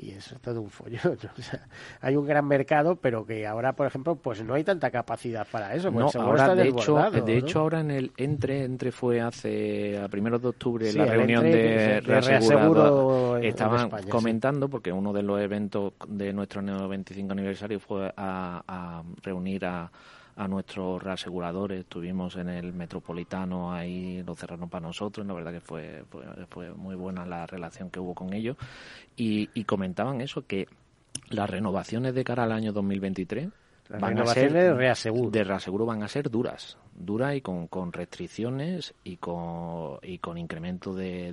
y 0.01 0.11
eso 0.11 0.34
es 0.34 0.40
todo 0.40 0.62
un 0.62 0.70
follón. 0.70 1.01
O 1.38 1.42
sea, 1.42 1.66
hay 2.01 2.16
un 2.16 2.26
gran 2.26 2.46
mercado, 2.46 2.96
pero 2.96 3.24
que 3.24 3.46
ahora, 3.46 3.74
por 3.74 3.86
ejemplo, 3.86 4.16
pues 4.16 4.42
no 4.42 4.55
hay 4.55 4.64
tanta 4.64 4.90
capacidad 4.90 5.46
para 5.51 5.74
eso. 5.74 5.90
No, 5.90 6.09
ahora 6.14 6.55
de 6.55 6.68
hecho, 6.68 6.96
de 7.11 7.36
hecho 7.36 7.61
ahora 7.61 7.80
en 7.80 7.90
el 7.90 8.12
entre 8.16 8.64
entre 8.64 8.92
fue 8.92 9.20
hace 9.20 9.98
a 9.98 10.09
primeros 10.09 10.42
de 10.42 10.48
octubre 10.48 10.92
la 10.92 11.07
reunión 11.07 11.44
de, 11.44 12.01
reaseguro, 12.01 13.36
estaban 13.38 13.90
comentando 14.09 14.68
porque 14.68 14.92
uno 14.92 15.12
de 15.12 15.22
los 15.22 15.40
eventos 15.40 15.92
de 16.09 16.32
nuestro 16.32 16.62
25 16.88 17.32
aniversario 17.32 17.80
fue 17.80 18.12
a 18.16 19.03
reunir 19.22 19.64
a 19.64 19.90
a 20.37 20.49
nuestros 20.49 21.03
reaseguradores. 21.03 21.81
Estuvimos 21.81 22.37
en 22.37 22.49
el 22.49 22.72
Metropolitano, 22.72 23.72
ahí 23.72 24.22
lo 24.22 24.35
cerraron 24.35 24.68
para 24.68 24.87
nosotros. 24.87 25.26
La 25.26 25.35
verdad 25.35 25.53
que 25.53 25.61
fue, 25.61 26.05
fue, 26.49 26.72
muy 26.72 26.95
buena 26.95 27.26
la 27.26 27.47
relación 27.47 27.91
que 27.91 28.01
hubo 28.01 28.14
con 28.14 28.33
ellos. 28.33 28.57
Y, 29.16 29.51
y 29.55 29.64
comentaban 29.64 30.20
eso, 30.20 30.47
que 30.47 30.68
las 31.28 31.49
renovaciones 31.49 32.14
de 32.14 32.24
cara 32.24 32.45
al 32.45 32.53
año 32.53 32.72
2023 32.72 33.49
van 33.99 34.18
a 34.18 34.26
ser 34.26 34.53
de 34.53 34.72
reaseguro. 34.72 35.30
de 35.30 35.45
reaseguro 35.45 35.86
van 35.86 36.03
a 36.03 36.09
ser 36.09 36.30
duras 36.30 36.76
duras 36.95 37.34
y 37.34 37.41
con, 37.41 37.66
con 37.66 37.93
restricciones 37.93 38.95
y 39.05 39.16
con 39.16 39.99
y 40.03 40.18
con 40.18 40.36
incremento 40.38 40.95
de, 40.95 41.32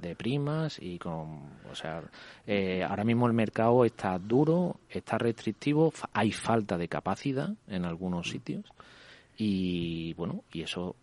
de, 0.00 0.16
primas 0.16 0.78
y 0.80 0.98
con 0.98 1.40
o 1.70 1.74
sea 1.74 2.02
eh, 2.46 2.84
ahora 2.84 3.04
mismo 3.04 3.26
el 3.26 3.32
mercado 3.32 3.84
está 3.84 4.18
duro 4.18 4.76
está 4.88 5.18
restrictivo 5.18 5.92
hay 6.12 6.32
falta 6.32 6.78
de 6.78 6.88
capacidad 6.88 7.50
en 7.66 7.84
algunos 7.84 8.30
sitios 8.30 8.64
y 9.36 10.14
bueno 10.14 10.44
y 10.52 10.62
eso 10.62 10.96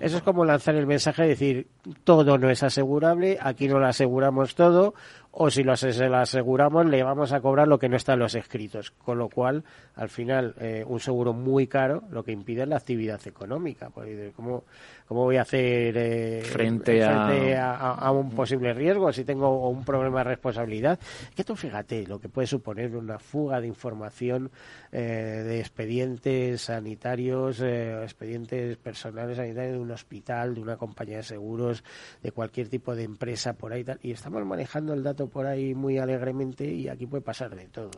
eso 0.00 0.16
es 0.16 0.22
como 0.22 0.44
lanzar 0.44 0.74
el 0.74 0.86
mensaje 0.86 1.22
de 1.22 1.28
decir 1.28 1.68
todo 2.04 2.38
no 2.38 2.50
es 2.50 2.62
asegurable, 2.62 3.38
aquí 3.40 3.68
no 3.68 3.78
lo 3.78 3.86
aseguramos 3.86 4.54
todo, 4.54 4.94
o 5.32 5.48
si 5.48 5.62
lo, 5.62 5.74
aseguramos 5.74 6.86
le 6.86 7.02
vamos 7.04 7.32
a 7.32 7.40
cobrar 7.40 7.68
lo 7.68 7.78
que 7.78 7.88
no 7.88 7.96
está 7.96 8.14
en 8.14 8.18
los 8.18 8.34
escritos. 8.34 8.90
Con 8.90 9.18
lo 9.18 9.28
cual, 9.28 9.62
al 9.94 10.08
final, 10.08 10.54
eh, 10.60 10.84
un 10.86 10.98
seguro 10.98 11.32
muy 11.32 11.68
caro 11.68 12.02
lo 12.10 12.24
que 12.24 12.32
impide 12.32 12.62
es 12.62 12.68
la 12.68 12.76
actividad 12.76 13.20
económica. 13.26 13.90
¿Cómo, 14.34 14.64
cómo 15.06 15.24
voy 15.24 15.36
a 15.36 15.42
hacer 15.42 15.96
eh, 15.96 16.42
frente, 16.42 17.04
a... 17.04 18.10
un 18.10 18.30
posible 18.30 18.74
riesgo 18.74 19.12
si 19.12 19.24
tengo 19.24 19.68
un 19.68 19.84
problema 19.84 20.18
de 20.18 20.24
responsabilidad? 20.24 20.98
Que 21.34 21.44
tú 21.44 21.54
fíjate 21.54 22.06
lo 22.08 22.18
que 22.18 22.28
puede 22.28 22.48
suponer 22.48 22.96
una 22.96 23.20
fuga 23.20 23.60
de 23.60 23.68
información 23.68 24.50
eh, 24.90 25.44
de 25.46 25.60
expedientes 25.60 26.62
sanitarios, 26.62 27.60
expedientes 27.60 28.76
personales 28.78 29.36
sanitarios 29.36 29.59
de 29.62 29.78
un 29.78 29.90
hospital, 29.90 30.54
de 30.54 30.60
una 30.60 30.76
compañía 30.76 31.18
de 31.18 31.22
seguros, 31.22 31.84
de 32.22 32.32
cualquier 32.32 32.68
tipo 32.68 32.94
de 32.94 33.04
empresa 33.04 33.54
por 33.54 33.72
ahí. 33.72 33.84
Tal, 33.84 33.98
y 34.02 34.12
estamos 34.12 34.44
manejando 34.44 34.94
el 34.94 35.02
dato 35.02 35.28
por 35.28 35.46
ahí 35.46 35.74
muy 35.74 35.98
alegremente 35.98 36.64
y 36.64 36.88
aquí 36.88 37.06
puede 37.06 37.22
pasar 37.22 37.54
de 37.54 37.66
todo. 37.68 37.90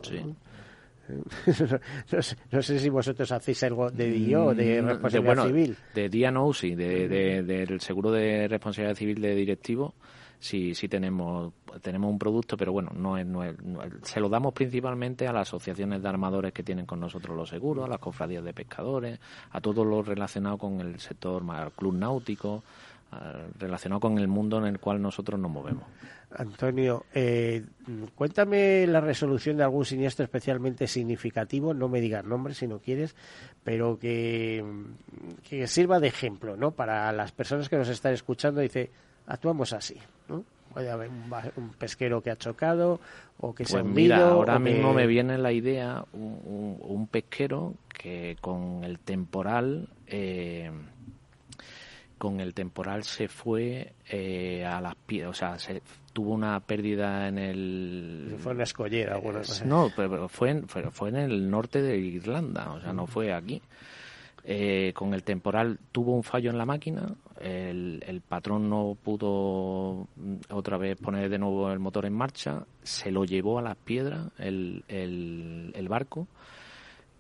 ¿no? 2.50 2.62
sé, 2.62 2.78
si 2.78 2.88
vosotros 2.88 3.32
hacéis 3.32 3.62
algo 3.64 3.90
de 3.90 4.10
día 4.10 4.40
o 4.40 4.54
de 4.54 4.80
mm, 4.80 4.86
responsabilidad 4.86 5.46
civil. 5.46 5.76
De 5.94 6.08
día 6.08 6.30
no, 6.30 6.52
sí, 6.52 6.74
de, 6.74 7.42
del 7.42 7.80
seguro 7.80 8.12
de 8.12 8.48
responsabilidad 8.48 8.96
civil 8.96 9.20
de 9.20 9.34
directivo 9.34 9.94
sí, 10.43 10.74
sí 10.74 10.88
tenemos, 10.88 11.53
tenemos 11.80 12.11
un 12.11 12.18
producto, 12.18 12.57
pero 12.57 12.72
bueno, 12.72 12.90
no 12.95 13.16
es, 13.16 13.26
no, 13.26 13.43
se 14.03 14.20
lo 14.20 14.28
damos 14.28 14.53
principalmente 14.53 15.28
a 15.28 15.32
las 15.32 15.49
asociaciones 15.49 16.03
de 16.03 16.09
armadores 16.09 16.53
que 16.53 16.64
tienen 16.64 16.84
con 16.84 16.99
nosotros 16.99 17.36
los 17.36 17.49
seguros, 17.49 17.84
a 17.84 17.88
las 17.88 18.01
cofradías 18.01 18.45
de 18.45 18.53
pescadores, 18.53 19.20
a 19.53 19.61
todos 19.61 19.86
los 19.86 20.07
relacionados 20.07 20.59
con 20.59 20.80
el 20.80 20.99
sector, 20.99 21.45
al 21.49 21.70
club 21.72 21.95
náutico, 21.95 22.64
relacionado 23.59 24.01
con 24.01 24.18
el 24.18 24.26
mundo 24.26 24.59
en 24.59 24.64
el 24.64 24.80
cual 24.80 25.01
nosotros 25.01 25.38
nos 25.38 25.51
movemos. 25.51 25.84
Antonio, 26.34 27.05
eh, 27.14 27.62
cuéntame 28.14 28.86
la 28.86 29.01
resolución 29.01 29.59
de 29.59 29.64
algún 29.64 29.84
siniestro 29.84 30.24
especialmente 30.24 30.86
significativo, 30.88 31.74
no 31.74 31.88
me 31.88 32.01
digas 32.01 32.24
nombre 32.24 32.55
si 32.55 32.66
no 32.66 32.78
quieres, 32.78 33.14
pero 33.62 33.99
que, 33.99 34.64
que 35.49 35.66
sirva 35.66 36.01
de 36.01 36.09
ejemplo, 36.09 36.57
¿no? 36.57 36.72
Para 36.72 37.12
las 37.12 37.32
personas 37.32 37.68
que 37.68 37.76
nos 37.76 37.88
están 37.88 38.14
escuchando, 38.14 38.61
dice, 38.62 38.90
actuamos 39.26 39.72
así, 39.72 39.96
¿no? 40.28 40.44
Puede 40.72 40.90
haber 40.90 41.10
un, 41.10 41.70
pesquero 41.78 42.22
que 42.22 42.30
ha 42.30 42.36
chocado 42.36 42.98
o 43.38 43.54
que 43.54 43.64
se 43.64 43.78
ha 43.78 43.82
pues 43.82 43.94
mira, 43.94 44.28
ahora 44.28 44.58
mismo 44.58 44.94
me 44.94 45.06
viene 45.06 45.36
la 45.36 45.52
idea 45.52 46.04
un, 46.12 47.08
pesquero 47.10 47.74
que 47.88 48.36
con 48.40 48.82
el 48.84 48.98
temporal 48.98 49.88
eh, 50.06 50.70
con 52.22 52.38
el 52.38 52.54
temporal 52.54 53.02
se 53.02 53.26
fue 53.26 53.94
eh, 54.08 54.64
a 54.64 54.80
las 54.80 54.94
piedras, 54.94 55.30
o 55.30 55.34
sea, 55.34 55.58
se 55.58 55.82
tuvo 56.12 56.34
una 56.34 56.60
pérdida 56.60 57.26
en 57.26 57.36
el... 57.36 58.36
Fue 58.38 58.52
en 58.52 58.58
la 58.58 58.64
escollera, 58.64 59.16
bueno, 59.16 59.40
No, 59.64 59.90
pero 59.96 60.28
fue 60.28 60.50
en, 60.50 60.68
fue 60.68 61.08
en 61.08 61.16
el 61.16 61.50
norte 61.50 61.82
de 61.82 61.98
Irlanda, 61.98 62.74
o 62.74 62.80
sea, 62.80 62.92
no 62.92 63.08
fue 63.08 63.32
aquí. 63.32 63.60
Eh, 64.45 64.93
con 64.97 65.14
el 65.14 65.22
temporal 65.22 65.78
tuvo 65.93 66.16
un 66.16 66.24
fallo 66.24 66.51
en 66.51 66.59
la 66.59 66.66
máquina, 66.66 67.14
el, 67.40 68.22
patrón 68.28 68.68
no 68.68 68.97
pudo 69.01 70.09
mm, 70.16 70.34
otra 70.51 70.78
vez 70.78 70.99
poner 70.99 71.28
de 71.28 71.38
nuevo 71.38 71.70
el 71.70 71.78
motor 71.78 72.07
en 72.07 72.12
marcha, 72.12 72.66
se 72.82 73.12
lo 73.12 73.24
llevó 73.24 73.61
a 73.61 73.62
las 73.62 73.76
piedras 73.76 74.32
el, 74.38 74.82
el, 74.88 75.88
barco, 75.88 76.26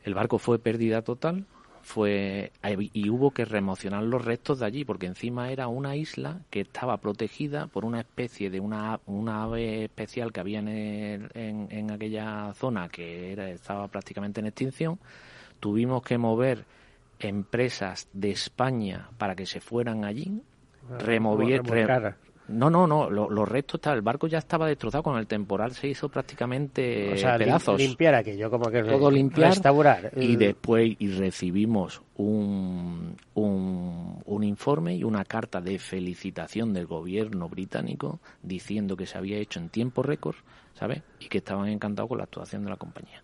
el 0.02 0.14
barco 0.14 0.38
fue 0.38 0.58
pérdida 0.58 1.02
total, 1.02 1.46
fue 1.82 2.50
y 2.92 3.08
hubo 3.08 3.30
que 3.30 3.44
remocionar 3.44 4.02
los 4.02 4.24
restos 4.24 4.58
de 4.58 4.66
allí 4.66 4.84
porque 4.84 5.06
encima 5.06 5.52
era 5.52 5.68
una 5.68 5.94
isla 5.94 6.40
que 6.50 6.62
estaba 6.62 6.96
protegida 6.96 7.68
por 7.68 7.84
una 7.84 8.00
especie 8.00 8.50
de 8.50 8.58
una, 8.58 8.98
una 9.06 9.44
ave 9.44 9.84
especial 9.84 10.32
que 10.32 10.40
había 10.40 10.58
en, 10.58 11.30
en, 11.34 11.90
aquella 11.92 12.52
zona 12.54 12.88
que 12.88 13.32
estaba 13.52 13.86
prácticamente 13.86 14.40
en 14.40 14.46
extinción. 14.46 14.98
Tuvimos 15.60 16.02
que 16.02 16.18
mover 16.18 16.64
empresas 17.24 18.08
de 18.12 18.30
España 18.30 19.10
para 19.18 19.34
que 19.34 19.46
se 19.46 19.60
fueran 19.60 20.04
allí 20.04 20.42
remover 20.98 21.62
no, 22.48 22.70
no, 22.70 22.86
no, 22.86 23.08
los 23.08 23.48
restos, 23.48 23.80
el 23.86 24.02
barco 24.02 24.26
ya 24.26 24.38
estaba 24.38 24.66
destrozado, 24.66 25.02
con 25.02 25.16
el 25.16 25.26
temporal 25.26 25.72
se 25.72 25.88
hizo 25.88 26.08
prácticamente 26.08 27.12
o 27.12 27.38
pedazos. 27.38 27.80
limpiar 27.80 28.14
aquello, 28.14 28.50
como 28.50 28.70
que 28.70 28.82
Todo 28.82 29.10
limpiar, 29.10 29.50
restaurar. 29.50 30.12
Y 30.16 30.36
después 30.36 30.96
y 30.98 31.08
recibimos 31.12 32.02
un, 32.16 33.16
un, 33.34 34.22
un 34.24 34.44
informe 34.44 34.96
y 34.96 35.04
una 35.04 35.24
carta 35.24 35.60
de 35.60 35.78
felicitación 35.78 36.72
del 36.74 36.86
gobierno 36.86 37.48
británico 37.48 38.20
diciendo 38.42 38.96
que 38.96 39.06
se 39.06 39.18
había 39.18 39.38
hecho 39.38 39.60
en 39.60 39.68
tiempo 39.68 40.02
récord, 40.02 40.36
¿sabes? 40.74 41.02
Y 41.20 41.28
que 41.28 41.38
estaban 41.38 41.68
encantados 41.68 42.08
con 42.08 42.18
la 42.18 42.24
actuación 42.24 42.64
de 42.64 42.70
la 42.70 42.76
compañía. 42.76 43.22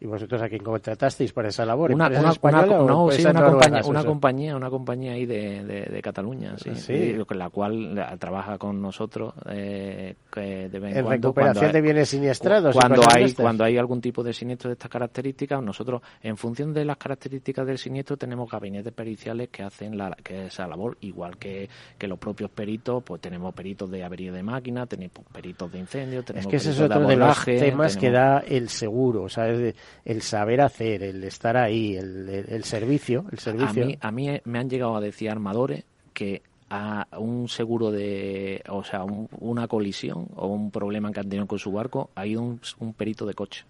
¿Y 0.00 0.06
vosotros 0.06 0.40
a 0.42 0.48
quién 0.48 0.62
contratasteis 0.62 1.32
para 1.32 1.48
esa 1.48 1.64
labor? 1.64 1.92
Una, 1.92 2.08
una, 2.08 2.20
no, 2.20 3.10
sí, 3.10 3.24
una, 3.24 3.44
compañía, 3.44 3.82
una 3.84 4.04
compañía, 4.04 4.56
una 4.56 4.70
compañía 4.70 5.12
ahí 5.12 5.26
de, 5.26 5.64
de, 5.64 6.02
Cataluña, 6.02 6.56
sí, 6.56 6.74
sí. 6.74 7.16
la 7.30 7.50
cual 7.50 8.16
trabaja 8.18 8.58
con 8.58 8.80
nosotros 8.80 9.34
eh, 9.50 10.14
de 10.34 10.78
vez 10.78 10.96
en, 10.96 11.06
recuperación 11.06 11.72
de 11.72 11.80
bienes 11.80 12.08
siniestrados. 12.08 12.74
Cuando 12.74 13.02
hay, 13.12 13.32
cuando 13.34 13.64
hay 13.64 13.76
algún 13.76 14.00
tipo 14.00 14.22
de 14.22 14.32
siniestro 14.32 14.68
de 14.68 14.74
estas 14.74 14.90
características, 14.90 15.62
nosotros, 15.62 16.02
en 16.22 16.36
función 16.36 16.72
de 16.72 16.84
las 16.84 16.96
características 16.96 17.66
del 17.66 17.78
siniestro, 17.78 18.16
tenemos 18.16 18.50
gabinetes 18.50 18.92
periciales 18.92 19.48
que 19.50 19.62
hacen 19.62 19.96
la, 19.96 20.16
que 20.22 20.46
esa 20.46 20.66
labor, 20.66 20.96
igual 21.00 21.36
que, 21.36 21.68
que 21.98 22.08
los 22.08 22.18
propios 22.18 22.50
peritos, 22.50 23.02
pues 23.02 23.20
tenemos 23.20 23.54
peritos 23.54 23.90
de 23.90 24.04
avería 24.04 24.32
de 24.32 24.42
máquina, 24.42 24.86
tenemos 24.86 25.24
peritos 25.32 25.70
de 25.72 25.78
incendio, 25.78 26.22
tenemos 26.22 26.46
Es 26.46 26.50
que 26.50 26.56
ese 26.56 26.70
es 26.70 26.80
otro 26.80 27.06
de, 27.06 27.16
los 27.16 27.44
temas 27.44 27.96
que 27.96 28.10
da 28.10 28.38
el 28.40 28.68
seguro 28.68 29.28
el 29.38 30.22
saber 30.22 30.60
hacer, 30.60 31.02
el 31.02 31.24
estar 31.24 31.56
ahí, 31.56 31.96
el, 31.96 32.64
servicio, 32.64 33.24
el 33.30 33.38
servicio. 33.38 33.96
A 34.00 34.10
mí, 34.10 34.28
me 34.44 34.58
han 34.58 34.70
llegado 34.70 34.96
a 34.96 35.00
decir 35.00 35.30
armadores 35.30 35.84
que 36.12 36.42
a 36.70 37.06
un 37.18 37.48
seguro 37.48 37.90
de, 37.90 38.62
o 38.68 38.84
sea, 38.84 39.04
una 39.04 39.66
colisión 39.66 40.28
o 40.36 40.46
un 40.46 40.70
problema 40.70 41.10
que 41.12 41.20
han 41.20 41.28
tenido 41.28 41.46
con 41.46 41.58
su 41.58 41.72
barco, 41.72 42.10
ha 42.14 42.26
ido 42.26 42.42
un 42.42 42.92
perito 42.94 43.26
de 43.26 43.34
coche. 43.34 43.64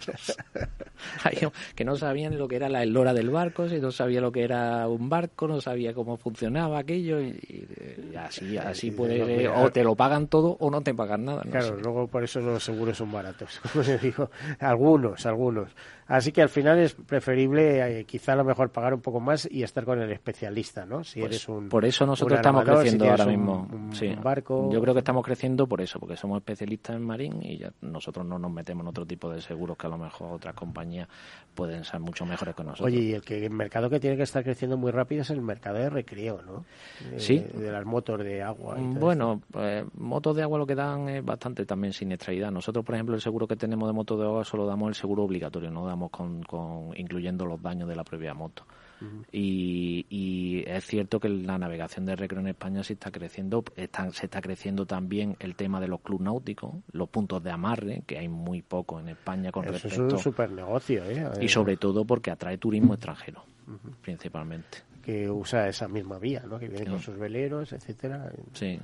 que 1.74 1.84
no 1.84 1.96
sabían 1.96 2.38
lo 2.38 2.48
que 2.48 2.56
era 2.56 2.68
la 2.68 2.82
eslora 2.82 3.14
del 3.14 3.30
barco, 3.30 3.68
si 3.68 3.80
no 3.80 3.90
sabía 3.90 4.20
lo 4.20 4.32
que 4.32 4.42
era 4.42 4.86
un 4.88 5.08
barco, 5.08 5.48
no 5.48 5.60
sabía 5.60 5.94
cómo 5.94 6.16
funcionaba 6.16 6.78
aquello 6.78 7.20
y, 7.20 7.68
así 8.18 8.56
así 8.56 8.90
puede 8.90 9.48
o 9.48 9.70
te 9.70 9.84
lo 9.84 9.94
pagan 9.94 10.28
todo 10.28 10.56
o 10.60 10.70
no 10.70 10.80
te 10.82 10.94
pagan 10.94 11.24
nada. 11.24 11.42
claro, 11.50 11.76
luego 11.76 12.06
por 12.06 12.24
eso 12.24 12.40
los 12.40 12.62
seguros 12.62 12.96
son 12.96 13.12
baratos, 13.12 13.60
como 13.72 13.84
se 13.84 13.98
dijo, 13.98 14.30
algunos, 14.58 15.24
algunos. 15.26 15.68
Así 16.10 16.32
que 16.32 16.42
al 16.42 16.48
final 16.48 16.76
es 16.80 16.94
preferible 16.94 18.00
eh, 18.00 18.04
quizá 18.04 18.32
a 18.32 18.36
lo 18.36 18.42
mejor 18.42 18.70
pagar 18.70 18.94
un 18.94 19.00
poco 19.00 19.20
más 19.20 19.48
y 19.48 19.62
estar 19.62 19.84
con 19.84 20.02
el 20.02 20.10
especialista, 20.10 20.84
¿no? 20.84 21.04
Si 21.04 21.20
pues 21.20 21.30
eres 21.30 21.48
un 21.48 21.68
por 21.68 21.84
eso 21.84 22.04
nosotros 22.04 22.36
estamos 22.36 22.64
creciendo 22.64 23.08
ahora 23.08 23.26
mismo. 23.26 23.68
barco. 24.20 24.68
Yo 24.72 24.80
creo 24.80 24.92
que 24.92 24.98
estamos 24.98 25.24
creciendo 25.24 25.68
por 25.68 25.80
eso, 25.80 26.00
porque 26.00 26.16
somos 26.16 26.38
especialistas 26.38 26.96
en 26.96 27.02
marín 27.02 27.40
y 27.40 27.58
ya 27.58 27.72
nosotros 27.82 28.26
no 28.26 28.40
nos 28.40 28.50
metemos 28.50 28.82
en 28.82 28.88
otro 28.88 29.06
tipo 29.06 29.30
de 29.30 29.40
seguros 29.40 29.76
que 29.76 29.86
a 29.86 29.90
lo 29.90 29.98
mejor 29.98 30.32
otras 30.32 30.52
compañías 30.54 31.06
pueden 31.54 31.84
ser 31.84 32.00
mucho 32.00 32.26
mejores 32.26 32.56
que 32.56 32.64
nosotros. 32.64 32.88
Oye, 32.88 33.00
y 33.00 33.12
el, 33.12 33.22
que, 33.22 33.46
el 33.46 33.52
mercado 33.52 33.88
que 33.88 34.00
tiene 34.00 34.16
que 34.16 34.24
estar 34.24 34.42
creciendo 34.42 34.76
muy 34.76 34.90
rápido 34.90 35.22
es 35.22 35.30
el 35.30 35.42
mercado 35.42 35.78
de 35.78 35.90
recreo, 35.90 36.42
¿no? 36.42 36.64
sí. 37.18 37.38
De 37.38 37.70
las 37.70 37.86
motos 37.86 38.18
de 38.18 38.42
agua. 38.42 38.76
bueno, 38.80 39.40
pues, 39.48 39.84
motos 39.94 40.34
de 40.34 40.42
agua 40.42 40.58
lo 40.58 40.66
que 40.66 40.74
dan 40.74 41.08
es 41.08 41.24
bastante 41.24 41.64
también 41.66 41.92
siniestralidad. 41.92 42.50
Nosotros, 42.50 42.84
por 42.84 42.96
ejemplo, 42.96 43.14
el 43.14 43.20
seguro 43.20 43.46
que 43.46 43.54
tenemos 43.54 43.88
de 43.88 43.92
motos 43.92 44.18
de 44.18 44.24
agua 44.24 44.44
solo 44.44 44.66
damos 44.66 44.88
el 44.88 44.94
seguro 44.96 45.22
obligatorio, 45.22 45.70
no 45.70 45.86
damos 45.86 45.99
con, 46.08 46.42
con 46.42 46.92
incluyendo 46.96 47.44
los 47.44 47.60
daños 47.60 47.88
de 47.88 47.96
la 47.96 48.04
propia 48.04 48.32
moto 48.34 48.64
y, 49.32 50.64
es 50.66 50.84
cierto 50.84 51.20
que 51.20 51.28
la 51.28 51.58
navegación 51.58 52.04
de 52.06 52.16
recreo 52.16 52.40
en 52.40 52.48
España 52.48 52.82
se 52.82 52.94
está 52.94 53.10
creciendo, 53.10 53.64
se 53.74 54.26
está 54.26 54.40
creciendo 54.40 54.86
también 54.86 55.36
el 55.40 55.54
tema 55.54 55.80
de 55.80 55.88
los 55.88 56.00
clubes 56.00 56.24
náuticos, 56.24 56.74
los 56.92 57.08
puntos 57.08 57.42
de 57.42 57.50
amarre, 57.50 58.02
que 58.06 58.18
hay 58.18 58.28
muy 58.28 58.62
poco 58.62 59.00
en 59.00 59.08
España 59.08 59.50
con 59.50 59.64
respecto. 59.64 59.88
Eso 59.88 60.06
es 60.06 60.12
un 60.12 60.18
super 60.18 60.50
negocio, 60.50 61.04
¿eh? 61.04 61.30
Y 61.40 61.48
sobre 61.48 61.76
todo 61.76 62.04
porque 62.04 62.30
atrae 62.30 62.58
turismo 62.58 62.94
extranjero, 62.94 63.44
principalmente 64.02 64.90
que 65.00 65.30
usa 65.30 65.66
esa 65.66 65.88
misma 65.88 66.18
vía, 66.18 66.44
¿no? 66.46 66.58
que 66.58 66.68
viene 66.68 66.84
con 66.90 67.00
sus 67.00 67.16
veleros, 67.18 67.72
etcétera. 67.72 68.30
Sí. 68.52 68.78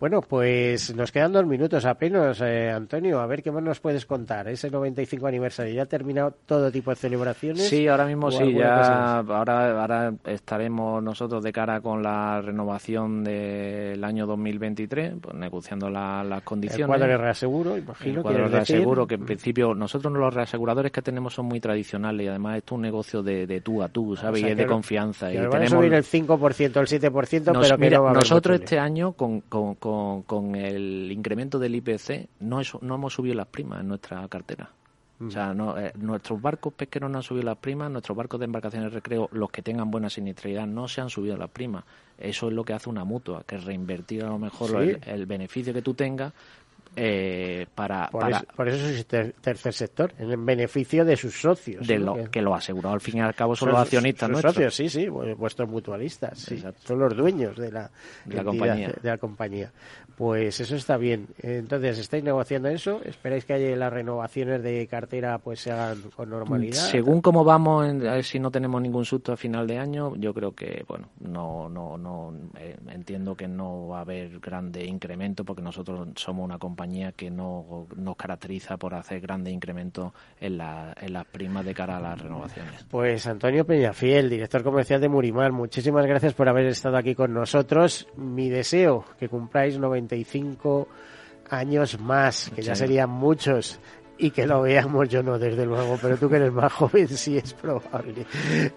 Bueno, 0.00 0.20
pues 0.20 0.94
nos 0.94 1.12
quedan 1.12 1.32
dos 1.32 1.46
minutos 1.46 1.84
apenas, 1.84 2.40
eh, 2.40 2.70
Antonio. 2.70 3.20
A 3.20 3.26
ver 3.26 3.42
qué 3.42 3.52
más 3.52 3.62
nos 3.62 3.78
puedes 3.78 4.04
contar. 4.06 4.48
Ese 4.48 4.68
95 4.68 5.26
aniversario, 5.26 5.72
¿ya 5.72 5.82
ha 5.82 5.86
terminado 5.86 6.34
todo 6.46 6.70
tipo 6.70 6.90
de 6.90 6.96
celebraciones? 6.96 7.68
Sí, 7.68 7.86
ahora 7.86 8.04
mismo 8.04 8.30
sí, 8.30 8.54
ya 8.54 9.18
ahora, 9.20 9.80
ahora 9.80 10.12
estaremos 10.24 11.02
nosotros 11.02 11.44
de 11.44 11.52
cara 11.52 11.80
con 11.80 12.02
la 12.02 12.42
renovación 12.42 13.22
del 13.22 14.02
año 14.02 14.26
2023, 14.26 15.14
pues 15.20 15.34
negociando 15.36 15.88
las 15.88 16.42
condiciones. 16.42 16.80
El 16.80 16.86
cuadro 16.88 17.06
de 17.06 17.16
reaseguro, 17.16 17.78
imagino. 17.78 18.16
El 18.16 18.22
cuadro 18.22 18.42
de 18.44 18.48
reaseguro, 18.48 19.06
que 19.06 19.14
en 19.14 19.24
principio 19.24 19.74
nosotros 19.74 20.12
los 20.12 20.34
reaseguradores 20.34 20.90
que 20.90 21.02
tenemos 21.02 21.34
son 21.34 21.46
muy 21.46 21.60
tradicionales 21.60 22.26
y 22.26 22.28
además 22.28 22.58
esto 22.58 22.74
es 22.74 22.76
un 22.76 22.82
negocio 22.82 23.22
de, 23.22 23.60
tú 23.62 23.80
a 23.82 23.88
tú, 23.88 24.16
¿sabes? 24.16 24.42
y 24.42 24.46
es 24.46 24.56
de 24.56 24.66
confianza 24.66 25.32
y 25.32 25.36
tenemos... 25.36 25.72
a 25.72 25.76
subir 25.76 25.94
el 25.94 26.04
5%, 26.04 26.60
el 26.60 27.12
7%, 27.12 27.42
pero 27.44 27.78
que 27.78 27.90
no 27.90 28.12
Nosotros 28.12 28.60
este 28.60 28.78
año, 28.78 29.12
con, 29.12 29.40
con, 29.42 29.74
con, 29.84 30.54
el 30.54 31.12
incremento 31.12 31.58
del 31.58 31.74
IPC, 31.74 32.28
no, 32.40 32.60
no 32.80 32.94
hemos 32.94 33.12
subido 33.12 33.34
las 33.34 33.48
primas 33.48 33.80
en 33.80 33.88
nuestra 33.88 34.26
cartera. 34.28 34.70
O 35.20 35.30
sea, 35.30 35.54
no, 35.54 35.78
eh, 35.78 35.92
nuestros 35.96 36.40
barcos 36.42 36.72
pesqueros 36.72 37.10
no 37.10 37.18
han 37.18 37.22
subido 37.22 37.44
las 37.44 37.58
primas, 37.58 37.90
nuestros 37.90 38.16
barcos 38.16 38.40
de 38.40 38.46
embarcaciones 38.46 38.90
de 38.90 38.96
recreo, 38.96 39.28
los 39.32 39.50
que 39.50 39.62
tengan 39.62 39.90
buena 39.90 40.10
siniestralidad, 40.10 40.66
no 40.66 40.88
se 40.88 41.00
han 41.00 41.10
subido 41.10 41.36
las 41.36 41.50
primas. 41.50 41.84
Eso 42.18 42.48
es 42.48 42.54
lo 42.54 42.64
que 42.64 42.72
hace 42.72 42.90
una 42.90 43.04
mutua, 43.04 43.44
que 43.46 43.56
es 43.56 43.64
reinvertir 43.64 44.24
a 44.24 44.28
lo 44.28 44.38
mejor 44.38 44.82
el, 44.82 45.00
el, 45.06 45.26
beneficio 45.26 45.72
que 45.72 45.82
tú 45.82 45.94
tengas 45.94 46.32
eh, 46.96 47.66
para, 47.74 48.08
por, 48.08 48.30
Eso, 48.30 48.44
por 48.56 48.68
eso 48.68 48.86
es 48.86 49.06
el 49.12 49.32
tercer 49.34 49.72
sector, 49.72 50.12
en 50.18 50.44
beneficio 50.46 51.04
de 51.04 51.16
sus 51.16 51.40
socios. 51.40 51.86
De 51.86 51.98
lo, 51.98 52.30
que 52.30 52.40
lo 52.40 52.54
asegurado 52.54 52.94
al 52.94 53.00
fin 53.00 53.18
y 53.18 53.20
al 53.20 53.34
cabo 53.34 53.56
son, 53.56 53.70
los 53.70 53.78
accionistas 53.78 54.30
sus 54.30 54.40
socios, 54.40 54.74
sí, 54.74 54.88
sí, 54.88 55.08
vuestros 55.08 55.68
mutualistas, 55.68 56.50
son 56.84 56.98
los 56.98 57.16
dueños 57.16 57.56
de 57.56 57.72
la, 57.72 57.90
compañía. 58.44 58.92
de 59.02 59.08
la 59.08 59.18
compañía. 59.18 59.72
Pues 60.16 60.60
eso 60.60 60.76
está 60.76 60.96
bien. 60.96 61.26
Entonces, 61.42 61.98
¿estáis 61.98 62.22
negociando 62.22 62.68
eso? 62.68 63.00
¿Esperáis 63.04 63.44
que 63.44 63.54
haya 63.54 63.74
las 63.74 63.92
renovaciones 63.92 64.62
de 64.62 64.86
cartera 64.86 65.38
pues 65.38 65.60
se 65.60 65.72
hagan 65.72 66.02
con 66.14 66.30
normalidad? 66.30 66.76
Según 66.76 67.20
cómo 67.20 67.42
vamos, 67.42 67.84
a 67.84 67.92
ver 67.92 68.24
si 68.24 68.38
no 68.38 68.52
tenemos 68.52 68.80
ningún 68.80 69.04
susto 69.04 69.32
a 69.32 69.36
final 69.36 69.66
de 69.66 69.78
año, 69.78 70.14
yo 70.16 70.32
creo 70.32 70.54
que, 70.54 70.84
bueno, 70.86 71.08
no, 71.18 71.68
no, 71.68 71.98
no, 71.98 72.32
eh, 72.58 72.76
entiendo 72.90 73.36
que 73.36 73.48
no 73.48 73.88
va 73.88 73.98
a 73.98 74.00
haber 74.02 74.38
grande 74.38 74.84
incremento 74.84 75.44
porque 75.44 75.62
nosotros 75.62 76.08
somos 76.14 76.44
una 76.44 76.58
compañía 76.58 76.83
compañía 76.84 77.12
que 77.12 77.30
no 77.30 77.86
nos 77.96 78.14
caracteriza 78.16 78.76
por 78.76 78.94
hacer 78.94 79.20
grande 79.20 79.50
incremento 79.50 80.12
en, 80.38 80.58
la, 80.58 80.94
en 81.00 81.14
las 81.14 81.24
primas 81.24 81.64
de 81.64 81.72
cara 81.72 81.96
a 81.96 82.00
las 82.00 82.20
renovaciones. 82.20 82.84
Pues 82.90 83.26
Antonio 83.26 83.64
Peñafiel, 83.64 84.28
director 84.28 84.62
comercial 84.62 85.00
de 85.00 85.08
Murimar, 85.08 85.50
muchísimas 85.50 86.04
gracias 86.04 86.34
por 86.34 86.46
haber 86.46 86.66
estado 86.66 86.98
aquí 86.98 87.14
con 87.14 87.32
nosotros. 87.32 88.06
Mi 88.16 88.50
deseo 88.50 89.02
que 89.18 89.30
cumpláis 89.30 89.78
95 89.78 90.88
años 91.48 91.98
más, 92.00 92.50
que 92.54 92.60
ya 92.60 92.74
serían 92.74 93.08
muchos 93.08 93.80
y 94.18 94.30
que 94.30 94.46
lo 94.46 94.62
veamos, 94.62 95.08
yo 95.08 95.22
no, 95.22 95.38
desde 95.38 95.66
luego, 95.66 95.98
pero 96.00 96.16
tú 96.16 96.28
que 96.28 96.36
eres 96.36 96.52
más 96.52 96.72
joven 96.74 97.08
sí 97.08 97.36
es 97.36 97.52
probable. 97.54 98.26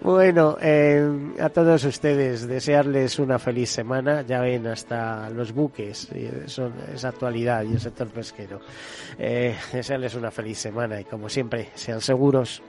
Bueno, 0.00 0.56
eh, 0.60 1.34
a 1.40 1.48
todos 1.48 1.84
ustedes, 1.84 2.46
desearles 2.46 3.18
una 3.18 3.38
feliz 3.38 3.70
semana, 3.70 4.22
ya 4.22 4.40
ven 4.40 4.66
hasta 4.66 5.30
los 5.30 5.52
buques, 5.52 6.08
son, 6.46 6.74
es 6.94 7.04
actualidad 7.04 7.62
y 7.64 7.72
el 7.72 7.80
sector 7.80 8.08
pesquero. 8.08 8.60
Eh, 9.18 9.54
desearles 9.72 10.14
una 10.14 10.30
feliz 10.30 10.58
semana 10.58 11.00
y 11.00 11.04
como 11.04 11.28
siempre, 11.28 11.68
sean 11.74 12.00
seguros. 12.00 12.62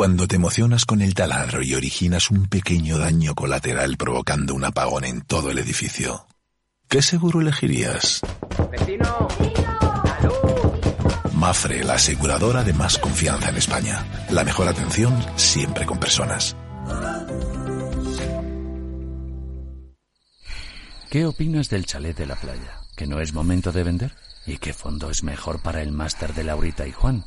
Cuando 0.00 0.26
te 0.26 0.36
emocionas 0.36 0.86
con 0.86 1.02
el 1.02 1.12
taladro 1.12 1.62
y 1.62 1.74
originas 1.74 2.30
un 2.30 2.46
pequeño 2.46 2.96
daño 2.96 3.34
colateral 3.34 3.98
provocando 3.98 4.54
un 4.54 4.64
apagón 4.64 5.04
en 5.04 5.20
todo 5.20 5.50
el 5.50 5.58
edificio, 5.58 6.26
¿qué 6.88 7.02
seguro 7.02 7.42
elegirías? 7.42 8.22
¡Vecino! 8.72 9.28
Mafre, 11.34 11.84
la 11.84 11.96
aseguradora 11.96 12.64
de 12.64 12.72
más 12.72 12.96
confianza 12.96 13.50
en 13.50 13.56
España. 13.58 14.06
La 14.30 14.42
mejor 14.42 14.68
atención 14.68 15.14
siempre 15.36 15.84
con 15.84 16.00
personas. 16.00 16.56
¿Qué 21.10 21.26
opinas 21.26 21.68
del 21.68 21.84
chalet 21.84 22.16
de 22.16 22.24
la 22.24 22.36
playa? 22.36 22.80
¿Que 22.96 23.06
no 23.06 23.20
es 23.20 23.34
momento 23.34 23.70
de 23.70 23.82
vender? 23.82 24.14
¿Y 24.46 24.56
qué 24.56 24.72
fondo 24.72 25.10
es 25.10 25.22
mejor 25.22 25.60
para 25.60 25.82
el 25.82 25.92
máster 25.92 26.32
de 26.32 26.44
Laurita 26.44 26.86
y 26.86 26.92
Juan? 26.92 27.26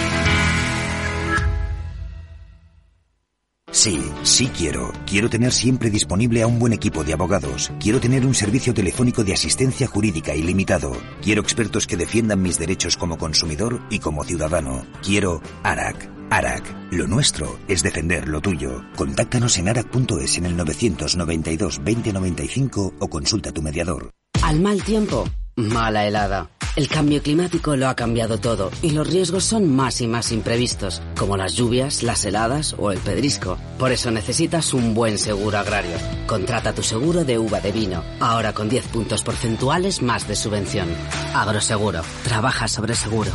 Sí, 3.83 3.99
sí 4.21 4.45
quiero. 4.55 4.93
Quiero 5.07 5.27
tener 5.27 5.51
siempre 5.51 5.89
disponible 5.89 6.43
a 6.43 6.45
un 6.45 6.59
buen 6.59 6.71
equipo 6.71 7.03
de 7.03 7.13
abogados. 7.13 7.71
Quiero 7.79 7.99
tener 7.99 8.27
un 8.27 8.35
servicio 8.35 8.75
telefónico 8.75 9.23
de 9.23 9.33
asistencia 9.33 9.87
jurídica 9.87 10.35
ilimitado. 10.35 10.91
Quiero 11.23 11.41
expertos 11.41 11.87
que 11.87 11.97
defiendan 11.97 12.43
mis 12.43 12.59
derechos 12.59 12.95
como 12.95 13.17
consumidor 13.17 13.81
y 13.89 13.97
como 13.97 14.23
ciudadano. 14.23 14.85
Quiero 15.01 15.41
ARAC. 15.63 16.11
ARAC. 16.29 16.91
Lo 16.91 17.07
nuestro 17.07 17.57
es 17.67 17.81
defender 17.81 18.27
lo 18.27 18.39
tuyo. 18.39 18.83
Contáctanos 18.95 19.57
en 19.57 19.69
arac.es 19.69 20.37
en 20.37 20.45
el 20.45 20.55
992 20.57 21.81
2095 21.83 22.93
o 22.99 23.07
consulta 23.09 23.49
a 23.49 23.53
tu 23.53 23.63
mediador. 23.63 24.11
Al 24.43 24.59
mal 24.59 24.83
tiempo, 24.83 25.27
mala 25.55 26.05
helada. 26.05 26.51
El 26.77 26.87
cambio 26.87 27.21
climático 27.21 27.75
lo 27.75 27.89
ha 27.89 27.95
cambiado 27.97 28.37
todo 28.37 28.71
y 28.81 28.91
los 28.91 29.05
riesgos 29.05 29.43
son 29.43 29.75
más 29.75 29.99
y 29.99 30.07
más 30.07 30.31
imprevistos, 30.31 31.01
como 31.17 31.35
las 31.35 31.53
lluvias, 31.53 32.01
las 32.01 32.23
heladas 32.23 32.75
o 32.77 32.93
el 32.93 32.99
pedrisco. 32.99 33.57
Por 33.77 33.91
eso 33.91 34.09
necesitas 34.09 34.73
un 34.73 34.93
buen 34.93 35.17
seguro 35.17 35.57
agrario. 35.57 35.97
Contrata 36.27 36.71
tu 36.71 36.81
seguro 36.81 37.25
de 37.25 37.37
uva 37.37 37.59
de 37.59 37.73
vino, 37.73 38.05
ahora 38.21 38.53
con 38.53 38.69
10 38.69 38.85
puntos 38.87 39.21
porcentuales 39.21 40.01
más 40.01 40.29
de 40.29 40.37
subvención. 40.37 40.87
Agroseguro, 41.33 42.03
trabaja 42.23 42.69
sobre 42.69 42.95
seguro. 42.95 43.31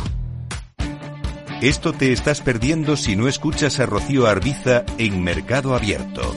Esto 1.61 1.93
te 1.93 2.11
estás 2.11 2.41
perdiendo 2.41 2.97
si 2.97 3.15
no 3.15 3.27
escuchas 3.27 3.79
a 3.79 3.85
Rocío 3.85 4.25
Arbiza 4.25 4.83
en 4.97 5.23
Mercado 5.23 5.75
Abierto. 5.75 6.35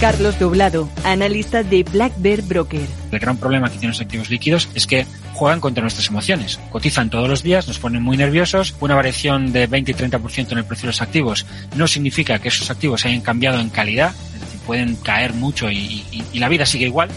Carlos 0.00 0.38
Doblado, 0.38 0.88
analista 1.04 1.62
de 1.62 1.82
Black 1.82 2.14
Bear 2.18 2.40
Broker. 2.42 2.80
El 3.10 3.18
gran 3.18 3.36
problema 3.36 3.68
que 3.68 3.74
tienen 3.74 3.90
los 3.90 4.00
activos 4.00 4.30
líquidos 4.30 4.68
es 4.74 4.86
que 4.86 5.06
juegan 5.34 5.60
contra 5.60 5.82
nuestras 5.82 6.08
emociones. 6.08 6.58
Cotizan 6.70 7.10
todos 7.10 7.28
los 7.28 7.42
días, 7.42 7.68
nos 7.68 7.78
ponen 7.78 8.02
muy 8.02 8.16
nerviosos. 8.16 8.74
Una 8.80 8.94
variación 8.94 9.52
de 9.52 9.66
20 9.66 9.92
y 9.92 9.94
30% 9.94 10.52
en 10.52 10.58
el 10.58 10.64
precio 10.64 10.82
de 10.82 10.88
los 10.88 11.02
activos 11.02 11.46
no 11.76 11.86
significa 11.86 12.38
que 12.38 12.48
esos 12.48 12.70
activos 12.70 13.04
hayan 13.06 13.20
cambiado 13.20 13.60
en 13.60 13.70
calidad, 13.70 14.14
es 14.34 14.40
decir, 14.40 14.60
pueden 14.66 14.96
caer 14.96 15.34
mucho 15.34 15.70
y, 15.70 16.04
y, 16.10 16.24
y 16.32 16.38
la 16.38 16.48
vida 16.48 16.66
sigue 16.66 16.86
igual. 16.86 17.10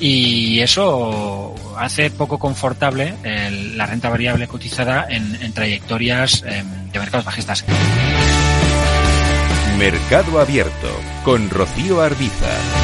Y 0.00 0.60
eso 0.60 1.54
hace 1.78 2.10
poco 2.10 2.38
confortable 2.38 3.14
el, 3.22 3.78
la 3.78 3.86
renta 3.86 4.08
variable 4.10 4.48
cotizada 4.48 5.06
en, 5.08 5.36
en 5.40 5.52
trayectorias 5.52 6.42
eh, 6.46 6.62
de 6.92 6.98
mercados 6.98 7.24
bajistas. 7.24 7.64
Mercado 9.78 10.40
Abierto 10.40 11.00
con 11.24 11.50
Rocío 11.50 12.00
Arbiza. 12.00 12.83